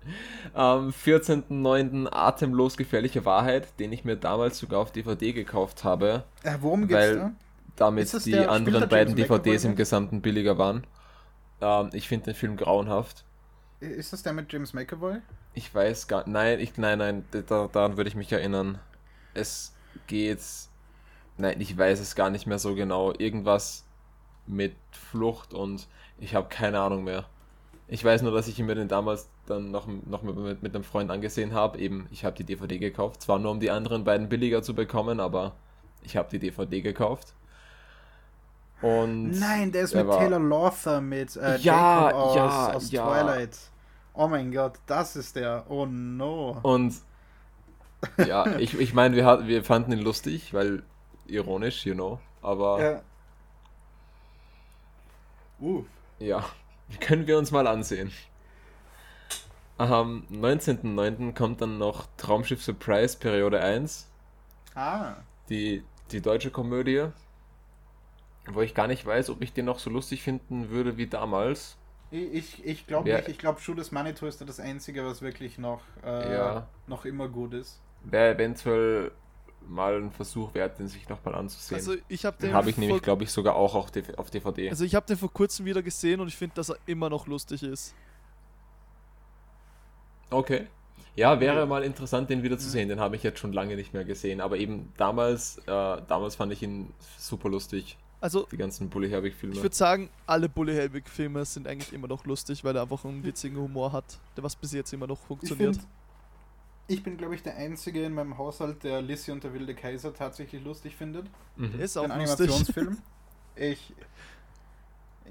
[0.53, 2.07] Am 14.9.
[2.11, 6.93] Atemlos gefährliche Wahrheit, den ich mir damals sogar auf DVD gekauft habe, Äh, worum geht's
[6.99, 7.31] Weil- da?
[7.75, 9.75] damit die anderen beiden DVDs im?
[9.75, 10.85] Gesamten billiger waren.
[11.61, 13.25] Ähm, ich finde den Film grauenhaft.
[13.81, 15.17] Ist das der mit James McAvoy?
[15.53, 18.79] Ich weiß gar nein, ich nein, nein, da, daran würde ich mich erinnern.
[19.33, 19.73] Es
[20.07, 20.39] geht
[21.37, 23.13] nein, ich weiß es gar nicht mehr so genau.
[23.17, 23.85] Irgendwas
[24.47, 25.87] mit Flucht und
[26.19, 27.25] ich habe keine Ahnung mehr.
[27.87, 31.11] Ich weiß nur, dass ich mir den damals dann noch, noch mit, mit, einem Freund
[31.11, 31.77] angesehen habe.
[31.77, 33.21] Eben, ich habe die DVD gekauft.
[33.21, 35.53] Zwar nur um die anderen beiden billiger zu bekommen, aber
[36.01, 37.33] ich habe die DVD gekauft.
[38.81, 42.73] Und Nein, der ist der mit war- Taylor Lauther mit äh, Ja, Jacob aus, ja,
[42.73, 43.05] aus ja.
[43.07, 43.57] Twilight.
[44.13, 45.65] Oh mein Gott, das ist der.
[45.69, 46.57] Oh no.
[46.63, 46.95] Und
[48.17, 50.83] ja, ich, ich meine, wir, hat- wir fanden ihn lustig, weil
[51.27, 52.19] ironisch, you know.
[52.41, 53.01] Aber ja.
[56.19, 56.43] Ja.
[56.99, 58.11] Können wir uns mal ansehen.
[59.77, 61.33] Am 19.09.
[61.35, 64.09] kommt dann noch Traumschiff Surprise Periode 1,
[64.73, 65.15] Ah.
[65.49, 67.07] die, die deutsche Komödie,
[68.47, 71.77] wo ich gar nicht weiß, ob ich den noch so lustig finden würde wie damals.
[72.11, 73.27] Ich, ich, glaube nicht.
[73.27, 76.67] Ich glaube, Schuh des Manitou ist da das Einzige, was wirklich noch, äh, Ja.
[76.87, 77.81] noch immer gut ist.
[78.03, 79.11] Wäre eventuell
[79.67, 81.77] mal ein Versuch wert, den sich nochmal anzusehen.
[81.79, 84.29] Also ich habe den, den habe ich nämlich, glaube ich, sogar auch auf DV- auf
[84.29, 84.69] DVD.
[84.69, 87.27] also ich habe den vor kurzem wieder gesehen und ich finde, dass er immer noch
[87.27, 87.93] lustig ist.
[90.29, 90.67] Okay.
[91.15, 91.69] Ja, wäre Okay.
[91.69, 92.71] mal interessant, den wieder zu Mhm.
[92.71, 92.89] sehen.
[92.89, 94.41] Den habe ich jetzt schon lange nicht mehr gesehen.
[94.41, 97.97] Aber eben damals, äh, damals fand ich ihn super lustig.
[98.21, 99.55] Also Die ganzen Bully Herbig-Filme.
[99.55, 103.05] ich würde sagen, alle Bully Helbig Filme sind eigentlich immer noch lustig, weil er einfach
[103.05, 105.77] einen witzigen Humor hat, der was bis jetzt immer noch funktioniert.
[106.87, 110.13] Ich bin, glaube ich, der Einzige in meinem Haushalt, der Lissy und der wilde Kaiser
[110.13, 111.27] tatsächlich lustig findet.
[111.55, 111.79] Mhm.
[111.79, 112.39] Ist auch Den lustig.
[112.49, 112.97] Animationsfilm.
[113.55, 113.93] ich,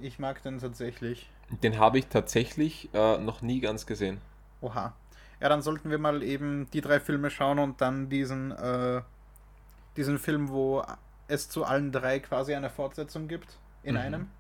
[0.00, 1.30] ich mag den tatsächlich.
[1.62, 4.20] Den habe ich tatsächlich äh, noch nie ganz gesehen.
[4.60, 4.94] Oha.
[5.40, 9.02] Ja, dann sollten wir mal eben die drei Filme schauen und dann diesen, äh,
[9.96, 10.82] diesen Film, wo
[11.28, 14.00] es zu allen drei quasi eine Fortsetzung gibt, in Mhm.
[14.00, 14.30] einem.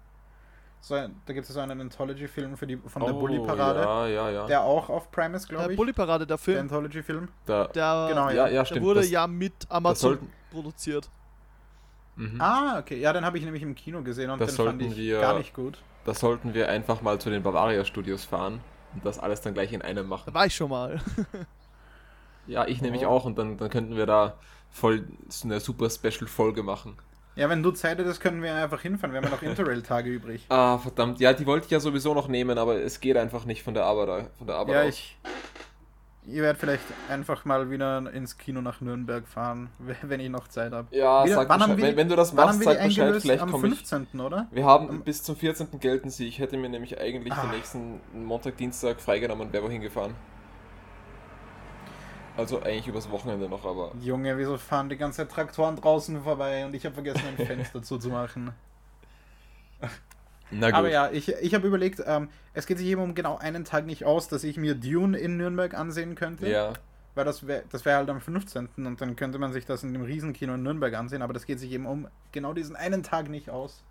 [0.86, 4.30] So, da gibt es so einen Anthology-Film für die, von der Oh, Bully-Parade, Ja, ja,
[4.30, 4.46] ja.
[4.46, 5.78] der auch auf Prime ist, glaube ich.
[5.78, 7.28] Bully Parade, der der Film, Anthology-Film.
[7.46, 8.82] da, der, Genau, ja, ja, der stimmt.
[8.84, 11.08] wurde das, ja mit das Amazon sollten, produziert.
[12.16, 12.38] mhm.
[12.38, 12.98] Ah, okay.
[13.00, 15.20] Ja, den habe ich nämlich im Kino gesehen und Das den fand sollten ich wir-
[15.22, 15.78] gar nicht gut.
[16.04, 18.60] da sollten wir einfach mal zu den Bavaria Studios fahren
[18.92, 20.24] und das alles dann gleich in einem machen.
[20.26, 21.00] Da war ich schon mal.
[22.46, 23.08] Ja, ich nämlich Oh.
[23.08, 24.34] auch und dann, dann könnten wir da
[24.70, 26.98] voll so eine super Special-Folge machen.
[27.36, 29.12] Ja, wenn du Zeit hättest, können wir einfach hinfahren.
[29.12, 30.46] Wir haben ja noch Interrail-Tage übrig.
[30.50, 31.18] Ah, verdammt.
[31.20, 33.84] Ja, die wollte ich ja sowieso noch nehmen, aber es geht einfach nicht von der
[33.84, 34.88] Arbeit, von der Arbeit Ja, aus.
[34.88, 35.18] ich.
[36.26, 39.68] Ihr werdet vielleicht einfach mal wieder ins Kino nach Nürnberg fahren,
[40.02, 40.88] wenn ich noch Zeit habe.
[40.96, 41.76] Ja, Wieder- sag Bescheid.
[41.76, 43.74] wir wenn, wenn du das machst, sag Bescheid, vielleicht Am komme ich.
[43.86, 44.46] 15., oder?
[44.50, 45.78] Wir haben Am- bis zum 14.
[45.80, 46.26] gelten sie.
[46.26, 47.42] Ich hätte mir nämlich eigentlich Ah.
[47.42, 50.14] den nächsten Montag, Dienstag freigenommen und wäre wohin gefahren.
[52.36, 53.92] Also eigentlich übers Wochenende noch, aber.
[54.00, 57.82] Junge, wieso fahren die ganze Zeit Traktoren draußen vorbei und ich habe vergessen, ein Fenster
[57.82, 58.52] zuzumachen.
[60.50, 60.78] Na gut.
[60.78, 63.86] Aber ja, ich, ich habe überlegt, ähm, es geht sich eben um genau einen Tag
[63.86, 66.48] nicht aus, dass ich mir Dune in Nürnberg ansehen könnte.
[66.48, 66.72] Ja.
[67.14, 68.68] Weil das wäre das wär halt am 15.
[68.76, 71.60] und dann könnte man sich das in dem Riesenkino in Nürnberg ansehen, aber das geht
[71.60, 73.84] sich eben um genau diesen einen Tag nicht aus.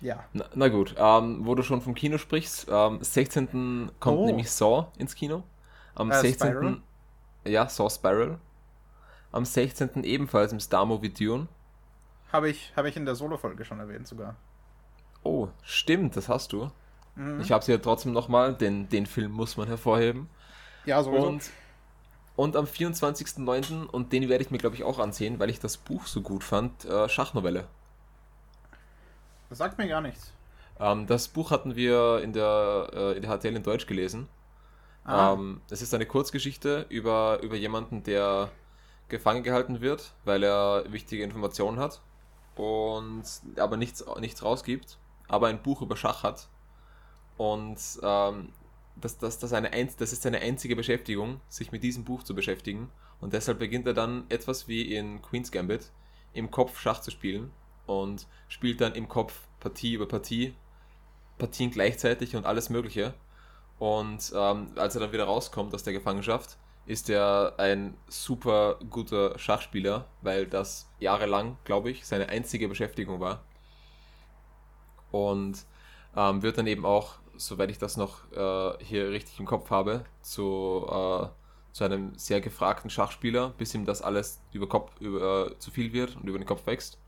[0.00, 0.24] Ja.
[0.32, 3.90] Na, na gut, ähm, wo du schon vom Kino sprichst, ähm, 16.
[4.00, 4.26] kommt Oh.
[4.26, 5.42] nämlich Saw ins Kino.
[5.98, 6.48] Am Äh, 16.
[6.48, 6.76] Spiral?
[7.44, 8.38] Ja, Saw Spiral.
[9.32, 10.04] Am 16.
[10.04, 11.48] ebenfalls im Star Movie Dune.
[12.32, 14.36] Habe ich, hab ich in der Solo-Folge schon erwähnt sogar.
[15.22, 16.70] Oh, stimmt, das hast du.
[17.16, 17.40] Mhm.
[17.40, 20.28] Ich habe sie ja trotzdem nochmal, denn den Film muss man hervorheben.
[20.84, 21.26] ja, sowieso.
[21.26, 21.50] Und,
[22.36, 23.86] und am 24.09.
[23.86, 26.44] und den werde ich mir, glaube ich, auch ansehen, weil ich das Buch so gut
[26.44, 27.66] fand, äh, Schachnovelle.
[29.48, 30.32] Das sagt mir gar nichts.
[30.78, 34.28] Ähm, das Buch hatten wir in der, äh, in der HTL in Deutsch gelesen.
[35.08, 38.52] Ah, Ähm, es ist eine Kurzgeschichte über, über jemanden, der
[39.08, 42.02] gefangen gehalten wird, weil er wichtige Informationen hat.
[42.56, 43.24] und
[43.58, 44.98] aber nichts, nichts rausgibt,
[45.28, 46.50] aber ein Buch über Schach hat.
[47.36, 48.52] Und ähm,
[48.96, 52.90] das, das, das, eine, das ist seine einzige Beschäftigung, sich mit diesem Buch zu beschäftigen.
[53.20, 55.92] Und deshalb beginnt er dann etwas wie in Queen's Gambit
[56.32, 57.52] im Kopf Schach zu spielen
[57.86, 60.54] und spielt dann im Kopf Partie über Partie,
[61.38, 63.14] Partien gleichzeitig und alles Mögliche.
[63.78, 69.38] Und ähm, als er dann wieder rauskommt aus der Gefangenschaft, ist er ein super guter
[69.38, 73.44] Schachspieler, weil das jahrelang, glaube ich, seine einzige Beschäftigung war.
[75.10, 75.64] Und
[76.16, 80.04] ähm, wird dann eben auch, soweit ich das noch äh, hier richtig im Kopf habe,
[80.22, 81.28] zu, äh,
[81.72, 85.92] zu einem sehr gefragten Schachspieler, bis ihm das alles über Kopf über, äh, zu viel
[85.92, 86.98] wird und über den Kopf wächst.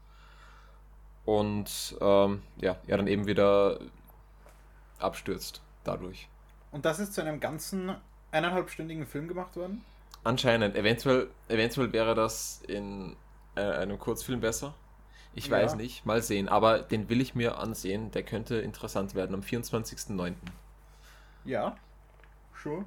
[1.24, 3.80] Und ähm, ja, er dann eben wieder
[4.98, 6.28] abstürzt dadurch.
[6.72, 7.94] Und das ist zu einem ganzen
[8.30, 9.84] eineinhalbstündigen Film gemacht worden?
[10.22, 10.76] Anscheinend.
[10.76, 13.16] Eventuell, eventuell wäre das in
[13.56, 14.74] äh, einem Kurzfilm besser.
[15.34, 15.52] Ich ja.
[15.52, 16.48] weiß nicht, mal sehen.
[16.48, 18.10] Aber den will ich mir ansehen.
[18.10, 20.34] Der könnte interessant werden am 24.09.
[21.44, 21.76] Ja,
[22.62, 22.84] sure.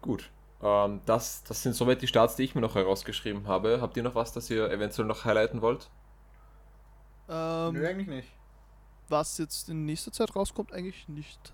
[0.00, 0.30] Gut.
[0.62, 3.80] Ähm, das, das sind soweit die Starts, die ich mir noch herausgeschrieben habe.
[3.80, 5.88] Habt ihr noch was, das ihr eventuell noch highlighten wollt?
[7.28, 8.28] Ähm, Nö, eigentlich nicht.
[9.08, 11.52] Was jetzt in nächster Zeit rauskommt, eigentlich nicht.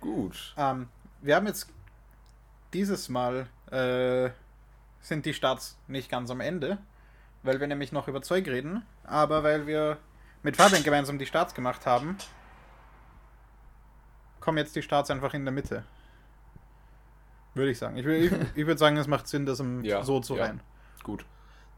[0.00, 0.54] Gut.
[0.56, 0.88] Ähm,
[1.22, 1.68] wir haben jetzt
[2.72, 4.30] dieses Mal äh,
[5.00, 6.78] sind die Starts nicht ganz am Ende,
[7.42, 9.98] weil wir nämlich noch über Zeug reden, aber weil wir
[10.42, 12.18] mit Fabian gemeinsam die Starts gemacht haben,
[14.40, 15.84] kommen jetzt die Starts einfach in der Mitte.
[17.54, 17.96] Würde ich sagen.
[17.96, 20.44] Ich, ich, ich würde sagen, es macht Sinn, das ja, so zu ja.
[20.44, 20.60] rein.
[21.02, 21.24] Gut.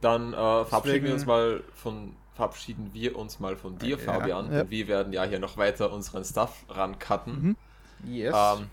[0.00, 4.52] Dann äh, verabschieden wir uns mal von verabschieden wir uns mal von dir, Fabian.
[4.52, 4.70] Ja.
[4.70, 7.42] Wir werden ja hier noch weiter unseren Stuff rancutten.
[7.42, 7.56] Mhm.
[8.04, 8.34] Yes.
[8.36, 8.66] Ähm,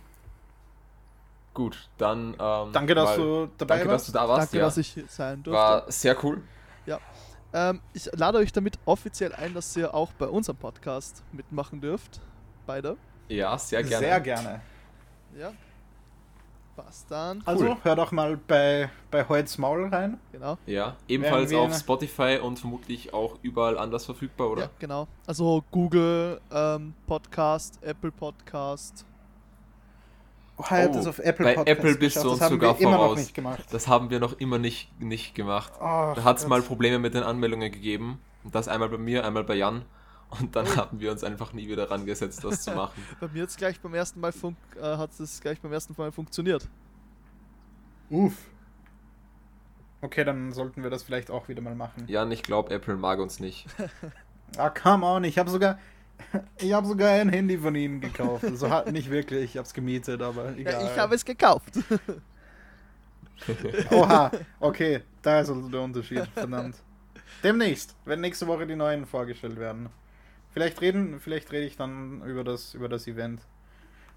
[1.53, 2.35] gut, dann.
[2.37, 4.07] Ähm, danke, dass du dabei danke, warst.
[4.07, 4.53] dass du da warst.
[4.53, 4.65] Danke, ja.
[4.65, 5.57] dass ich sein durfte.
[5.57, 6.41] War sehr cool.
[6.85, 6.99] Ja.
[7.53, 12.19] Ähm, ich lade euch damit offiziell ein, dass ihr auch bei unserem Podcast mitmachen dürft.
[12.65, 12.97] Beide.
[13.29, 14.05] Ja, sehr gerne.
[14.05, 14.61] Sehr gerne.
[15.37, 15.53] Ja.
[16.75, 17.43] Passt dann.
[17.45, 17.77] Also cool.
[17.83, 20.19] hör doch mal bei, bei Holz Maul rein.
[20.31, 20.57] Genau.
[20.65, 24.61] Ja, ebenfalls auf Spotify und vermutlich auch überall anders verfügbar, oder?
[24.63, 25.07] Ja, genau.
[25.27, 29.05] Also Google ähm, Podcast, Apple Podcast.
[30.57, 33.31] Oh, halt oh, das auf Apple bei Podcast Apple bist du uns sogar voraus.
[33.71, 35.73] Das haben wir noch immer nicht, nicht gemacht.
[35.79, 38.19] Oh, da hat es mal Probleme mit den Anmeldungen gegeben.
[38.43, 39.85] Und das einmal bei mir, einmal bei Jan.
[40.39, 43.03] Und dann haben wir uns einfach nie wieder rangesetzt, das zu machen.
[43.19, 46.11] bei mir hat's gleich beim ersten Mal fun äh, hat es gleich beim ersten Mal
[46.11, 46.67] funktioniert.
[48.09, 48.33] Uff.
[50.01, 52.05] Okay, dann sollten wir das vielleicht auch wieder mal machen.
[52.07, 53.65] Jan, ich glaube, Apple mag uns nicht.
[54.57, 55.79] ah, come on, ich habe sogar
[56.57, 58.43] ich habe sogar ein Handy von ihnen gekauft.
[58.43, 60.73] Also halt nicht wirklich, ich habe es gemietet, aber egal.
[60.73, 61.79] Ja, ich habe es gekauft.
[63.91, 66.75] Oha, okay, da ist also der Unterschied, verdammt.
[67.43, 69.89] Demnächst, wenn nächste Woche die neuen vorgestellt werden.
[70.53, 73.41] Vielleicht reden, vielleicht rede ich dann über das, über das Event.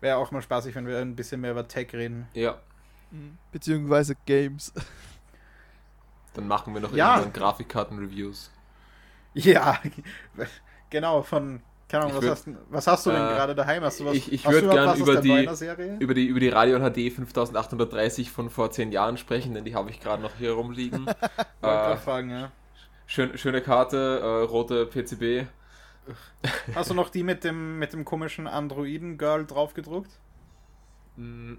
[0.00, 2.28] Wäre auch mal spaßig, wenn wir ein bisschen mehr über Tech reden.
[2.34, 2.58] Ja.
[3.10, 3.38] Mhm.
[3.52, 4.72] Beziehungsweise Games.
[6.34, 7.16] Dann machen wir noch ja.
[7.16, 8.50] irgendwann Grafikkarten-Reviews.
[9.32, 9.80] Ja,
[10.90, 13.82] genau, von keine Ahnung, was, würd, hast, was, hast, du denn äh, gerade daheim?
[13.84, 15.48] Hast du was, ich ich würde gerne über die,
[16.00, 19.90] über, die, über die Radeon HD 5830 von vor zehn Jahren sprechen, denn die habe
[19.90, 21.06] ich gerade noch hier rumliegen.
[21.62, 22.50] äh, fragen, ja.
[23.06, 25.46] Schön, schöne Karte, äh, rote PCB.
[26.74, 30.10] Hast du noch die mit dem, mit dem komischen Androiden-Girl draufgedruckt?
[31.16, 31.54] Mm,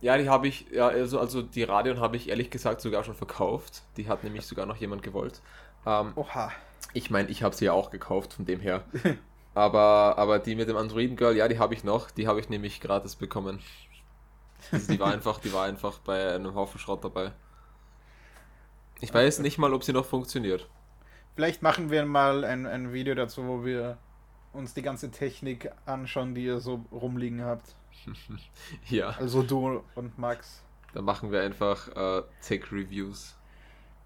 [0.00, 3.14] ja, die habe ich, ja, also, also die Radeon habe ich ehrlich gesagt sogar schon
[3.14, 3.82] verkauft.
[3.96, 5.40] Die hat nämlich sogar noch jemand gewollt.
[5.86, 6.52] Ähm, Oha.
[6.92, 8.84] Ich meine, ich habe sie ja auch gekauft, von dem her.
[9.54, 12.10] Aber, aber die mit dem Androiden Girl, ja, die habe ich noch.
[12.10, 13.60] Die habe ich nämlich gratis bekommen.
[14.70, 17.32] Also die war einfach, die war einfach bei einem Haufen Schrott dabei.
[19.00, 20.68] Ich weiß nicht mal, ob sie noch funktioniert.
[21.36, 23.98] Vielleicht machen wir mal ein, ein Video dazu, wo wir
[24.54, 27.76] uns die ganze Technik anschauen, die ihr so rumliegen habt.
[28.88, 29.10] ja.
[29.10, 30.62] Also du und Max.
[30.94, 33.36] Dann machen wir einfach äh, Tech-Reviews.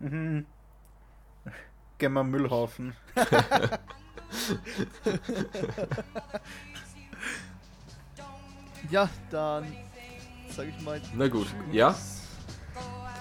[0.00, 0.44] Mhm.
[1.98, 2.96] Gehen wir Müllhaufen.
[8.90, 9.72] ja, dann
[10.48, 11.00] sag ich mal.
[11.14, 11.94] Na gut, ja?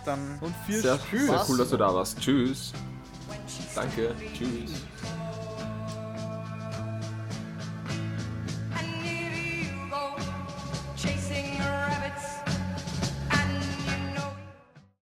[0.03, 2.19] Dann und viel sehr, Sehr cool, dass du da warst.
[2.19, 2.73] Tschüss.
[3.75, 4.15] Danke.
[4.33, 4.83] Tschüss.